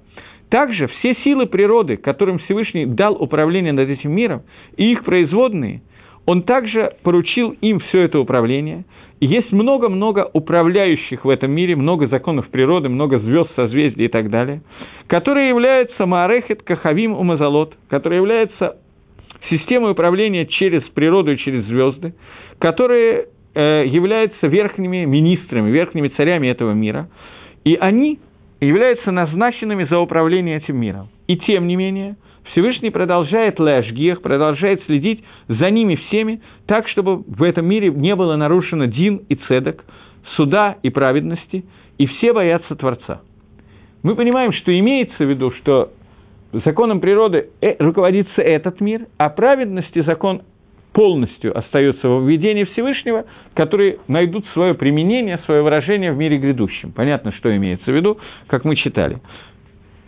Также 0.50 0.86
все 0.86 1.14
силы 1.24 1.46
природы, 1.46 1.96
которым 1.96 2.38
Всевышний 2.38 2.86
дал 2.86 3.14
управление 3.14 3.72
над 3.72 3.88
этим 3.88 4.12
миром, 4.12 4.42
и 4.76 4.92
их 4.92 5.04
производные, 5.04 5.82
он 6.24 6.42
также 6.42 6.92
поручил 7.02 7.50
им 7.60 7.80
все 7.80 8.02
это 8.02 8.18
управление, 8.18 8.84
и 9.20 9.26
есть 9.26 9.50
много-много 9.52 10.28
управляющих 10.32 11.24
в 11.24 11.28
этом 11.28 11.50
мире, 11.50 11.74
много 11.74 12.06
законов 12.06 12.48
природы, 12.50 12.88
много 12.88 13.18
звезд, 13.18 13.50
созвездий 13.56 14.06
и 14.06 14.08
так 14.08 14.30
далее, 14.30 14.62
которые 15.06 15.48
являются 15.48 16.06
Маарехет, 16.06 16.62
Кахавим, 16.62 17.12
Умазалот, 17.12 17.74
которые 17.88 18.18
являются 18.18 18.76
системой 19.50 19.92
управления 19.92 20.46
через 20.46 20.82
природу 20.90 21.32
и 21.32 21.38
через 21.38 21.64
звезды, 21.64 22.14
которые 22.58 23.26
э, 23.54 23.84
являются 23.86 24.46
верхними 24.46 25.04
министрами, 25.04 25.70
верхними 25.70 26.08
царями 26.08 26.48
этого 26.48 26.72
мира, 26.72 27.08
и 27.64 27.74
они 27.74 28.18
являются 28.60 29.10
назначенными 29.10 29.84
за 29.84 29.98
управление 29.98 30.56
этим 30.56 30.76
миром. 30.76 31.08
И 31.26 31.36
тем 31.36 31.66
не 31.66 31.76
менее– 31.76 32.16
Всевышний 32.52 32.90
продолжает 32.90 33.60
лэшгиях, 33.60 34.22
продолжает 34.22 34.82
следить 34.84 35.22
за 35.48 35.70
ними 35.70 35.96
всеми, 35.96 36.40
так, 36.66 36.88
чтобы 36.88 37.18
в 37.18 37.42
этом 37.42 37.66
мире 37.66 37.90
не 37.90 38.14
было 38.14 38.36
нарушено 38.36 38.86
дин 38.86 39.22
и 39.28 39.34
цедок, 39.34 39.84
суда 40.36 40.76
и 40.82 40.90
праведности, 40.90 41.64
и 41.98 42.06
все 42.06 42.32
боятся 42.32 42.74
Творца. 42.74 43.20
Мы 44.02 44.14
понимаем, 44.14 44.52
что 44.52 44.76
имеется 44.78 45.24
в 45.24 45.28
виду, 45.28 45.50
что 45.52 45.90
законом 46.64 47.00
природы 47.00 47.50
э, 47.60 47.76
руководится 47.78 48.40
этот 48.40 48.80
мир, 48.80 49.06
а 49.18 49.28
праведности 49.28 50.02
закон 50.02 50.42
полностью 50.92 51.56
остается 51.56 52.08
в 52.08 52.28
введении 52.28 52.64
Всевышнего, 52.64 53.24
которые 53.54 53.98
найдут 54.08 54.44
свое 54.52 54.74
применение, 54.74 55.38
свое 55.44 55.62
выражение 55.62 56.12
в 56.12 56.16
мире 56.16 56.38
грядущем. 56.38 56.92
Понятно, 56.92 57.32
что 57.32 57.54
имеется 57.56 57.90
в 57.90 57.94
виду, 57.94 58.18
как 58.46 58.64
мы 58.64 58.76
читали. 58.76 59.18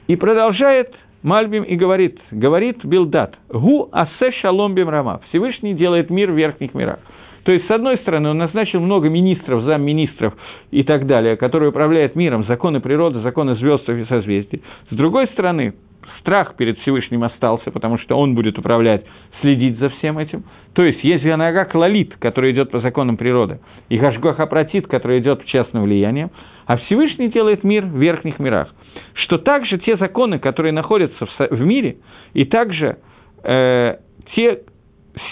И 0.08 0.16
продолжает 0.16 0.92
Мальбим 1.22 1.64
и 1.64 1.76
говорит, 1.76 2.18
говорит 2.30 2.84
Билдат, 2.84 3.36
гу 3.48 3.88
асе 3.92 4.32
шалом 4.40 4.74
рама. 4.88 5.20
Всевышний 5.28 5.74
делает 5.74 6.10
мир 6.10 6.30
в 6.30 6.34
верхних 6.34 6.74
мирах. 6.74 6.98
То 7.44 7.52
есть, 7.52 7.66
с 7.66 7.70
одной 7.70 7.96
стороны, 7.98 8.30
он 8.30 8.38
назначил 8.38 8.80
много 8.80 9.08
министров, 9.08 9.64
замминистров 9.64 10.34
и 10.70 10.82
так 10.82 11.06
далее, 11.06 11.36
которые 11.36 11.70
управляют 11.70 12.14
миром, 12.14 12.44
законы 12.44 12.80
природы, 12.80 13.20
законы 13.20 13.54
звезд 13.56 13.88
и 13.88 14.04
созвездий. 14.04 14.62
С 14.90 14.94
другой 14.94 15.26
стороны, 15.28 15.74
страх 16.20 16.56
перед 16.56 16.78
Всевышним 16.80 17.24
остался, 17.24 17.70
потому 17.70 17.98
что 17.98 18.16
он 18.18 18.34
будет 18.34 18.58
управлять, 18.58 19.04
следить 19.40 19.78
за 19.78 19.90
всем 19.90 20.18
этим. 20.18 20.44
То 20.74 20.82
есть, 20.82 21.02
есть 21.02 21.24
Янага 21.24 21.64
Клалит, 21.64 22.16
который 22.16 22.52
идет 22.52 22.70
по 22.70 22.80
законам 22.80 23.16
природы, 23.16 23.60
и 23.88 23.98
Гашгоха 23.98 24.46
Пратит, 24.46 24.86
который 24.86 25.18
идет 25.18 25.42
в 25.42 25.46
частном 25.46 25.84
влиянии, 25.84 26.30
а 26.66 26.76
Всевышний 26.76 27.28
делает 27.28 27.64
мир 27.64 27.84
в 27.84 27.96
верхних 27.96 28.38
мирах 28.38 28.72
что 29.14 29.38
также 29.38 29.78
те 29.78 29.96
законы, 29.96 30.38
которые 30.38 30.72
находятся 30.72 31.26
в, 31.26 31.60
мире, 31.60 31.98
и 32.32 32.44
также 32.44 32.98
э, 33.42 33.96
те 34.34 34.62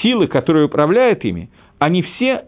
силы, 0.03 0.27
которые 0.27 0.67
управляют 0.67 1.25
ими, 1.25 1.51
они 1.79 2.03
все 2.03 2.45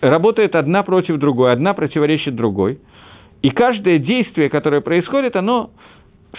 работают 0.00 0.54
одна 0.54 0.82
против 0.82 1.18
другой, 1.18 1.52
одна 1.52 1.74
противоречит 1.74 2.34
другой. 2.34 2.78
И 3.42 3.50
каждое 3.50 3.98
действие, 3.98 4.50
которое 4.50 4.80
происходит, 4.80 5.34
оно 5.34 5.70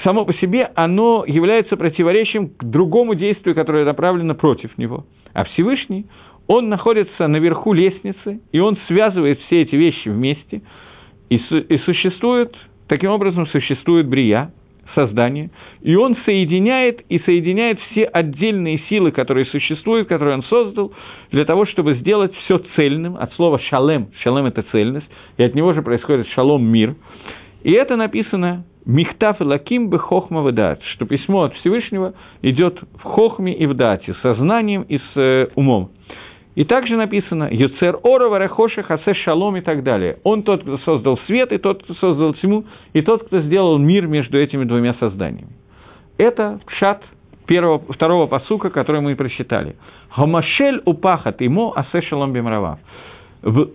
само 0.03 0.25
по 0.25 0.33
себе, 0.35 0.71
оно 0.75 1.23
является 1.27 1.77
противоречием 1.77 2.49
к 2.49 2.63
другому 2.63 3.15
действию, 3.15 3.55
которое 3.55 3.85
направлено 3.85 4.35
против 4.35 4.77
него. 4.77 5.05
А 5.33 5.43
Всевышний, 5.45 6.05
он 6.47 6.69
находится 6.69 7.27
наверху 7.27 7.73
лестницы, 7.73 8.41
и 8.51 8.59
он 8.59 8.77
связывает 8.87 9.39
все 9.41 9.61
эти 9.61 9.75
вещи 9.75 10.09
вместе, 10.09 10.61
и, 11.29 11.35
и 11.37 11.77
существует 11.79 12.55
Таким 12.91 13.11
образом, 13.11 13.47
существует 13.47 14.09
брия, 14.09 14.51
создание, 14.93 15.49
и 15.81 15.95
он 15.95 16.17
соединяет 16.25 16.99
и 17.07 17.19
соединяет 17.19 17.79
все 17.89 18.03
отдельные 18.03 18.79
силы, 18.89 19.13
которые 19.13 19.45
существуют, 19.45 20.09
которые 20.09 20.35
он 20.35 20.43
создал, 20.43 20.91
для 21.31 21.45
того, 21.45 21.65
чтобы 21.65 21.95
сделать 21.95 22.35
все 22.43 22.57
цельным, 22.75 23.15
от 23.15 23.31
слова 23.35 23.59
шалем, 23.59 24.09
шалем– 24.21 24.45
это 24.47 24.63
цельность, 24.73 25.07
и 25.37 25.43
от 25.43 25.55
него 25.55 25.71
же 25.71 25.81
происходит 25.81 26.27
шалом– 26.35 26.65
мир. 26.67 26.95
И 27.63 27.71
это 27.71 27.95
написано 27.95 28.65
Михтаф 28.85 29.39
и 29.41 29.43
Лаким 29.43 29.89
бы 29.89 29.99
хохма 29.99 30.41
в 30.41 30.51
дат, 30.51 30.81
что 30.93 31.05
письмо 31.05 31.43
от 31.43 31.53
Всевышнего 31.55 32.13
идет 32.41 32.79
в 32.95 33.03
хохме 33.03 33.53
и 33.53 33.65
в 33.65 33.75
дате, 33.75 34.15
со 34.21 34.33
знанием 34.35 34.83
и 34.83 34.97
с 34.97 35.17
э, 35.17 35.47
умом. 35.55 35.91
И 36.55 36.65
также 36.65 36.97
написано 36.97 37.47
«Юцер 37.49 37.99
ора 38.03 38.27
варахоша 38.27 38.83
хасе 38.83 39.13
шалом» 39.13 39.55
и 39.55 39.61
так 39.61 39.83
далее. 39.83 40.17
Он 40.23 40.43
тот, 40.43 40.63
кто 40.63 40.77
создал 40.79 41.17
свет, 41.25 41.51
и 41.53 41.57
тот, 41.57 41.83
кто 41.83 41.93
создал 41.93 42.33
тьму, 42.33 42.65
и 42.93 43.01
тот, 43.01 43.23
кто 43.23 43.41
сделал 43.41 43.77
мир 43.77 44.07
между 44.07 44.37
этими 44.37 44.65
двумя 44.65 44.95
созданиями. 44.95 45.53
Это 46.17 46.59
шат 46.79 47.03
первого, 47.45 47.79
второго 47.93 48.27
посука, 48.27 48.69
который 48.69 49.01
мы 49.01 49.15
прочитали. 49.15 49.75
«Гомашель 50.15 50.81
упахат 50.85 51.39
ему 51.41 51.71
асе 51.75 52.01
шалом 52.01 52.33
бимрава». 52.33 52.79
В, 53.43 53.69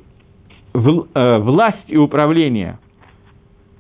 в, 0.75 1.07
э, 1.15 1.39
власть 1.39 1.85
и 1.89 1.97
управление 1.97 2.79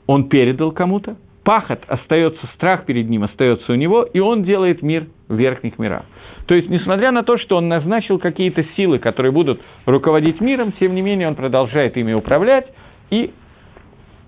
он 0.06 0.28
передал 0.28 0.72
кому-то, 0.72 1.16
пахот 1.44 1.80
остается, 1.86 2.46
страх 2.54 2.86
перед 2.86 3.08
ним 3.08 3.24
остается 3.24 3.72
у 3.72 3.74
него, 3.74 4.02
и 4.02 4.18
он 4.18 4.44
делает 4.44 4.82
мир 4.82 5.06
в 5.28 5.34
верхних 5.36 5.78
мирах. 5.78 6.04
То 6.46 6.54
есть, 6.54 6.68
несмотря 6.68 7.10
на 7.10 7.22
то, 7.22 7.38
что 7.38 7.56
он 7.56 7.68
назначил 7.68 8.18
какие-то 8.18 8.64
силы, 8.76 8.98
которые 8.98 9.32
будут 9.32 9.60
руководить 9.84 10.40
миром, 10.40 10.72
тем 10.78 10.94
не 10.94 11.02
менее 11.02 11.28
он 11.28 11.34
продолжает 11.34 11.96
ими 11.96 12.12
управлять, 12.12 12.66
и 13.10 13.32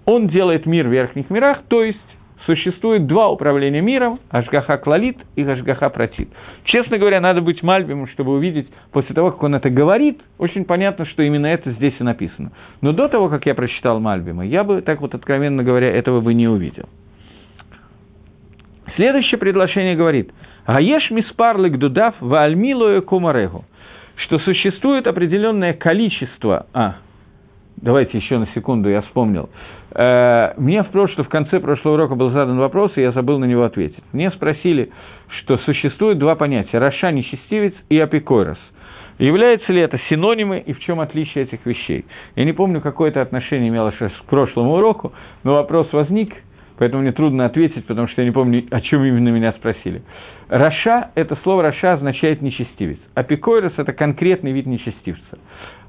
он 0.04 0.28
делает 0.28 0.66
мир 0.66 0.88
в 0.88 0.90
верхних 0.90 1.30
мирах, 1.30 1.62
то 1.68 1.82
есть 1.82 1.98
существует 2.48 3.06
два 3.06 3.28
управления 3.28 3.82
миром, 3.82 4.20
Ашгаха 4.30 4.78
Клалит 4.78 5.18
и 5.36 5.42
Ашгаха 5.42 5.90
Протит. 5.90 6.30
Честно 6.64 6.96
говоря, 6.96 7.20
надо 7.20 7.42
быть 7.42 7.62
Мальбимом, 7.62 8.08
чтобы 8.08 8.32
увидеть, 8.32 8.68
после 8.90 9.14
того, 9.14 9.32
как 9.32 9.42
он 9.42 9.54
это 9.54 9.68
говорит, 9.68 10.20
очень 10.38 10.64
понятно, 10.64 11.04
что 11.04 11.22
именно 11.22 11.46
это 11.46 11.72
здесь 11.72 11.92
и 11.98 12.02
написано. 12.02 12.52
Но 12.80 12.92
до 12.92 13.08
того, 13.08 13.28
как 13.28 13.44
я 13.44 13.54
прочитал 13.54 14.00
Мальбима, 14.00 14.46
я 14.46 14.64
бы, 14.64 14.80
так 14.80 15.02
вот 15.02 15.14
откровенно 15.14 15.62
говоря, 15.62 15.90
этого 15.90 16.22
бы 16.22 16.32
не 16.32 16.48
увидел. 16.48 16.88
Следующее 18.96 19.38
предложение 19.38 19.94
говорит, 19.94 20.30
«Гаеш 20.66 21.10
миспарлик 21.10 21.76
дудав 21.76 22.14
ваальмилою 22.18 23.02
кумарегу», 23.02 23.66
что 24.16 24.38
существует 24.38 25.06
определенное 25.06 25.74
количество... 25.74 26.66
А, 26.72 26.96
давайте 27.82 28.18
еще 28.18 28.38
на 28.38 28.46
секунду, 28.54 28.88
я 28.88 29.02
вспомнил. 29.02 29.48
Э, 29.94 30.54
мне 30.56 30.82
в, 30.82 30.88
прошлом, 30.88 31.24
в 31.24 31.28
конце 31.28 31.60
прошлого 31.60 31.94
урока 31.94 32.14
был 32.14 32.30
задан 32.30 32.58
вопрос, 32.58 32.92
и 32.96 33.00
я 33.00 33.12
забыл 33.12 33.38
на 33.38 33.44
него 33.44 33.64
ответить. 33.64 34.02
Мне 34.12 34.30
спросили, 34.30 34.90
что 35.40 35.58
существует 35.58 36.18
два 36.18 36.34
понятия– 36.34 36.78
Раша, 36.78 37.10
нечестивец 37.10 37.74
и 37.88 37.98
апикойрос. 37.98 38.58
Являются 39.18 39.72
ли 39.72 39.80
это 39.80 39.98
синонимы 40.08 40.62
и 40.64 40.72
в 40.72 40.80
чем 40.80 41.00
отличие 41.00 41.44
этих 41.44 41.66
вещей? 41.66 42.04
Я 42.36 42.44
не 42.44 42.52
помню, 42.52 42.80
какое 42.80 43.10
это 43.10 43.20
отношение 43.20 43.68
имело 43.68 43.92
сейчас 43.92 44.12
к 44.12 44.24
прошлому 44.30 44.74
уроку, 44.74 45.12
но 45.42 45.54
вопрос 45.54 45.88
возник, 45.92 46.32
поэтому 46.78 47.02
мне 47.02 47.12
трудно 47.12 47.44
ответить, 47.44 47.86
потому 47.86 48.08
что 48.08 48.22
я 48.22 48.26
не 48.26 48.32
помню, 48.32 48.64
о 48.70 48.80
чем 48.80 49.04
именно 49.04 49.28
меня 49.28 49.52
спросили. 49.52 50.02
רשע, 50.48 51.10
это 51.14 51.36
слово 51.42 51.62
רשע 51.62 51.94
означает 51.94 52.40
нечестивец. 52.40 52.98
אפיקורס– 53.14 53.72
это 53.76 53.92
конкретный 53.92 54.52
вид 54.52 54.66
нечестивца. 54.66 55.38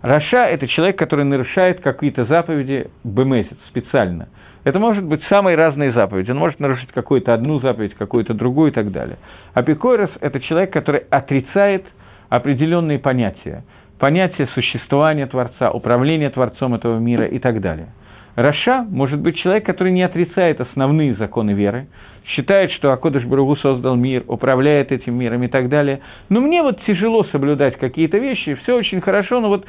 רשע – 0.02 0.50
это 0.50 0.68
человек, 0.68 0.98
который 0.98 1.26
нарушает 1.26 1.82
какие-то 1.82 2.26
заповеди 2.26 2.90
במזיד, 3.04 3.58
специально. 3.70 4.28
Это 4.66 4.80
может 4.80 5.04
быть 5.06 5.24
самые 5.30 5.56
разные 5.56 5.94
заповеди. 5.94 6.32
Он 6.32 6.38
может 6.38 6.60
нарушить 6.60 6.92
какую-то 6.92 7.34
одну 7.34 7.60
заповедь, 7.60 7.96
какую-то 7.96 8.34
другую 8.34 8.72
и 8.72 8.74
так 8.74 8.92
далее. 8.92 9.18
אפיקורס– 9.54 10.10
это 10.22 10.40
человек, 10.42 10.74
который 10.74 11.04
отрицает 11.10 11.86
определенные 12.30 13.00
понятия. 13.00 13.64
Понятие 14.00 14.48
существования 14.54 15.28
Творца, 15.28 15.72
управления 15.72 16.30
Творцом 16.30 16.74
этого 16.74 17.00
мира 17.00 17.26
и 17.26 17.40
так 17.40 17.62
далее. 17.62 17.88
רשע 18.36 18.86
может 18.90 19.20
быть 19.20 19.38
человек, 19.38 19.66
который 19.66 19.92
не 19.92 20.04
отрицает 20.04 20.62
основные 20.62 21.16
законы 21.16 21.52
веры, 21.52 21.88
считает, 22.26 22.72
что 22.72 22.92
הקדוש 22.92 23.26
ברוך 23.26 23.44
הוא 23.44 23.56
создал 23.58 23.96
мир, 23.96 24.24
управляет 24.28 24.92
этим 24.92 25.16
миром 25.16 25.44
и 25.44 25.48
так 25.48 25.70
далее. 25.70 26.02
Но 26.30 26.40
мне 26.40 26.62
вот 26.62 26.80
тяжело 26.86 27.24
соблюдать 27.26 27.78
какие-то 27.78 28.18
вещи, 28.18 28.56
все 28.56 28.76
очень 28.76 29.02
хорошо, 29.02 29.40
но 29.40 29.50
вот 29.50 29.66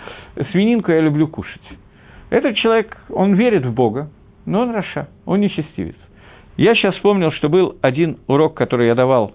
свининку 0.53 0.93
я 0.93 1.01
люблю 1.01 1.27
кушать. 1.29 1.63
Этот 2.29 2.57
человек, 2.57 2.97
он 3.09 3.35
верит 3.35 3.65
в 3.65 3.73
Бога, 3.73 4.11
но 4.47 4.61
он 4.61 4.73
רשע, 4.73 5.09
он 5.25 5.41
нечестивец. 5.41 5.97
Я 6.57 6.75
сейчас 6.75 6.95
вспомнил, 6.95 7.33
что 7.33 7.49
был 7.49 7.77
один 7.81 8.19
урок, 8.27 8.55
который 8.55 8.89
я 8.89 8.95
давал 8.95 9.35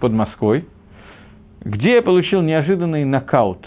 под 0.00 0.12
Москвой, 0.12 0.64
где 1.64 1.94
я 1.94 2.02
получил 2.02 2.40
неожиданный 2.42 3.04
нокаут. 3.04 3.66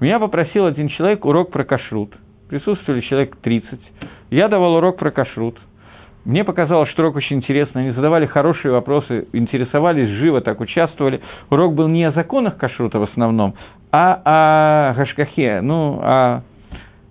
Меня 0.00 0.18
попросил 0.18 0.66
один 0.66 0.88
человек 0.88 1.24
урок 1.24 1.50
про 1.50 1.64
кашрут. 1.64 2.14
Присутствовали 2.52 3.00
человек 3.00 3.36
30. 3.36 3.80
Я 4.28 4.46
давал 4.48 4.74
урок 4.74 4.98
про 4.98 5.10
кашрут– 5.10 5.56
мне 6.26 6.44
показалось, 6.44 6.88
что 6.90 7.02
урок 7.02 7.16
очень 7.16 7.38
интересный. 7.38 7.82
Они 7.82 7.90
задавали 7.92 8.26
хорошие 8.26 8.70
вопросы, 8.70 9.26
интересовались 9.32 10.08
живо, 10.08 10.40
так 10.40 10.60
участвовали. 10.60 11.20
Урок 11.50 11.74
был 11.74 11.88
не 11.88 12.04
о 12.04 12.12
законах 12.12 12.58
кашрута 12.58 13.00
в 13.00 13.02
основном, 13.04 13.54
а 13.90 14.20
о 14.24 14.94
гашкахе, 14.94 15.62
ну, 15.62 15.98
о 16.00 16.42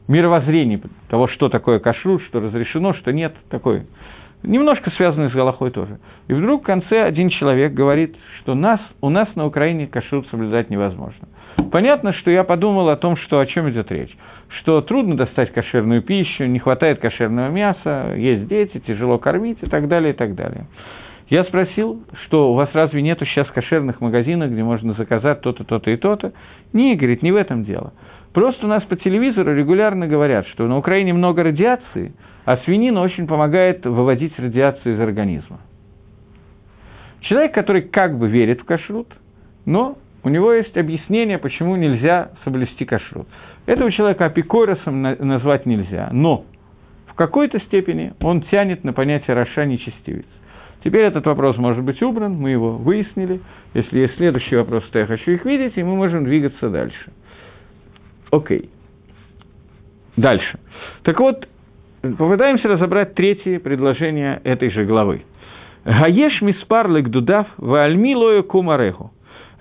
мировоззрении 0.07 0.81
того, 1.09 1.27
что 1.27 1.49
такое 1.49 1.79
кашрут, 1.79 2.21
что 2.29 2.39
разрешено, 2.39 2.93
что 2.93 3.11
нет, 3.11 3.35
такой. 3.49 3.87
Немножко 4.43 4.91
связанный 4.91 5.29
с 5.29 5.33
Галахой 5.33 5.71
тоже. 5.71 5.99
И 6.29 6.33
вдруг 6.33 6.61
в 6.61 6.65
конце 6.65 7.03
один 7.03 7.29
человек 7.29 7.73
говорит, 7.73 8.15
что 8.39 8.53
нас, 8.55 8.79
у 9.01 9.09
нас 9.09 9.27
на 9.35 9.45
Украине 9.45 9.87
кашрут 9.87 10.27
соблюдать 10.29 10.69
невозможно. 10.69 11.27
Понятно, 11.71 12.13
что 12.13 12.31
я 12.31 12.45
подумал 12.45 12.87
о 12.89 12.95
том, 12.95 13.17
что 13.17 13.39
о 13.39 13.45
чем 13.45 13.69
идет 13.69 13.91
речь 13.91 14.15
что 14.59 14.81
трудно 14.81 15.15
достать 15.15 15.51
кошерную 15.53 16.01
пищу, 16.01 16.45
не 16.45 16.59
хватает 16.59 16.99
кошерного 16.99 17.49
мяса, 17.49 18.13
есть 18.15 18.47
дети, 18.47 18.79
тяжело 18.79 19.17
кормить 19.17 19.59
и 19.61 19.67
так 19.67 19.87
далее, 19.87 20.13
и 20.13 20.15
так 20.15 20.35
далее. 20.35 20.67
Я 21.29 21.45
спросил, 21.45 22.03
что 22.25 22.51
у 22.51 22.55
вас 22.55 22.69
разве 22.73 23.01
нету 23.01 23.25
сейчас 23.25 23.47
кошерных 23.47 24.01
магазинов, 24.01 24.51
где 24.51 24.63
можно 24.63 24.93
заказать 24.93 25.39
то-то, 25.41 25.63
то-то 25.63 25.89
и 25.89 25.95
то-то? 25.95 26.33
Не, 26.73 26.95
говорит, 26.95 27.23
не 27.23 27.31
в 27.31 27.37
этом 27.37 27.63
дело. 27.63 27.93
Просто 28.33 28.65
у 28.65 28.69
нас 28.69 28.83
по 28.83 28.97
телевизору 28.97 29.55
регулярно 29.55 30.07
говорят, 30.07 30.45
что 30.47 30.67
на 30.67 30.77
Украине 30.77 31.13
много 31.13 31.43
радиации, 31.43 32.13
а 32.43 32.57
свинина 32.57 33.01
очень 33.01 33.27
помогает 33.27 33.85
выводить 33.85 34.37
радиацию 34.37 34.95
из 34.95 34.99
организма. 34.99 35.61
Человек, 37.21 37.53
который 37.53 37.83
как 37.83 38.17
бы 38.17 38.27
верит 38.27 38.61
в 38.61 38.65
кашрут, 38.65 39.07
но 39.65 39.97
у 40.23 40.29
него 40.29 40.53
есть 40.53 40.77
объяснение, 40.77 41.37
почему 41.37 41.75
нельзя 41.75 42.31
соблюсти 42.43 42.85
кашрут. 42.85 43.27
Этого 43.65 43.91
человека 43.91 44.25
апикоросом 44.25 45.01
назвать 45.01 45.65
нельзя, 45.65 46.09
но 46.11 46.45
в 47.07 47.13
какой-то 47.15 47.59
степени 47.61 48.13
он 48.21 48.41
тянет 48.43 48.83
на 48.83 48.93
понятие 48.93 49.35
«раша 49.35 49.65
нечестивец». 49.65 50.25
Теперь 50.83 51.03
этот 51.03 51.25
вопрос 51.25 51.57
может 51.57 51.83
быть 51.83 52.01
убран, 52.01 52.33
мы 52.33 52.49
его 52.49 52.71
выяснили. 52.71 53.39
Если 53.73 53.99
есть 53.99 54.15
следующий 54.15 54.55
вопрос, 54.55 54.83
то 54.91 54.99
я 54.99 55.05
хочу 55.05 55.31
их 55.31 55.45
видеть, 55.45 55.73
и 55.77 55.83
мы 55.83 55.95
можем 55.95 56.25
двигаться 56.25 56.69
дальше. 56.69 57.11
Окей. 58.31 58.69
Дальше. 60.17 60.59
Так 61.03 61.19
вот, 61.19 61.47
попытаемся 62.01 62.67
разобрать 62.67 63.13
третье 63.13 63.59
предложение 63.59 64.41
этой 64.43 64.71
же 64.71 64.85
главы. 64.85 65.23
Гаеш 65.85 66.41
миспарлик 66.41 67.09
дудав 67.09 67.47
ваальми 67.57 68.15
лою 68.15 68.43
кумареху. 68.43 69.11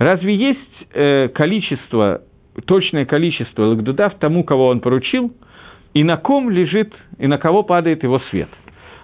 Разве 0.01 0.35
есть 0.35 0.87
э, 0.95 1.29
количество 1.29 2.23
точное 2.65 3.05
количество 3.05 3.65
Лагдудав 3.65 4.15
тому, 4.19 4.45
кого 4.45 4.69
он 4.69 4.81
поручил, 4.81 5.31
и 5.93 6.03
на 6.03 6.17
ком 6.17 6.49
лежит, 6.49 6.95
и 7.19 7.27
на 7.27 7.37
кого 7.37 7.63
падает 7.63 8.03
его 8.03 8.19
свет. 8.31 8.49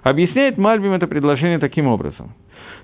Объясняет 0.03 0.57
Мальбим 0.57 0.93
это 0.93 1.07
предложение 1.07 1.59
таким 1.59 1.87
образом, 1.87 2.35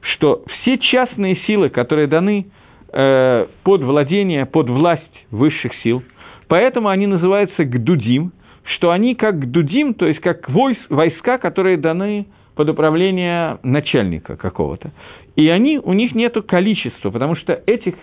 что 0.03 0.45
все 0.61 0.77
частные 0.77 1.37
силы, 1.47 1.71
которые 1.71 2.07
даны 2.07 2.49
э, 2.93 3.47
под 3.63 3.83
владение, 3.83 4.45
под 4.45 4.69
власть 4.69 5.27
высших 5.31 5.73
сил, 5.83 6.03
поэтому 6.49 6.89
они 6.89 7.07
называются 7.07 7.65
гдудим, 7.65 8.33
что 8.77 8.91
они 8.91 9.15
как 9.15 9.39
гдудим, 9.39 9.95
то 9.95 10.07
есть 10.07 10.21
как 10.21 10.51
войс, 10.51 10.79
войска, 10.91 11.39
которые 11.39 11.79
даны 11.79 12.27
под 12.55 12.69
управление 12.69 13.59
начальника 13.63 14.37
какого-то. 14.37 14.93
И 15.37 15.49
они, 15.49 15.79
у 15.79 15.93
них 15.93 16.15
нет 16.15 16.37
количества, 16.47 17.11
потому 17.11 17.37
что 17.37 17.61
этих 17.67 17.95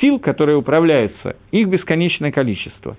сил, 0.00 0.18
которые 0.18 0.56
управляются, 0.56 1.36
их 1.50 1.68
бесконечное 1.68 2.32
количество. 2.32 2.96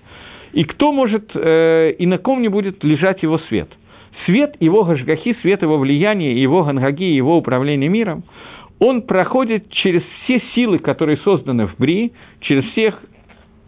И 0.53 0.63
кто 0.63 0.91
может, 0.91 1.31
э, 1.35 1.91
и 1.91 2.05
на 2.07 2.17
ком 2.17 2.41
не 2.41 2.47
будет 2.47 2.83
лежать 2.83 3.21
его 3.21 3.37
свет? 3.39 3.69
Свет 4.25 4.55
его 4.59 4.83
гашгахи, 4.83 5.37
свет 5.41 5.61
его 5.61 5.77
влияния, 5.77 6.33
его 6.33 6.63
гангаги, 6.63 7.03
его 7.03 7.37
управления 7.37 7.87
миром, 7.87 8.23
он 8.79 9.03
проходит 9.03 9.69
через 9.71 10.03
все 10.23 10.41
силы, 10.53 10.79
которые 10.79 11.17
созданы 11.17 11.67
в 11.67 11.77
Бри, 11.77 12.13
через 12.41 12.63
всех 12.71 12.99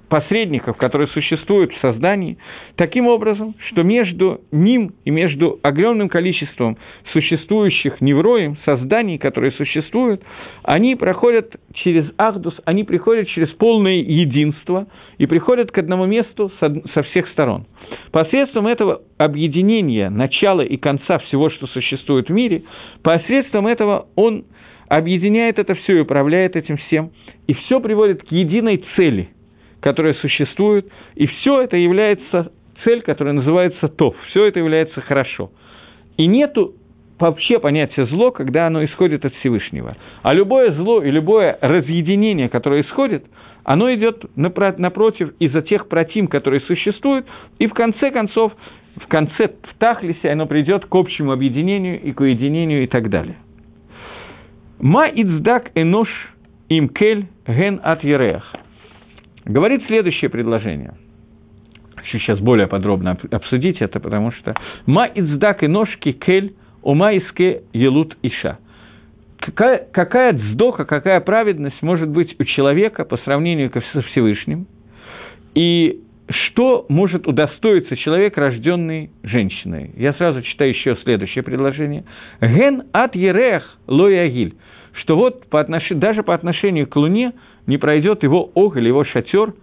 посредников, 0.09 0.75
которые 0.77 1.07
существуют 1.09 1.71
в 1.71 1.79
создании, 1.79 2.37
таким 2.75 3.07
образом, 3.07 3.55
что 3.69 3.83
между 3.83 4.41
ним 4.51 4.93
и 5.05 5.11
между 5.11 5.59
огромным 5.61 6.09
количеством 6.09 6.77
существующих 7.13 8.01
невроем, 8.01 8.57
созданий, 8.65 9.17
которые 9.17 9.51
существуют, 9.53 10.21
они 10.63 10.95
проходят 10.95 11.55
через 11.73 12.05
Ахдус, 12.17 12.59
они 12.65 12.83
приходят 12.83 13.27
через 13.29 13.49
полное 13.49 13.97
единство 13.97 14.87
и 15.17 15.27
приходят 15.27 15.71
к 15.71 15.77
одному 15.77 16.05
месту 16.05 16.51
со 16.59 17.03
всех 17.03 17.27
сторон. 17.29 17.65
Посредством 18.11 18.67
этого 18.67 19.01
объединения 19.17 20.09
начала 20.09 20.61
и 20.61 20.77
конца 20.77 21.19
всего, 21.19 21.49
что 21.49 21.67
существует 21.67 22.29
в 22.29 22.33
мире, 22.33 22.63
посредством 23.03 23.67
этого 23.67 24.07
он 24.15 24.45
объединяет 24.87 25.59
это 25.59 25.75
все 25.75 25.97
и 25.97 26.01
управляет 26.01 26.55
этим 26.55 26.77
всем, 26.77 27.11
и 27.47 27.53
все 27.53 27.79
приводит 27.79 28.23
к 28.23 28.31
единой 28.31 28.83
цели– 28.95 29.29
которая 29.81 30.13
существует, 30.15 30.87
и 31.15 31.27
все 31.27 31.61
это 31.61 31.77
является 31.77 32.51
цель, 32.83 33.01
которая 33.01 33.33
называется 33.33 33.87
топ, 33.87 34.15
все 34.29 34.45
это 34.45 34.59
является 34.59 35.01
хорошо. 35.01 35.51
И 36.17 36.27
нету 36.27 36.73
вообще 37.19 37.59
понятия 37.59 38.05
зло, 38.05 38.31
когда 38.31 38.67
оно 38.67 38.83
исходит 38.85 39.25
от 39.25 39.33
Всевышнего. 39.35 39.97
А 40.21 40.33
любое 40.33 40.71
зло 40.73 41.01
и 41.01 41.11
любое 41.11 41.57
разъединение, 41.61 42.49
которое 42.49 42.81
исходит, 42.81 43.25
оно 43.63 43.93
идет 43.93 44.25
напротив 44.35 45.33
из-за 45.39 45.61
тех 45.61 45.87
протим, 45.87 46.27
которые 46.27 46.61
существуют, 46.61 47.25
и 47.59 47.67
в 47.67 47.73
конце 47.73 48.11
концов 48.11 48.53
в 48.99 49.07
конце, 49.07 49.47
в 49.47 49.77
Тахлисе, 49.77 50.31
оно 50.31 50.45
придет 50.45 50.85
к 50.85 50.95
общему 50.95 51.31
объединению 51.31 52.01
и 52.01 52.11
к 52.11 52.19
уединению 52.19 52.83
и 52.83 52.87
так 52.87 53.09
далее. 53.09 53.37
Ма 54.79 55.07
ицдак 55.07 55.71
энош 55.75 56.09
имкель 56.69 57.27
ген 57.47 57.79
от 57.83 58.03
ерех. 58.03 58.55
Говорит 59.49 59.83
следующее 59.87 60.29
предложение. 60.29 60.93
Хочу 61.95 62.19
сейчас 62.19 62.39
более 62.39 62.67
подробно 62.67 63.17
обсудить 63.31 63.81
это, 63.81 63.99
потому 63.99 64.31
что 64.31 64.55
ма 64.85 65.07
ицдак 65.07 65.63
энош 65.63 65.97
кель 65.97 66.53
ума 66.81 67.11
иске 67.11 67.63
елут 67.73 68.17
иша– 68.21 68.59
какая, 69.39 69.87
какая 69.91 70.33
дздоха, 70.33 70.85
какая 70.85 71.19
праведность 71.21 71.81
может 71.81 72.09
быть 72.09 72.35
у 72.39 72.43
человека 72.43 73.05
по 73.05 73.17
сравнению 73.17 73.71
со 73.93 74.01
Всевышним, 74.01 74.67
и 75.55 76.01
что 76.29 76.85
может 76.89 77.27
удостоиться 77.27 77.95
человек, 77.97 78.37
рожденный 78.37 79.09
женщиной. 79.23 79.91
Я 79.95 80.13
сразу 80.13 80.43
читаю 80.43 80.69
еще 80.69 80.95
следующее 81.03 81.43
предложение. 81.43 82.05
«Ген 82.39 82.83
от 82.91 83.15
ерех 83.15 83.79
лоягиль», 83.87 84.53
что 84.93 85.15
вот 85.15 85.47
по 85.49 85.59
отнош... 85.59 85.87
даже 85.89 86.21
по 86.21 86.35
отношению 86.35 86.87
к 86.87 86.95
Луне 86.95 87.33
не 87.69 87.77
пройдет 87.77 88.23
его 88.23 88.49
оголь, 88.55 88.87
его 88.87 89.05
шатер, 89.05 89.53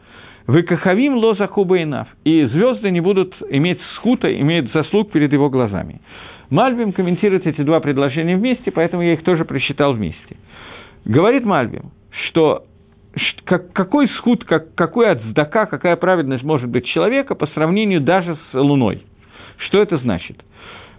«Выкахавим 0.46 1.16
лоза 1.16 1.48
хубейнав», 1.48 2.06
и 2.22 2.44
звезды 2.44 2.92
не 2.92 3.00
будут 3.00 3.34
иметь 3.50 3.80
скута, 3.96 4.32
имеют 4.40 4.72
заслуг 4.72 5.10
перед 5.10 5.32
его 5.32 5.50
глазами. 5.50 6.00
Мальбим 6.48 6.92
комментирует 6.92 7.48
эти 7.48 7.62
два 7.62 7.80
предложения 7.80 8.36
вместе, 8.36 8.70
поэтому 8.70 9.02
я 9.02 9.14
их 9.14 9.24
тоже 9.24 9.44
прочитал 9.44 9.92
вместе. 9.92 10.36
Говорит 11.04 11.44
Мальбим, 11.44 11.90
что 12.28 12.62
как, 13.44 13.72
какой 13.72 14.08
схуд, 14.10 14.44
как, 14.44 14.72
какой 14.76 15.10
отздака, 15.10 15.66
какая 15.66 15.96
праведность 15.96 16.44
может 16.44 16.70
быть 16.70 16.86
человека 16.86 17.34
по 17.34 17.48
сравнению 17.48 18.00
даже 18.00 18.36
с 18.36 18.54
Луной. 18.54 19.02
Что 19.66 19.82
это 19.82 19.98
значит? 19.98 20.44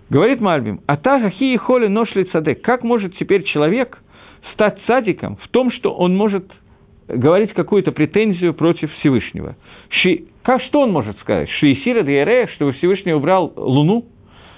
Говорит 0.10 0.42
Мальбим, 0.42 0.82
а 0.88 0.98
та 0.98 1.30
хи 1.30 1.54
и 1.54 1.58
холи 1.58 1.88
ношли 1.88 2.26
цадек. 2.26 2.62
Как 2.62 2.84
может 2.84 3.16
теперь 3.18 3.44
человек 3.44 3.98
стать 4.54 4.78
цадиком 4.88 5.38
в 5.38 5.48
том, 5.48 5.72
что 5.72 5.94
он 5.94 6.18
может 6.18 6.52
говорить 7.08 7.54
какую-то 7.54 7.92
претензию 7.92 8.54
против 8.54 8.92
Всевышнего? 8.96 9.56
Ши, 9.90 10.26
как, 10.44 10.62
что 10.64 10.82
он 10.82 10.92
может 10.92 11.18
сказать? 11.20 11.50
Шиисира 11.50 12.04
Диарея, 12.04 12.48
что 12.48 12.72
Всевышний 12.72 13.14
убрал 13.14 13.54
Луну– 13.56 14.06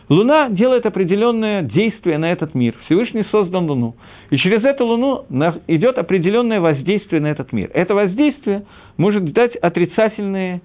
Луна 0.10 0.50
делает 0.50 0.88
определенное 0.88 1.62
действие 1.62 2.18
на 2.18 2.32
этот 2.32 2.56
мир. 2.56 2.76
Всевышний 2.86 3.24
создан 3.26 3.70
Луну. 3.70 3.96
И 4.32 4.38
через 4.38 4.64
эту 4.64 4.86
Луну 4.86 5.26
идет 5.68 6.00
определенное 6.00 6.60
воздействие 6.60 7.22
на 7.22 7.28
этот 7.28 7.54
мир. 7.54 7.70
Это 7.74 7.94
воздействие 7.94 8.66
может 8.98 9.32
дать 9.34 9.56
отрицательные 9.56 10.62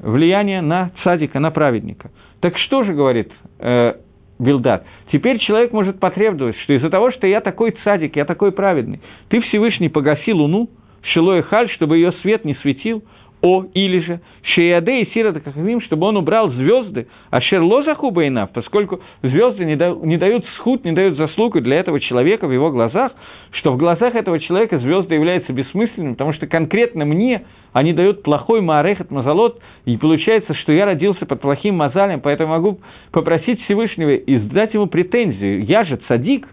влияния 0.00 0.60
на 0.60 0.90
цадика, 1.04 1.38
на 1.38 1.52
праведника. 1.52 2.10
Так 2.40 2.58
что 2.58 2.82
же 2.82 2.92
говорит 2.92 3.30
э, 3.60 3.94
Билдат? 4.42 4.84
Теперь 5.10 5.38
человек 5.38 5.72
может 5.72 6.00
потребовать, 6.00 6.56
что 6.58 6.72
из-за 6.72 6.90
того, 6.90 7.10
что 7.12 7.26
я 7.26 7.40
такой 7.40 7.74
цадик, 7.84 8.16
я 8.16 8.24
такой 8.24 8.52
праведный, 8.52 9.00
ты 9.28 9.40
Всевышний 9.40 9.88
погаси 9.88 10.32
Луну, 10.32 10.68
Шилой 11.02 11.42
Халь, 11.42 11.70
чтобы 11.70 11.96
ее 11.96 12.12
свет 12.22 12.44
не 12.44 12.54
светил– 12.56 13.02
о, 13.42 13.64
или 13.74 13.98
же 14.00 14.20
Шеяде 14.42 15.02
и 15.02 15.12
Сирата 15.12 15.40
Кахавим, 15.40 15.80
чтобы 15.80 16.06
он 16.06 16.16
убрал 16.16 16.50
звезды, 16.50 17.08
а 17.30 17.40
Шерлоза 17.40 17.96
Хубайнав, 17.96 18.50
поскольку 18.52 19.00
звезды 19.22 19.64
не, 19.64 19.74
да, 19.74 19.90
не 19.90 20.16
дают 20.16 20.44
схуд, 20.56 20.84
не 20.84 20.92
дают 20.92 21.16
заслугу 21.16 21.60
для 21.60 21.76
этого 21.80 21.98
человека 21.98 22.46
в 22.46 22.52
его 22.52 22.70
глазах, 22.70 23.12
что 23.50 23.72
в 23.72 23.76
глазах 23.76 24.14
этого 24.14 24.38
человека 24.38 24.78
звезды 24.78 25.16
являются 25.16 25.52
бессмысленными, 25.52 26.12
потому 26.12 26.32
что 26.34 26.46
конкретно 26.46 27.04
мне 27.04 27.44
они 27.72 27.92
дают 27.92 28.22
плохой 28.22 28.60
Маарехат 28.60 29.10
Мазалот, 29.10 29.58
и 29.86 29.96
получается, 29.96 30.54
что 30.54 30.72
я 30.72 30.84
родился 30.84 31.26
под 31.26 31.40
плохим 31.40 31.76
Мазалем, 31.76 32.20
поэтому 32.20 32.50
могу 32.50 32.78
попросить 33.10 33.60
Всевышнего 33.64 34.10
и 34.10 34.38
сдать 34.38 34.72
ему 34.74 34.86
претензию. 34.86 35.64
Я 35.64 35.84
же 35.84 35.98
цадик, 36.06 36.46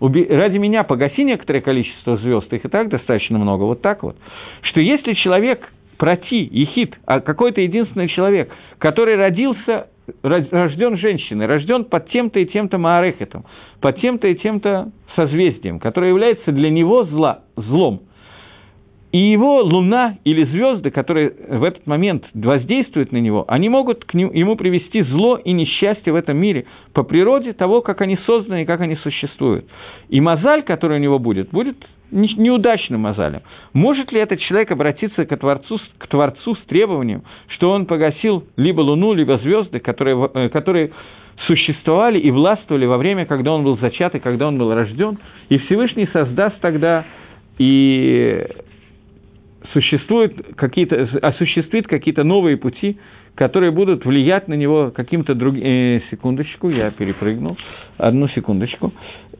ради 0.00 0.58
меня 0.58 0.82
погаси 0.82 1.22
некоторое 1.22 1.60
количество 1.60 2.16
звезд, 2.16 2.52
их 2.52 2.64
и 2.64 2.68
так 2.68 2.88
достаточно 2.88 3.38
много, 3.38 3.62
вот 3.62 3.80
так 3.80 4.02
вот, 4.02 4.16
что 4.62 4.80
если 4.80 5.12
человек 5.12 5.68
прати, 6.02 6.48
ехид, 6.50 6.96
а 7.06 7.20
какой-то 7.20 7.60
единственный 7.60 8.08
человек, 8.08 8.50
который 8.78 9.14
родился, 9.14 9.86
рожден 10.24 10.96
женщиной, 10.96 11.46
рожден 11.46 11.84
под 11.84 12.08
тем-то 12.10 12.40
и 12.40 12.46
тем-то 12.46 12.76
Маарехетом, 12.76 13.44
под 13.80 14.00
тем-то 14.00 14.26
и 14.26 14.34
тем-то 14.34 14.90
созвездием, 15.14 15.78
которое 15.78 16.08
является 16.08 16.50
для 16.50 16.70
него 16.70 17.04
зла, 17.04 17.44
злом. 17.54 18.00
И 19.12 19.18
его 19.18 19.60
луна 19.60 20.16
или 20.24 20.42
звезды, 20.42 20.90
которые 20.90 21.34
в 21.48 21.62
этот 21.62 21.86
момент 21.86 22.24
воздействуют 22.34 23.12
на 23.12 23.18
него, 23.18 23.44
они 23.46 23.68
могут 23.68 24.04
к 24.04 24.14
нему, 24.14 24.32
ему 24.32 24.56
привести 24.56 25.02
зло 25.02 25.36
и 25.36 25.52
несчастье 25.52 26.12
в 26.12 26.16
этом 26.16 26.36
мире 26.36 26.64
по 26.94 27.04
природе 27.04 27.52
того, 27.52 27.80
как 27.80 28.00
они 28.00 28.16
созданы 28.26 28.62
и 28.62 28.64
как 28.64 28.80
они 28.80 28.96
существуют. 28.96 29.66
И 30.08 30.20
мозаль, 30.20 30.64
который 30.64 30.96
у 30.96 31.00
него 31.00 31.20
будет, 31.20 31.50
будет 31.50 31.76
неудачным 32.12 33.00
мозалем. 33.00 33.40
Может 33.72 34.12
ли 34.12 34.20
этот 34.20 34.40
человек 34.40 34.70
обратиться 34.70 35.24
к 35.24 35.36
Творцу, 35.36 35.80
к 35.98 36.06
Творцу 36.06 36.54
с 36.54 36.60
требованием, 36.66 37.22
что 37.48 37.70
он 37.70 37.86
погасил 37.86 38.44
либо 38.56 38.80
Луну, 38.80 39.14
либо 39.14 39.38
звезды, 39.38 39.80
которые, 39.80 40.30
э, 40.34 40.48
которые 40.50 40.92
существовали 41.46 42.18
и 42.18 42.30
властвовали 42.30 42.86
во 42.86 42.98
время, 42.98 43.26
когда 43.26 43.52
он 43.52 43.64
был 43.64 43.78
зачат 43.78 44.14
и 44.14 44.20
когда 44.20 44.48
он 44.48 44.58
был 44.58 44.72
рожден, 44.74 45.18
и 45.48 45.58
Всевышний 45.58 46.06
создаст 46.12 46.60
тогда 46.60 47.04
и 47.58 48.46
существует 49.72 50.54
какие-то, 50.56 51.08
осуществит 51.22 51.86
какие-то 51.86 52.24
новые 52.24 52.56
пути, 52.56 52.98
которые 53.34 53.70
будут 53.70 54.04
влиять 54.04 54.48
на 54.48 54.54
него 54.54 54.92
каким-то 54.94 55.34
другим... 55.34 55.62
Э, 55.64 56.00
секундочку, 56.10 56.68
я 56.68 56.90
перепрыгнул. 56.90 57.56
Одну 57.96 58.28
секундочку. 58.28 58.92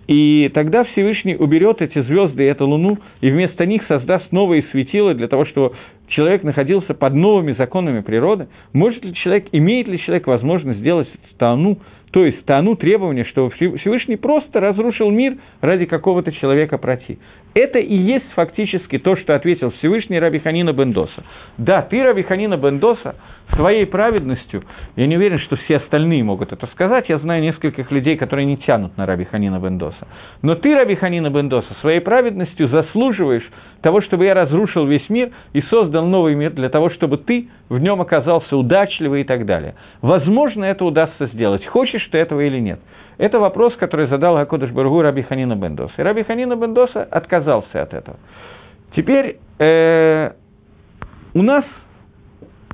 И 0.08 0.50
тогда 0.54 0.84
Всевышний 0.84 1.36
уберет 1.36 1.80
эти 1.80 2.02
звезды 2.02 2.44
и 2.44 2.46
эту 2.46 2.66
луну, 2.66 2.98
и 3.20 3.30
вместо 3.30 3.66
них 3.66 3.82
создаст 3.86 4.32
новые 4.32 4.64
светила 4.70 5.14
для 5.14 5.28
того, 5.28 5.44
чтобы 5.44 5.74
человек 6.08 6.42
находился 6.42 6.94
под 6.94 7.14
новыми 7.14 7.52
законами 7.52 8.00
природы. 8.00 8.48
Может 8.72 9.04
ли 9.04 9.14
человек, 9.14 9.46
имеет 9.52 9.86
ли 9.88 9.98
человек 10.00 10.26
возможность 10.26 10.80
сделать 10.80 11.08
тану, 11.38 11.78
то 12.12 12.26
есть 12.26 12.44
тану 12.44 12.76
требования, 12.76 13.24
что 13.24 13.48
Всевышний 13.50 14.16
просто 14.16 14.60
разрушил 14.60 15.10
мир 15.10 15.36
ради 15.62 15.86
какого-то 15.86 16.30
человека 16.32 16.76
пройти. 16.76 17.18
Это 17.54 17.78
и 17.78 17.94
есть 17.96 18.26
фактически 18.34 18.98
то, 18.98 19.16
что 19.16 19.34
ответил 19.34 19.72
Всевышний 19.78 20.18
Раби 20.18 20.38
Ханина 20.38 20.74
Бендоса. 20.74 21.24
Да, 21.56 21.80
ты, 21.80 22.02
Раби 22.02 22.22
Ханина 22.22 22.58
Бендоса, 22.58 23.16
своей 23.54 23.86
праведностью, 23.86 24.62
я 24.96 25.06
не 25.06 25.16
уверен, 25.16 25.38
что 25.38 25.56
все 25.56 25.76
остальные 25.76 26.24
могут 26.24 26.52
это 26.52 26.66
сказать, 26.68 27.08
я 27.08 27.18
знаю 27.18 27.42
нескольких 27.42 27.90
людей, 27.90 28.16
которые 28.16 28.46
не 28.46 28.56
тянут 28.56 28.96
на 28.96 29.06
Раби 29.06 29.24
Ханина 29.24 29.58
Бендоса. 29.58 30.06
Но 30.42 30.54
ты, 30.54 30.74
Раби 30.74 30.94
Ханина 30.94 31.30
Бендоса, 31.30 31.74
своей 31.80 32.00
праведностью 32.00 32.68
заслуживаешь 32.68 33.48
того, 33.82 34.00
чтобы 34.00 34.24
я 34.24 34.34
разрушил 34.34 34.86
весь 34.86 35.08
мир 35.10 35.30
и 35.52 35.62
создал 35.62 36.06
новый 36.06 36.34
мир 36.34 36.52
для 36.52 36.68
того, 36.68 36.90
чтобы 36.90 37.18
ты 37.18 37.48
в 37.68 37.78
нем 37.78 38.00
оказался 38.00 38.56
удачливый 38.56 39.22
и 39.22 39.24
так 39.24 39.44
далее. 39.44 39.74
Возможно, 40.00 40.64
это 40.64 40.84
удастся 40.84 41.26
сделать, 41.26 41.66
хочешь 41.66 42.06
ты 42.10 42.18
этого 42.18 42.40
или 42.40 42.58
нет. 42.58 42.80
Это 43.18 43.38
вопрос, 43.38 43.74
который 43.76 44.06
задал 44.08 44.36
Акодыш 44.38 44.70
Баргу 44.70 45.02
Раби 45.02 45.22
Ханина 45.22 45.54
Бендоса. 45.54 45.94
И 45.98 46.02
Раби 46.02 46.22
Ханина 46.22 46.56
Бендоса 46.56 47.02
отказался 47.02 47.82
от 47.82 47.92
этого. 47.92 48.16
Теперь 48.96 49.38
э, 49.58 50.30
у 51.34 51.42
нас 51.42 51.64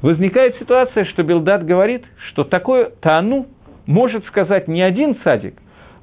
возникает 0.03 0.57
ситуация, 0.59 1.05
что 1.07 1.23
Билдат 1.23 1.65
говорит, 1.65 2.05
что 2.29 2.45
такое 2.45 2.91
Таану 3.01 3.47
может 3.87 4.25
сказать 4.27 4.69
не 4.69 4.83
один 4.83 5.17
садик, 5.25 5.55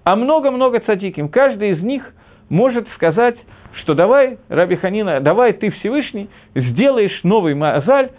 а 0.03 0.15
много-много 0.15 0.79
цадиким. 0.79 1.29
Каждый 1.29 1.71
из 1.71 1.81
них 1.81 2.03
может 2.49 2.87
сказать, 2.95 3.37
что 3.81 3.93
давай, 3.93 4.37
Раби 4.49 4.75
Ханина, 4.75 5.19
давай 5.19 5.53
ты 5.53 5.69
Всевышний, 5.71 6.29
сделаешь 6.55 7.19
новый 7.23 7.55
Мазаль, 7.55 8.11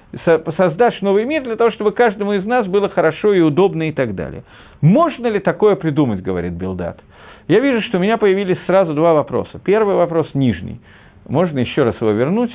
создашь 0.56 1.00
новый 1.00 1.24
мир 1.24 1.42
для 1.44 1.56
того, 1.56 1.70
чтобы 1.70 1.92
каждому 1.92 2.34
из 2.34 2.44
нас 2.44 2.66
было 2.66 2.88
хорошо 2.88 3.32
и 3.32 3.40
удобно 3.40 3.88
и 3.88 3.92
так 3.92 4.14
далее. 4.14 4.44
Можно 4.80 5.28
ли 5.28 5.40
такое 5.40 5.76
придумать, 5.76 6.22
говорит 6.22 6.52
Билдат? 6.52 7.00
Я 7.48 7.60
вижу, 7.60 7.80
что 7.82 7.98
у 7.98 8.00
меня 8.00 8.18
появились 8.18 8.58
сразу 8.66 8.92
два 8.92 9.14
вопроса. 9.14 9.60
Первый 9.64 9.94
вопрос 9.94 10.28
нижний. 10.34 10.80
Можно 11.28 11.60
еще 11.60 11.84
раз 11.84 11.94
его 12.00 12.10
вернуть. 12.10 12.54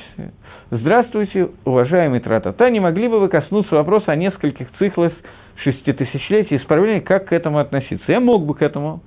Здравствуйте, 0.74 1.50
уважаемый 1.66 2.20
Тратата. 2.20 2.70
Не 2.70 2.80
могли 2.80 3.06
бы 3.06 3.20
вы 3.20 3.28
коснуться 3.28 3.74
вопроса 3.74 4.10
о 4.10 4.16
нескольких 4.16 4.68
циклах 4.78 5.12
шеститысячелетий 5.56 6.56
исправления, 6.56 7.02
как 7.02 7.26
к 7.26 7.32
этому 7.34 7.58
относиться? 7.58 8.10
Я 8.10 8.20
мог 8.20 8.46
бы 8.46 8.54
к 8.54 8.62
этому 8.62 9.02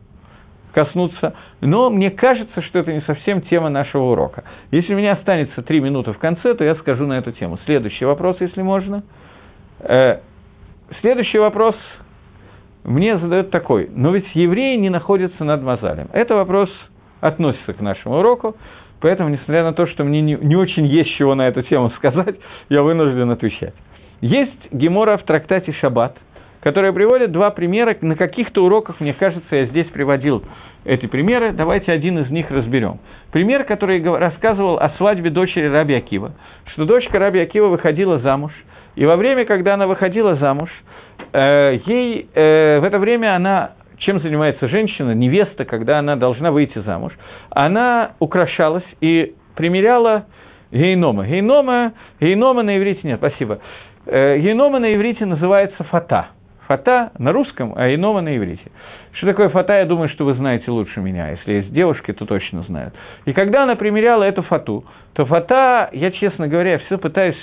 коснуться, 0.73 1.33
но 1.61 1.89
мне 1.89 2.11
кажется, 2.11 2.61
что 2.61 2.77
это 2.77 2.93
не 2.93 3.01
совсем 3.01 3.41
тема 3.41 3.69
нашего 3.69 4.11
урока. 4.11 4.43
Если 4.69 4.93
у 4.93 4.97
меня 4.97 5.13
останется 5.13 5.63
три 5.63 5.79
минуты 5.79 6.13
в 6.13 6.19
конце, 6.19 6.53
то 6.53 6.63
я 6.63 6.75
скажу 6.75 7.07
на 7.07 7.13
эту 7.17 7.31
тему. 7.31 7.57
Следующий 7.65 8.05
вопрос, 8.05 8.37
если 8.41 8.61
можно. 8.61 9.01
Э, 9.79 10.19
следующий 11.01 11.39
вопрос 11.39 11.75
мне 12.83 13.17
задают 13.17 13.49
такой. 13.49 13.89
Но 13.91 14.11
ведь 14.11 14.27
евреи 14.35 14.75
не 14.75 14.91
находятся 14.91 15.43
над 15.43 15.63
Мазалем. 15.63 16.09
Это 16.13 16.35
вопрос 16.35 16.69
относится 17.21 17.73
к 17.73 17.81
нашему 17.81 18.19
уроку, 18.19 18.55
поэтому, 19.05 19.29
несмотря 19.29 19.63
на 19.63 19.73
то, 19.73 19.85
что 19.85 20.03
мне 20.03 20.19
не, 20.19 20.33
не 20.33 20.55
очень 20.55 20.87
есть 20.87 21.11
чего 21.15 21.35
на 21.35 21.47
эту 21.47 21.61
тему 21.61 21.91
сказать, 21.91 22.37
я 22.69 22.81
вынужден 22.81 23.29
отвечать. 23.29 23.75
Есть 24.19 24.71
Гемора 24.71 25.17
в 25.17 25.23
трактате 25.25 25.73
«Шаббат», 25.73 26.17
которая 26.61 26.91
приводит 26.91 27.31
два 27.31 27.51
примера. 27.51 27.95
На 28.01 28.15
каких-то 28.15 28.65
уроках, 28.65 28.99
мне 28.99 29.13
кажется, 29.13 29.55
я 29.55 29.65
здесь 29.67 29.85
приводил 29.89 30.43
эти 30.85 31.05
примеры. 31.05 31.51
Давайте 31.51 31.91
один 31.91 32.17
из 32.17 32.31
них 32.31 32.49
разберем. 32.49 32.99
Пример, 33.31 33.65
который 33.65 34.01
рассказывал 34.01 34.79
о 34.79 34.89
свадьбе 34.97 35.29
дочери 35.29 35.67
Раби 35.67 35.93
Акива, 35.93 36.33
что 36.73 36.85
дочка 36.85 37.19
Раби 37.19 37.39
Акива 37.39 37.67
выходила 37.67 38.17
замуж, 38.17 38.53
и 38.95 39.05
во 39.05 39.17
время, 39.17 39.45
когда 39.45 39.75
она 39.75 39.85
выходила 39.85 40.35
замуж, 40.37 40.71
э, 41.31 41.77
ей 41.85 42.27
э, 42.33 42.79
в 42.79 42.83
это 42.83 42.97
время 42.97 43.35
она 43.35 43.73
чем 43.97 44.19
занимается 44.19 44.67
женщина, 44.67 45.11
невеста, 45.11 45.65
когда 45.65 45.99
она 45.99 46.15
должна 46.15 46.51
выйти 46.51 46.79
замуж, 46.79 47.13
она 47.49 48.11
украшалась 48.19 48.85
и 49.01 49.35
примеряла 49.55 50.25
гейнома. 50.71 51.25
Гейнома, 51.25 51.93
гейнома 52.19 52.63
на 52.63 52.77
иврите 52.77 53.01
нет, 53.03 53.19
спасибо. 53.19 53.59
Э, 54.05 54.37
гейнома 54.37 54.79
на 54.79 54.93
иврите 54.93 55.25
называется 55.25 55.83
фата. 55.85 56.27
Фата 56.67 57.11
на 57.17 57.31
русском, 57.31 57.73
а 57.75 57.87
гейнома 57.87 58.21
на 58.21 58.35
иврите. 58.35 58.71
Что 59.13 59.27
такое 59.27 59.49
фата, 59.49 59.77
я 59.79 59.85
думаю, 59.85 60.09
что 60.09 60.25
вы 60.25 60.33
знаете 60.33 60.69
лучше 60.71 60.99
меня. 60.99 61.29
Если 61.29 61.53
есть 61.53 61.71
девушки, 61.71 62.11
то 62.11 62.25
точно 62.25 62.63
знают. 62.63 62.93
И 63.25 63.33
когда 63.33 63.63
она 63.63 63.75
примеряла 63.75 64.23
эту 64.23 64.41
фату, 64.41 64.83
то 65.13 65.25
фата, 65.25 65.89
я, 65.93 66.11
честно 66.11 66.47
говоря, 66.47 66.79
все 66.79 66.97
пытаюсь 66.97 67.37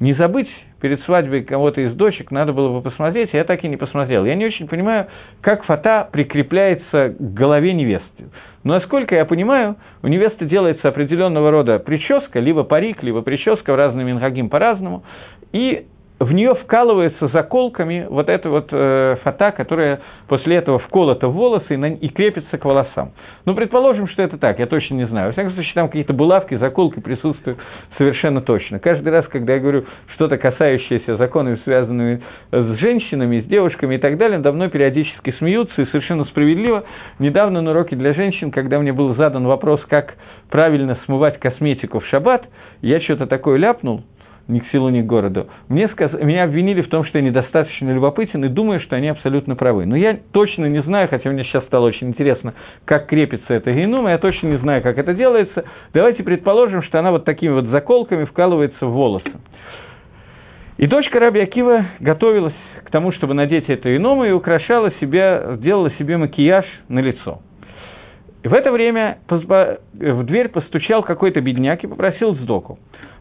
не 0.00 0.14
забыть 0.14 0.48
перед 0.80 1.02
свадьбой 1.02 1.42
кого-то 1.42 1.80
из 1.80 1.94
дочек, 1.94 2.30
надо 2.30 2.52
было 2.52 2.72
бы 2.72 2.82
посмотреть, 2.82 3.30
я 3.32 3.44
так 3.44 3.64
и 3.64 3.68
не 3.68 3.76
посмотрел. 3.76 4.24
Я 4.24 4.34
не 4.34 4.46
очень 4.46 4.68
понимаю, 4.68 5.08
как 5.40 5.64
фата 5.64 6.08
прикрепляется 6.10 7.14
к 7.18 7.34
голове 7.34 7.74
невесты. 7.74 8.30
Но, 8.64 8.74
насколько 8.74 9.14
я 9.14 9.24
понимаю, 9.24 9.76
у 10.02 10.08
невесты 10.08 10.44
делается 10.44 10.88
определенного 10.88 11.50
рода 11.50 11.78
прическа, 11.78 12.38
либо 12.38 12.64
парик, 12.64 13.02
либо 13.02 13.22
прическа, 13.22 13.72
в 13.72 13.76
разные 13.76 14.06
минхагим 14.06 14.50
по-разному, 14.50 15.02
и 15.52 15.86
в 16.20 16.32
нее 16.32 16.54
вкалывается 16.54 17.28
заколками 17.28 18.06
вот 18.08 18.28
эта 18.28 18.50
вот 18.50 18.68
э, 18.72 19.16
фата, 19.22 19.52
которая 19.52 20.00
после 20.26 20.56
этого 20.56 20.80
вколота 20.80 21.28
в 21.28 21.32
волосы 21.32 21.74
и, 21.74 21.76
на, 21.76 21.86
и 21.86 22.08
крепится 22.08 22.58
к 22.58 22.64
волосам. 22.64 23.12
Ну, 23.44 23.54
предположим, 23.54 24.08
что 24.08 24.22
это 24.22 24.36
так, 24.36 24.58
я 24.58 24.66
точно 24.66 24.94
не 24.94 25.06
знаю. 25.06 25.28
Во 25.28 25.32
всяком 25.32 25.52
случае, 25.52 25.74
там 25.74 25.86
какие-то 25.86 26.12
булавки, 26.12 26.56
заколки 26.56 26.98
присутствуют 26.98 27.58
совершенно 27.96 28.40
точно. 28.40 28.80
Каждый 28.80 29.10
раз, 29.10 29.28
когда 29.28 29.54
я 29.54 29.60
говорю 29.60 29.84
что-то 30.14 30.38
касающееся 30.38 31.16
законов, 31.16 31.60
связанными 31.62 32.20
с 32.50 32.78
женщинами, 32.78 33.40
с 33.40 33.44
девушками 33.44 33.94
и 33.94 33.98
так 33.98 34.18
далее, 34.18 34.40
давно 34.40 34.68
периодически 34.68 35.30
смеются 35.38 35.82
и 35.82 35.86
совершенно 35.86 36.24
справедливо. 36.24 36.82
Недавно 37.20 37.62
на 37.62 37.70
уроке 37.70 37.94
для 37.94 38.12
женщин, 38.12 38.50
когда 38.50 38.80
мне 38.80 38.92
был 38.92 39.14
задан 39.14 39.46
вопрос, 39.46 39.80
как 39.88 40.14
правильно 40.50 40.98
смывать 41.04 41.38
косметику 41.38 42.00
в 42.00 42.06
шаббат, 42.06 42.44
я 42.82 43.00
что-то 43.00 43.26
такое 43.26 43.56
ляпнул– 43.58 44.02
ни 44.48 44.60
к 44.60 44.66
селу, 44.72 44.88
ни 44.88 45.02
к 45.02 45.06
городу. 45.06 45.46
Мне 45.68 45.88
сказ... 45.88 46.12
Меня 46.14 46.44
обвинили 46.44 46.80
в 46.80 46.88
том, 46.88 47.04
что 47.04 47.18
я 47.18 47.24
недостаточно 47.24 47.90
любопытен 47.90 48.44
и 48.44 48.48
думаю, 48.48 48.80
что 48.80 48.96
они 48.96 49.08
абсолютно 49.08 49.54
правы. 49.54 49.84
Но 49.86 49.94
я 49.94 50.18
точно 50.32 50.64
не 50.66 50.82
знаю, 50.82 51.08
хотя 51.08 51.30
мне 51.30 51.44
сейчас 51.44 51.64
стало 51.66 51.86
очень 51.86 52.08
интересно, 52.08 52.54
как 52.84 53.06
крепится 53.06 53.52
эта 53.52 53.72
генума, 53.72 54.10
я 54.10 54.18
точно 54.18 54.48
не 54.48 54.58
знаю, 54.58 54.82
как 54.82 54.98
это 54.98 55.14
делается. 55.14 55.64
Давайте 55.92 56.22
предположим, 56.22 56.82
что 56.82 56.98
она 56.98 57.10
вот 57.10 57.24
такими 57.24 57.52
вот 57.52 57.66
заколками 57.66 58.24
вкалывается 58.24 58.86
в 58.86 58.90
волосы. 58.90 59.30
И 60.78 60.86
дочка 60.86 61.20
Раби 61.20 61.40
Акива 61.40 61.86
готовилась 62.00 62.54
к 62.84 62.90
тому, 62.90 63.12
чтобы 63.12 63.34
надеть 63.34 63.68
эту 63.68 63.94
иному, 63.94 64.24
и 64.24 64.30
украшала 64.30 64.90
себя, 65.00 65.56
делала 65.58 65.90
себе 65.98 66.16
макияж 66.16 66.64
на 66.88 67.00
лицо. 67.00 67.42
В 68.44 68.54
это 68.54 68.70
время 68.70 69.18
в 69.28 70.22
дверь 70.24 70.48
постучал 70.48 71.02
какой-то 71.02 71.40
бедняк 71.40 71.82
и 71.82 71.88
попросил 71.88 72.34
сдоку. 72.36 72.78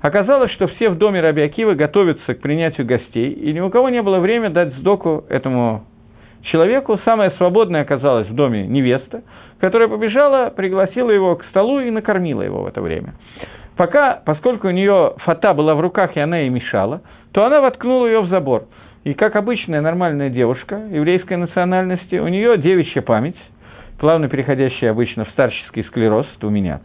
Оказалось, 0.07 0.51
что 0.53 0.67
все 0.67 0.87
в 0.87 0.97
доме 0.97 1.19
Раби 1.19 1.41
Акивы 1.41 1.75
готовятся 1.75 2.33
к 2.33 2.39
принятию 2.39 2.87
гостей, 2.87 3.29
и 3.29 3.51
ни 3.51 3.59
у 3.59 3.69
кого 3.69 3.89
не 3.89 4.01
было 4.01 4.19
времени 4.19 4.53
дать 4.53 4.73
сдоку 4.75 5.25
этому 5.27 5.83
человеку. 6.43 6.97
Самая 7.03 7.31
свободная 7.31 7.81
оказалась 7.81 8.29
в 8.29 8.33
доме 8.33 8.65
невеста, 8.65 9.23
которая 9.59 9.89
побежала, 9.89 10.49
пригласила 10.49 11.11
его 11.11 11.35
к 11.35 11.43
столу 11.49 11.81
и 11.81 11.91
накормила 11.91 12.41
его 12.41 12.61
в 12.61 12.67
это 12.67 12.81
время. 12.81 13.15
Пока, 13.75 14.21
поскольку 14.25 14.69
у 14.69 14.71
нее 14.71 15.15
фата 15.17 15.53
была 15.53 15.75
в 15.75 15.81
руках, 15.81 16.15
и 16.15 16.21
она 16.21 16.37
ей 16.37 16.49
мешала, 16.49 17.01
то 17.33 17.43
она 17.43 17.59
воткнула 17.59 18.05
ее 18.05 18.21
в 18.21 18.29
забор. 18.29 18.63
И 19.03 19.13
как 19.13 19.35
обычная 19.35 19.81
нормальная 19.81 20.29
девушка 20.29 20.83
еврейской 20.89 21.35
национальности, 21.35 22.15
у 22.15 22.29
нее 22.29 22.57
девичья 22.57 23.01
память, 23.01 23.35
плавно 23.99 24.29
переходящая 24.29 24.91
обычно 24.91 25.25
в 25.25 25.29
старческий 25.31 25.83
склероз, 25.83 26.27
у 26.43 26.49
меня. 26.49 26.79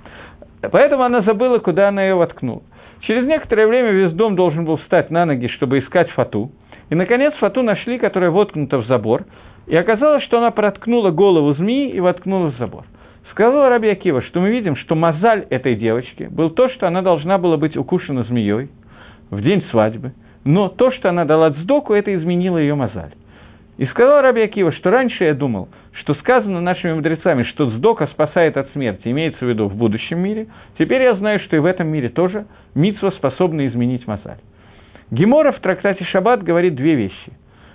Поэтому 0.73 1.05
она 1.05 1.23
забыла, 1.23 1.59
куда 1.59 1.87
она 1.87 2.03
ее 2.03 2.17
воткнула. 2.17 2.63
Через 3.03 3.27
некоторое 3.27 3.67
время 3.67 3.91
весь 3.91 4.13
дом 4.13 4.37
должен 4.37 4.65
был 4.65 4.77
встать 4.77 5.11
на 5.11 5.27
ноги, 5.27 5.49
чтобы 5.49 5.81
искать 5.81 6.11
фату. 6.11 6.53
И, 6.89 6.95
наконец, 6.95 7.35
фату 7.35 7.63
нашли, 7.63 7.99
которая 7.99 8.31
воткнута 8.31 8.79
в 8.79 8.87
забор. 8.87 9.25
И 9.67 9.77
оказалось, 9.77 10.23
что 10.25 10.39
она 10.39 10.51
проткнула 10.51 11.11
голову 11.11 11.55
змеи 11.55 11.91
и 11.91 12.01
воткнула 12.01 12.53
в 12.53 12.59
забор. 12.59 12.85
Сказал 13.33 13.69
Раби 13.69 13.89
Акива, 13.89 14.23
что 14.23 14.41
мы 14.41 14.51
видим, 14.51 14.77
что 14.77 14.95
мозаль 14.95 15.47
этой 15.51 15.75
девочки 15.75 16.29
был 16.31 16.51
то, 16.51 16.69
что 16.69 16.87
она 16.87 17.03
должна 17.03 17.39
была 17.39 17.57
быть 17.57 17.77
укушена 17.77 18.25
змеей 18.25 18.69
в 19.31 19.41
день 19.41 19.65
свадьбы, 19.71 20.13
но 20.45 20.69
то, 20.69 20.91
что 20.93 21.09
она 21.09 21.25
дала 21.25 21.51
цдоку, 21.51 21.95
это 21.95 22.15
изменило 22.15 22.59
ее 22.59 22.75
мозаль. 22.75 23.13
И 23.79 23.87
сказал 23.87 24.21
Раби 24.21 24.43
Акива, 24.43 24.71
что 24.73 24.91
раньше 24.91 25.25
я 25.25 25.35
думал, 25.35 25.69
что 26.01 26.15
сказано 26.15 26.61
нашими 26.61 26.95
мудрецами, 26.95 27.43
что 27.45 27.71
Сдока 27.71 28.07
спасает 28.09 28.57
от 28.57 28.71
смерти, 28.73 29.09
имеется 29.09 29.45
в 29.45 29.49
виду 29.49 29.69
в 29.69 29.77
будущем 29.77 30.19
мире, 30.19 30.47
теперь 30.79 31.03
я 31.03 31.15
знаю, 31.15 31.41
что 31.41 31.57
и 31.57 31.59
в 31.59 31.67
этом 31.67 31.89
мире 31.89 32.09
тоже 32.09 32.47
Мицва 32.75 33.11
способна 33.13 33.67
изменить 33.67 34.07
Мазаль. 34.07 34.39
Гемора 35.11 35.53
в 35.53 35.61
трактате 35.61 36.05
Шаббат 36.05 36.43
говорит 36.43 36.75
две 36.75 36.95
вещи. 36.95 37.33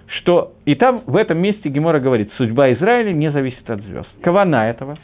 Что, 0.07 0.53
и 0.65 0.73
там 0.75 1.03
в 1.05 1.17
этом 1.17 1.37
месте 1.37 1.69
Гемора 1.69 1.99
говорит, 1.99 2.31
судьба 2.37 2.71
Израиля 2.73 3.11
не 3.11 3.29
зависит 3.29 3.69
от 3.69 3.81
звезд. 3.81 4.07
Кавана 4.21 4.69
этого, 4.69 4.97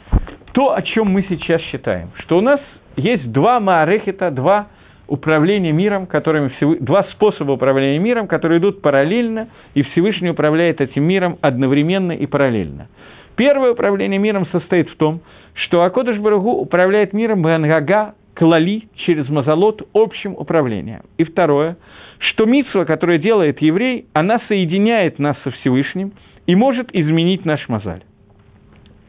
то, 0.52 0.74
о 0.74 0.82
чем 0.82 1.08
мы 1.08 1.24
сейчас 1.28 1.60
считаем, 1.62 2.10
что 2.20 2.38
у 2.38 2.40
нас 2.40 2.60
есть 2.96 3.30
два 3.30 3.60
Маарехита, 3.60 4.30
два 4.30 4.68
управления 5.06 5.72
миром, 5.72 6.06
которыми 6.06 6.48
Всев... 6.48 6.78
два 6.80 7.04
способа 7.12 7.52
управления 7.52 7.98
миром, 7.98 8.26
которые 8.26 8.58
идут 8.58 8.80
параллельно, 8.80 9.48
и 9.74 9.82
Всевышний 9.82 10.30
управляет 10.30 10.80
этим 10.80 11.04
миром 11.04 11.38
одновременно 11.40 12.12
и 12.12 12.26
параллельно. 12.26 12.88
Первое 13.36 13.72
управление 13.72 14.18
миром 14.18 14.46
состоит 14.46 14.88
в 14.90 14.96
том, 14.96 15.20
что 15.54 15.82
Акодыш 15.82 16.18
Барагу 16.18 16.52
управляет 16.52 17.12
миром 17.12 17.42
Бангага, 17.42 18.14
Клали, 18.34 18.88
через 19.06 19.28
Мазалот, 19.28 19.86
общим 19.92 20.34
управлением. 20.34 21.02
И 21.18 21.24
второе, 21.24 21.76
что 22.18 22.44
Митсва, 22.46 22.84
которую 22.84 23.18
делает 23.18 23.60
еврей, 23.60 24.06
она 24.12 24.40
соединяет 24.48 25.18
нас 25.18 25.36
со 25.44 25.50
Всевышним 25.52 26.12
и 26.46 26.54
может 26.54 26.94
изменить 26.94 27.44
наш 27.44 27.68
Мазаль. 27.68 28.02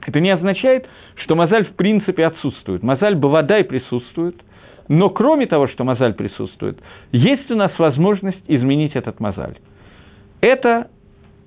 Это 0.06 0.20
не 0.20 0.30
означает, 0.30 0.88
что 1.16 1.36
Мазаль 1.36 1.66
в 1.66 1.76
принципе 1.76 2.26
отсутствует. 2.26 2.84
Мазаль 2.84 3.16
Бавадай 3.16 3.64
присутствует– 3.64 4.36
но 4.88 5.10
кроме 5.10 5.48
того, 5.48 5.68
что 5.68 5.84
мозаль 5.84 6.14
присутствует, 6.14 6.80
есть 7.12 7.50
у 7.50 7.56
нас 7.56 7.72
возможность 7.80 8.42
изменить 8.48 8.96
этот 8.96 9.20
мозаль. 9.20 9.56
Это 10.42 10.90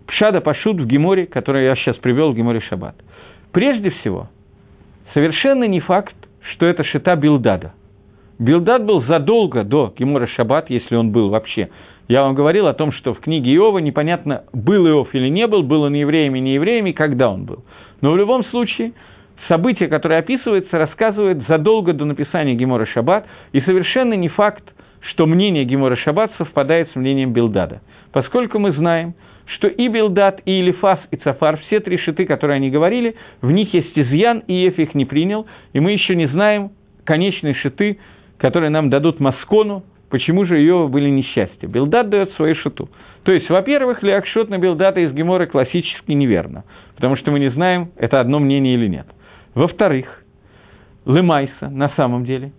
Пшада 0.09 0.41
Пашут 0.41 0.79
в 0.79 0.87
Геморе, 0.87 1.27
который 1.27 1.67
я 1.67 1.77
сейчас 1.77 1.97
привел 1.97 2.33
в 2.33 2.37
Геморе 2.37 2.61
Шаббат. 2.61 2.97
Прежде 3.53 3.91
всего, 3.91 4.29
совершенно 5.13 5.65
не 5.65 5.81
факт, 5.81 6.15
что 6.53 6.67
это 6.67 6.83
шита 6.83 7.15
Билдада. 7.15 7.75
Билдад 8.39 8.85
был 8.85 9.03
задолго 9.03 9.65
до 9.65 9.93
Гемора 9.97 10.27
Шаббат, 10.27 10.71
если 10.71 10.97
он 10.97 11.13
был 11.13 11.29
вообще. 11.29 11.69
Я 12.09 12.23
вам 12.23 12.35
говорил 12.35 12.67
о 12.69 12.73
том, 12.73 12.93
что 12.93 13.13
в 13.13 13.21
книге 13.21 13.55
Иова 13.55 13.79
непонятно, 13.79 14.45
был 14.55 14.87
Иов 14.89 15.15
или 15.15 15.29
не 15.29 15.47
был, 15.47 15.63
был 15.63 15.83
он 15.83 15.93
евреями, 15.93 16.39
не 16.39 16.55
евреями, 16.55 16.93
когда 16.93 17.29
он 17.29 17.45
был. 17.45 17.65
Но 18.01 18.13
в 18.13 18.17
любом 18.17 18.45
случае, 18.47 18.93
событие, 19.47 19.89
которое 19.89 20.21
описывается, 20.21 20.79
рассказывает 20.79 21.47
задолго 21.47 21.93
до 21.93 22.07
написания 22.07 22.55
Гемора 22.55 22.87
Шаббат, 22.87 23.27
и 23.53 23.61
совершенно 23.61 24.15
не 24.15 24.29
факт, 24.29 24.65
что 25.11 25.27
мнение 25.27 25.65
Гемора 25.65 25.97
Шаббат 25.97 26.33
совпадает 26.39 26.91
с 26.93 26.97
мнением 26.97 27.35
Билдада. 27.35 27.83
Поскольку 28.13 28.59
мы 28.59 28.73
знаем, 28.73 29.15
что 29.55 29.67
и 29.67 29.89
Билдад, 29.89 30.43
и 30.45 30.61
Илифас, 30.61 31.01
и 31.11 31.17
Цафар, 31.17 31.59
все 31.67 31.81
три 31.81 31.99
шиты, 31.99 32.27
которые 32.27 32.57
они 32.57 32.71
говорили, 32.71 33.17
в 33.41 33.51
них 33.51 33.73
есть 33.73 33.97
изъян, 33.97 34.41
и 34.47 34.53
Еф 34.53 34.79
их 34.79 34.95
не 34.95 35.05
принял, 35.05 35.47
и 35.73 35.81
мы 35.81 35.93
еще 35.93 36.15
не 36.15 36.27
знаем 36.27 36.71
конечные 37.05 37.55
шиты, 37.55 37.99
которые 38.37 38.71
нам 38.71 38.91
дадут 38.91 39.21
Маскону, 39.21 39.85
почему 40.11 40.45
же 40.45 40.59
ее 40.59 40.89
были 40.89 41.09
несчастья. 41.09 41.67
Билдад 41.67 42.11
дает 42.11 42.33
свою 42.33 42.55
шиту. 42.57 42.89
То 43.25 43.33
есть, 43.33 43.49
во-первых, 43.49 44.03
Леакшот 44.03 44.49
на 44.49 44.59
Билдата 44.59 45.01
из 45.01 45.13
Гемора 45.13 45.47
классически 45.47 46.13
неверно, 46.13 46.65
потому 46.95 47.17
что 47.17 47.31
мы 47.31 47.41
не 47.41 47.51
знаем, 47.51 47.91
это 47.97 48.21
одно 48.21 48.39
мнение 48.39 48.75
или 48.75 48.87
нет. 48.87 49.07
Во-вторых, 49.55 50.25
Лемайса, 51.07 51.69
на 51.71 51.89
самом 51.91 52.25
деле, 52.25 52.53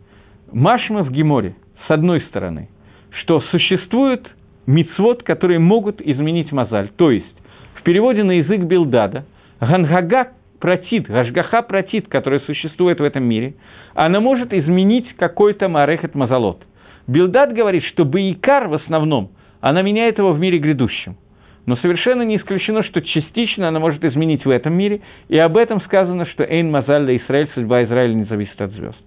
Машма 0.52 1.04
в 1.04 1.12
Геморе, 1.12 1.56
с 1.88 1.92
одной 1.92 2.22
стороны, 2.22 2.70
что 3.12 3.42
существует 3.52 4.28
мицвод, 4.70 5.24
которые 5.24 5.58
могут 5.58 6.00
изменить 6.00 6.52
мозаль. 6.52 6.90
То 6.96 7.10
есть, 7.10 7.26
в 7.74 7.82
переводе 7.82 8.24
на 8.24 8.34
язык 8.34 8.62
Билдада, 8.62 9.26
Гангага 9.60 10.30
протит, 10.60 11.08
Гашгаха 11.08 11.64
протит, 11.64 12.08
которая 12.08 12.40
существует 12.42 13.00
в 13.00 13.04
этом 13.04 13.24
мире, 13.24 13.56
она 13.96 14.20
может 14.20 14.54
изменить 14.54 15.16
какой-то 15.18 15.70
Марехет 15.70 16.14
Мазалот. 16.14 16.62
Билдад 17.08 17.54
говорит, 17.54 17.84
что 17.86 18.06
Баикар 18.06 18.68
в 18.68 18.76
основном, 18.76 19.32
она 19.60 19.82
меняет 19.82 20.20
его 20.20 20.34
в 20.34 20.40
мире 20.40 20.60
грядущем. 20.60 21.18
но 21.66 21.76
совершенно 21.78 22.24
не 22.24 22.38
исключено, 22.38 22.84
что 22.84 23.02
частично 23.02 23.68
она 23.68 23.80
может 23.80 24.04
изменить 24.04 24.46
в 24.46 24.50
этом 24.50 24.74
мире, 24.74 25.02
и 25.28 25.38
об 25.38 25.58
этом 25.58 25.82
сказано, 25.82 26.26
что 26.28 26.44
«Эйн 26.44 26.72
Мазаль 26.72 27.18
Израиль, 27.18 27.50
судьба 27.54 27.84
Израиля 27.84 28.14
не 28.14 28.24
зависит 28.26 28.60
от 28.62 28.72
звезд». 28.72 28.98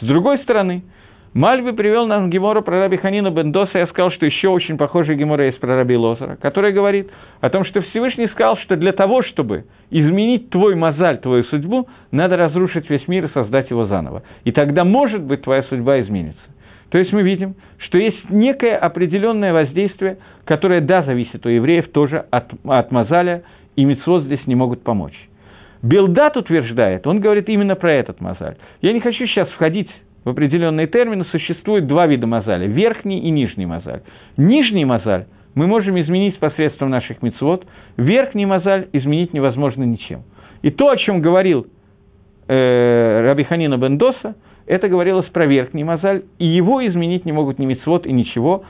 С 0.00 0.06
другой 0.06 0.38
стороны, 0.38 0.82
Мальви 1.38 1.70
привел 1.70 2.08
нам 2.08 2.30
Гемора 2.30 2.62
про 2.62 2.80
Раби 2.80 2.96
Ханина 2.96 3.30
Бендоса, 3.30 3.78
я 3.78 3.86
сказал, 3.86 4.10
что 4.10 4.26
еще 4.26 4.48
очень 4.48 4.76
похожий 4.76 5.14
Гемора 5.14 5.46
есть 5.46 5.60
про 5.60 5.76
Раби 5.76 5.96
Лозера, 5.96 6.34
который 6.34 6.72
говорит 6.72 7.12
о 7.40 7.48
том, 7.48 7.64
что 7.64 7.80
Всевышний 7.80 8.26
сказал, 8.26 8.56
что 8.56 8.74
для 8.74 8.90
того, 8.90 9.22
чтобы 9.22 9.64
изменить 9.88 10.50
твой 10.50 10.74
мозаль, 10.74 11.18
твою 11.18 11.44
судьбу, 11.44 11.86
надо 12.10 12.36
разрушить 12.36 12.90
весь 12.90 13.06
мир 13.06 13.26
и 13.26 13.32
создать 13.32 13.70
его 13.70 13.86
заново. 13.86 14.24
И 14.42 14.50
тогда, 14.50 14.82
может 14.82 15.22
быть, 15.22 15.42
твоя 15.42 15.62
судьба 15.62 16.00
изменится. 16.00 16.42
То 16.90 16.98
есть 16.98 17.12
мы 17.12 17.22
видим, 17.22 17.54
что 17.76 17.98
есть 17.98 18.28
некое 18.30 18.76
определенное 18.76 19.52
воздействие, 19.52 20.18
которое, 20.44 20.80
да, 20.80 21.04
зависит 21.04 21.46
у 21.46 21.50
евреев 21.50 21.92
тоже 21.92 22.24
от, 22.32 22.50
от 22.64 22.90
мозаля, 22.90 23.44
и 23.76 23.84
мецвод 23.84 24.24
здесь 24.24 24.44
не 24.48 24.56
могут 24.56 24.82
помочь. 24.82 25.14
Белдат 25.82 26.36
утверждает, 26.36 27.06
он 27.06 27.20
говорит 27.20 27.48
именно 27.48 27.76
про 27.76 27.92
этот 27.92 28.20
мозаль. 28.20 28.56
Я 28.82 28.92
не 28.92 28.98
хочу 28.98 29.24
сейчас 29.26 29.48
входить 29.50 29.88
в 30.28 30.30
определенные 30.30 30.86
термины 30.86 31.24
существует 31.30 31.86
два 31.86 32.06
вида 32.06 32.26
мозаля– 32.26 32.66
верхний 32.68 33.18
и 33.20 33.30
нижний 33.30 33.64
мозаль. 33.64 34.02
Нижний 34.36 34.84
мозаль 34.84 35.24
мы 35.54 35.66
можем 35.66 35.98
изменить 35.98 36.38
посредством 36.38 36.90
наших 36.90 37.22
мецвод, 37.22 37.64
верхний 37.96 38.44
мозаль 38.44 38.88
изменить 38.92 39.32
невозможно 39.32 39.84
ничем. 39.84 40.24
И 40.60 40.70
то, 40.70 40.90
о 40.90 40.98
чем 40.98 41.22
говорил 41.22 41.66
э, 42.46 43.22
Раби 43.24 43.44
Ханина 43.44 43.78
Бендоса, 43.78 44.36
это 44.66 44.88
говорилось 44.88 45.28
про 45.30 45.46
верхний 45.46 45.82
мозаль, 45.82 46.24
и 46.38 46.44
его 46.44 46.86
изменить 46.86 47.24
не 47.24 47.32
могут 47.32 47.58
ни 47.58 47.64
мецвод 47.64 48.04
и 48.04 48.12
ничего. 48.12 48.64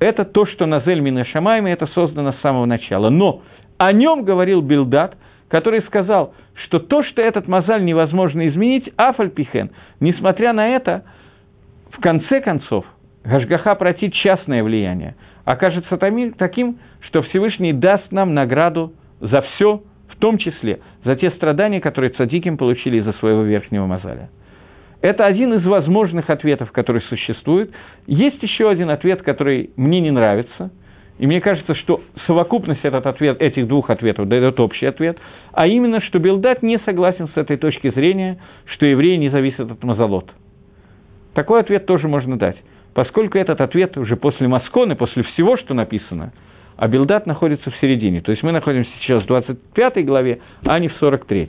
Это 0.00 0.24
то, 0.24 0.46
что 0.46 0.66
Назель 0.66 0.98
Мина 0.98 1.20
это 1.20 1.86
создано 1.94 2.32
с 2.32 2.40
самого 2.40 2.64
начала. 2.64 3.08
Но 3.08 3.42
о 3.78 3.92
нем 3.92 4.24
говорил 4.24 4.62
Билдат, 4.62 5.16
который 5.48 5.82
сказал, 5.82 6.34
что 6.64 6.78
то, 6.78 7.02
что 7.04 7.20
этот 7.22 7.48
мозаль 7.48 7.84
невозможно 7.84 8.48
изменить, 8.48 8.90
афальпихен, 8.96 9.70
несмотря 10.00 10.52
на 10.52 10.68
это, 10.68 11.04
в 11.90 12.00
конце 12.00 12.40
концов, 12.40 12.84
Гашгаха 13.24 13.74
протит 13.74 14.12
частное 14.14 14.62
влияние, 14.62 15.16
окажется 15.44 15.96
таким, 15.96 16.78
что 17.00 17.22
Всевышний 17.22 17.72
даст 17.72 18.10
нам 18.12 18.34
награду 18.34 18.92
за 19.20 19.42
все, 19.42 19.82
в 20.08 20.16
том 20.16 20.38
числе 20.38 20.80
за 21.04 21.16
те 21.16 21.30
страдания, 21.32 21.80
которые 21.80 22.10
цадиким 22.10 22.56
получили 22.56 22.98
из-за 22.98 23.12
своего 23.14 23.42
верхнего 23.42 23.86
мозаля. 23.86 24.30
Это 25.00 25.26
один 25.26 25.52
из 25.52 25.64
возможных 25.66 26.30
ответов, 26.30 26.72
который 26.72 27.02
существует. 27.02 27.70
Есть 28.06 28.42
еще 28.42 28.70
один 28.70 28.88
ответ, 28.88 29.22
который 29.22 29.70
мне 29.76 30.00
не 30.00 30.10
нравится– 30.10 30.70
и 31.18 31.26
мне 31.26 31.40
кажется, 31.40 31.74
что 31.76 32.02
совокупность 32.26 32.80
этот 32.82 33.06
ответ, 33.06 33.40
этих 33.40 33.68
двух 33.68 33.90
ответов 33.90 34.28
дает 34.28 34.58
общий 34.58 34.86
ответ, 34.86 35.18
а 35.52 35.66
именно, 35.66 36.00
что 36.00 36.18
Белдат 36.18 36.62
не 36.62 36.78
согласен 36.78 37.28
с 37.28 37.36
этой 37.36 37.56
точки 37.56 37.90
зрения, 37.90 38.38
что 38.66 38.84
евреи 38.86 39.16
не 39.16 39.28
зависят 39.28 39.70
от 39.70 39.82
Мазалот. 39.84 40.30
Такой 41.34 41.60
ответ 41.60 41.86
тоже 41.86 42.08
можно 42.08 42.36
дать, 42.36 42.56
поскольку 42.94 43.38
этот 43.38 43.60
ответ 43.60 43.96
уже 43.96 44.16
после 44.16 44.48
Масконы, 44.48 44.96
после 44.96 45.22
всего, 45.22 45.56
что 45.56 45.72
написано, 45.74 46.32
а 46.76 46.88
Белдат 46.88 47.26
находится 47.26 47.70
в 47.70 47.76
середине. 47.76 48.20
То 48.20 48.32
есть 48.32 48.42
мы 48.42 48.50
находимся 48.50 48.90
сейчас 49.00 49.22
в 49.22 49.26
25 49.26 50.04
главе, 50.04 50.40
а 50.64 50.78
не 50.80 50.88
в 50.88 50.94
43. 50.94 51.46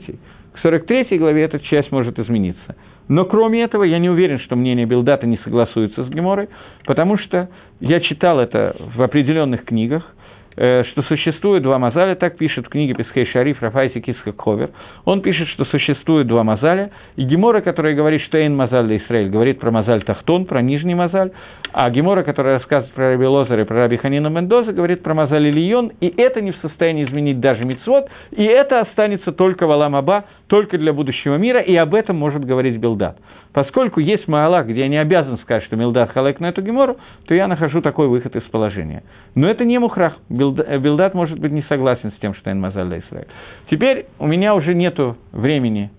К 0.54 0.58
43 0.60 1.18
главе 1.18 1.42
эта 1.42 1.58
часть 1.58 1.90
может 1.90 2.18
измениться. 2.20 2.76
Но 3.08 3.24
кроме 3.24 3.62
этого, 3.62 3.84
я 3.84 3.98
не 3.98 4.10
уверен, 4.10 4.40
что 4.40 4.56
мнение 4.56 4.86
Билдата 4.86 5.26
не 5.26 5.38
согласуется 5.38 6.04
с 6.04 6.08
Геморой, 6.08 6.48
потому 6.84 7.18
что 7.18 7.48
я 7.80 8.00
читал 8.00 8.40
это 8.40 8.74
в 8.78 9.02
определенных 9.02 9.64
книгах, 9.64 10.16
Э, 10.58 10.84
что 10.84 11.02
существует 11.02 11.62
два 11.62 11.78
мазаля, 11.78 12.14
так 12.14 12.38
пишет 12.38 12.66
в 12.66 12.70
книге 12.70 12.94
Песхей 12.94 13.26
Шариф 13.26 13.60
Рафайси 13.60 14.00
Кицхак 14.00 14.40
Ховер. 14.40 14.70
Он 15.04 15.20
пишет, 15.20 15.48
что 15.48 15.66
существует 15.66 16.26
два 16.26 16.44
мазаля, 16.44 16.92
и 17.16 17.24
Гемора, 17.24 17.60
которая 17.60 17.94
говорит, 17.94 18.22
что 18.22 18.38
Эйн 18.38 18.56
Мазаль 18.56 18.86
для 18.86 18.96
Израиль, 18.96 19.28
говорит 19.28 19.60
про 19.60 19.70
мазаль 19.70 20.02
Тахтон, 20.02 20.46
про 20.46 20.62
нижний 20.62 20.94
мазаль, 20.94 21.32
а 21.72 21.90
Гемора, 21.90 22.22
которая 22.22 22.58
рассказывает 22.58 22.94
про 22.94 23.12
Раби 23.12 23.26
Лозер 23.26 23.60
и 23.60 23.64
про 23.64 23.76
Раби 23.76 23.96
Ханина 23.96 24.28
Мендоза, 24.28 24.72
говорит 24.72 25.02
про 25.02 25.14
мазаль 25.14 25.48
Ильон, 25.48 25.92
и 26.00 26.12
это 26.16 26.40
не 26.40 26.52
в 26.52 26.56
состоянии 26.56 27.04
изменить 27.04 27.40
даже 27.40 27.64
Мицвод, 27.64 28.08
и 28.30 28.44
это 28.44 28.80
останется 28.80 29.32
только 29.32 29.66
в 29.66 29.70
Аламаба, 29.70 30.24
только 30.46 30.78
для 30.78 30.92
будущего 30.92 31.36
мира, 31.36 31.60
и 31.60 31.74
об 31.76 31.94
этом 31.94 32.16
может 32.16 32.44
говорить 32.44 32.78
Белдат. 32.78 33.18
Поскольку 33.52 34.00
есть 34.00 34.28
Маалах, 34.28 34.66
где 34.66 34.80
я 34.80 34.88
не 34.88 34.98
обязан 34.98 35.38
сказать, 35.38 35.64
что 35.64 35.76
Милдат 35.76 36.10
халек 36.10 36.40
на 36.40 36.46
эту 36.46 36.60
гемору, 36.60 36.98
то 37.26 37.34
я 37.34 37.48
нахожу 37.48 37.80
такой 37.80 38.06
выход 38.06 38.36
из 38.36 38.42
положения. 38.42 39.02
Но 39.34 39.48
это 39.48 39.64
не 39.64 39.78
мухрах. 39.78 40.14
Э, 40.28 40.78
Билдат 40.78 41.14
может 41.14 41.38
быть 41.38 41.52
не 41.52 41.62
согласен 41.62 42.12
с 42.12 42.20
тем, 42.20 42.34
что 42.34 42.50
Эн 42.50 42.60
Мазаль 42.60 42.86
Израиль. 42.86 43.28
Теперь 43.70 44.06
у 44.18 44.26
меня 44.26 44.54
уже 44.54 44.74
нет 44.74 44.98
времени 45.32 45.90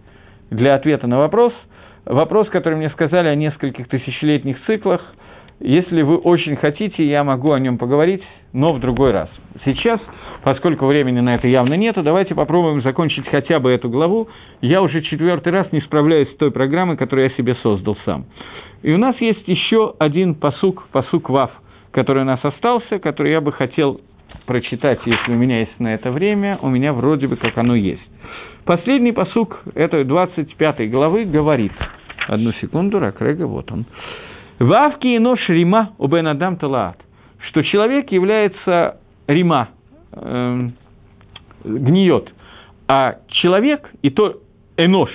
для 0.51 0.75
ответа 0.75 1.07
на 1.07 1.17
вопрос. 1.17 1.51
Вопрос, 2.05 2.47
который 2.49 2.75
мне 2.75 2.89
сказали 2.91 3.27
о 3.27 3.35
нескольких 3.35 3.87
тысячелетних 3.87 4.63
циклах– 4.65 5.01
если 5.59 6.03
вы 6.03 6.17
очень 6.17 6.55
хотите, 6.55 7.03
я 7.03 7.23
могу 7.23 7.51
о 7.51 7.59
нем 7.59 7.77
поговорить, 7.77 8.23
но 8.53 8.73
в 8.73 8.79
другой 8.79 9.11
раз. 9.11 9.29
Сейчас, 9.65 9.99
поскольку 10.43 10.85
времени 10.85 11.19
на 11.19 11.35
это 11.35 11.47
явно 11.47 11.73
нету, 11.73 12.03
давайте 12.03 12.35
попробуем 12.35 12.81
закончить 12.81 13.27
хотя 13.27 13.59
бы 13.59 13.71
эту 13.71 13.89
главу. 13.89 14.27
Я 14.61 14.81
уже 14.81 15.01
четвертый 15.01 15.51
раз 15.51 15.71
не 15.71 15.81
справляюсь 15.81 16.29
с 16.29 16.37
той 16.37 16.51
программой, 16.51 16.95
которую 16.95 17.29
я 17.29 17.35
себе 17.35 17.55
создал 17.63 17.97
сам. 18.05 18.25
И 18.83 18.91
у 18.91 18.97
нас 18.97 19.19
есть 19.19 19.47
еще 19.47 19.95
один 19.97 20.35
посук, 20.35 20.87
посук 20.91 21.29
Вав, 21.29 21.51
который 21.91 22.21
у 22.21 22.25
нас 22.25 22.39
остался, 22.43 22.99
который 22.99 23.31
я 23.31 23.41
бы 23.41 23.51
хотел 23.51 23.99
прочитать, 24.45 24.99
если 25.05 25.31
у 25.31 25.35
меня 25.35 25.59
есть 25.61 25.79
на 25.79 25.93
это 25.93 26.11
время, 26.11 26.59
у 26.61 26.69
меня 26.69 26.93
вроде 26.93 27.27
бы 27.27 27.35
как 27.35 27.57
оно 27.57 27.75
есть. 27.75 28.01
Последний 28.65 29.11
посук 29.11 29.61
этой 29.75 30.03
25 30.03 30.91
главы 30.91 31.25
говорит, 31.25 31.71
одну 32.27 32.51
секунду, 32.53 32.99
Ракрега, 32.99 33.47
вот 33.47 33.71
он. 33.71 33.85
Вавки 34.59 35.07
и 35.07 35.19
нож 35.19 35.39
рима 35.49 35.93
у 35.99 36.07
бен 36.07 36.27
адам 36.27 36.57
талаат, 36.57 36.97
что 37.47 37.61
человек 37.63 38.11
является 38.11 38.99
рима, 39.27 39.69
э, 40.13 40.69
гниет, 41.63 42.33
а 42.87 43.17
человек, 43.29 43.87
и 44.01 44.09
то 44.09 44.41
энош, 44.77 45.11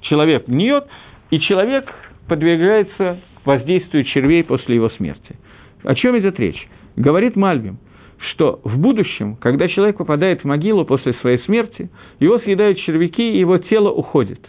человек 0.00 0.48
гниет, 0.48 0.86
и 1.30 1.38
человек 1.40 1.92
подвергается 2.28 3.18
воздействию 3.44 4.04
червей 4.04 4.42
после 4.42 4.76
его 4.76 4.88
смерти. 4.90 5.36
О 5.84 5.94
чем 5.94 6.18
идет 6.18 6.40
речь? 6.40 6.66
Говорит 6.96 7.36
Мальбим, 7.36 7.78
что 8.32 8.60
в 8.64 8.78
будущем, 8.78 9.36
когда 9.36 9.68
человек 9.68 9.98
попадает 9.98 10.40
в 10.40 10.44
могилу 10.44 10.86
после 10.86 11.12
своей 11.14 11.38
смерти, 11.40 11.90
его 12.20 12.38
съедают 12.38 12.78
червяки, 12.78 13.32
и 13.32 13.38
его 13.38 13.58
тело 13.58 13.90
уходит. 13.90 14.40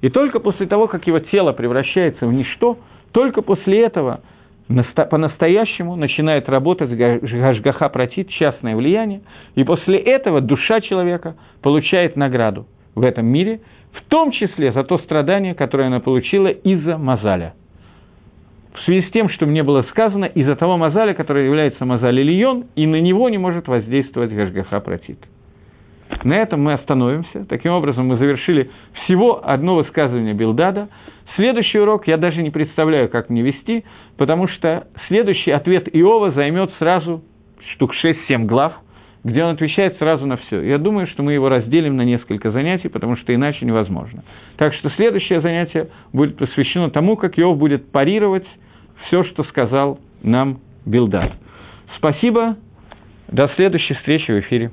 И 0.00 0.08
только 0.10 0.40
после 0.40 0.66
того, 0.66 0.88
как 0.88 1.06
его 1.06 1.20
тело 1.20 1.52
превращается 1.52 2.26
в 2.26 2.32
ничто– 2.32 2.76
только 3.14 3.42
после 3.42 3.82
этого 3.84 4.20
по-настоящему 5.08 5.94
начинает 5.94 6.48
работать 6.48 6.90
Гашгаха 6.90 7.88
Протит, 7.88 8.28
частное 8.30 8.74
влияние, 8.74 9.20
и 9.54 9.62
после 9.62 9.98
этого 9.98 10.40
душа 10.40 10.80
человека 10.80 11.36
получает 11.62 12.16
награду 12.16 12.66
в 12.94 13.02
этом 13.02 13.26
мире, 13.26 13.60
в 13.92 14.02
том 14.08 14.32
числе 14.32 14.72
за 14.72 14.82
то 14.82 14.98
страдание, 14.98 15.54
которое 15.54 15.86
она 15.86 16.00
получила 16.00 16.48
из-за 16.48 16.98
Мазаля. 16.98 17.54
В 18.72 18.80
связи 18.80 19.06
с 19.06 19.12
тем, 19.12 19.28
что 19.28 19.46
мне 19.46 19.62
было 19.62 19.82
сказано, 19.90 20.24
из-за 20.24 20.56
того 20.56 20.76
Мазаля, 20.76 21.14
который 21.14 21.44
является 21.44 21.84
Мазаль 21.84 22.18
Ильон, 22.18 22.64
и 22.74 22.84
на 22.86 23.00
него 23.00 23.28
не 23.28 23.38
может 23.38 23.68
воздействовать 23.68 24.32
Гашгаха 24.32 24.80
Протит. 24.80 25.18
На 26.24 26.34
этом 26.38 26.64
мы 26.64 26.72
остановимся. 26.72 27.44
Таким 27.48 27.72
образом, 27.72 28.08
мы 28.08 28.16
завершили 28.16 28.70
всего 29.04 29.40
одно 29.44 29.76
высказывание 29.76 30.34
Билдада– 30.34 30.88
Следующий 31.36 31.78
урок 31.78 32.06
я 32.06 32.16
даже 32.16 32.42
не 32.42 32.50
представляю, 32.50 33.08
как 33.08 33.28
мне 33.28 33.42
вести, 33.42 33.84
потому 34.16 34.46
что 34.48 34.86
следующий 35.08 35.50
ответ 35.50 35.88
Иова 35.92 36.30
займет 36.30 36.70
сразу 36.78 37.22
штук 37.72 37.92
6-7 38.02 38.44
глав, 38.44 38.74
где 39.24 39.42
он 39.42 39.54
отвечает 39.54 39.96
сразу 39.98 40.26
на 40.26 40.36
все. 40.36 40.60
Я 40.60 40.78
думаю, 40.78 41.06
что 41.08 41.22
мы 41.22 41.32
его 41.32 41.48
разделим 41.48 41.96
на 41.96 42.02
несколько 42.02 42.50
занятий, 42.50 42.88
потому 42.88 43.16
что 43.16 43.34
иначе 43.34 43.64
невозможно. 43.64 44.22
Так 44.56 44.74
что 44.74 44.90
следующее 44.90 45.40
занятие 45.40 45.88
будет 46.12 46.36
посвящено 46.36 46.90
тому, 46.90 47.16
как 47.16 47.38
Иов 47.38 47.58
будет 47.58 47.90
парировать 47.90 48.46
все, 49.06 49.24
что 49.24 49.42
сказал 49.44 49.98
нам 50.22 50.60
Билдар. 50.86 51.32
Спасибо. 51.96 52.56
До 53.28 53.48
следующей 53.56 53.94
встречи 53.94 54.30
в 54.30 54.38
эфире. 54.40 54.70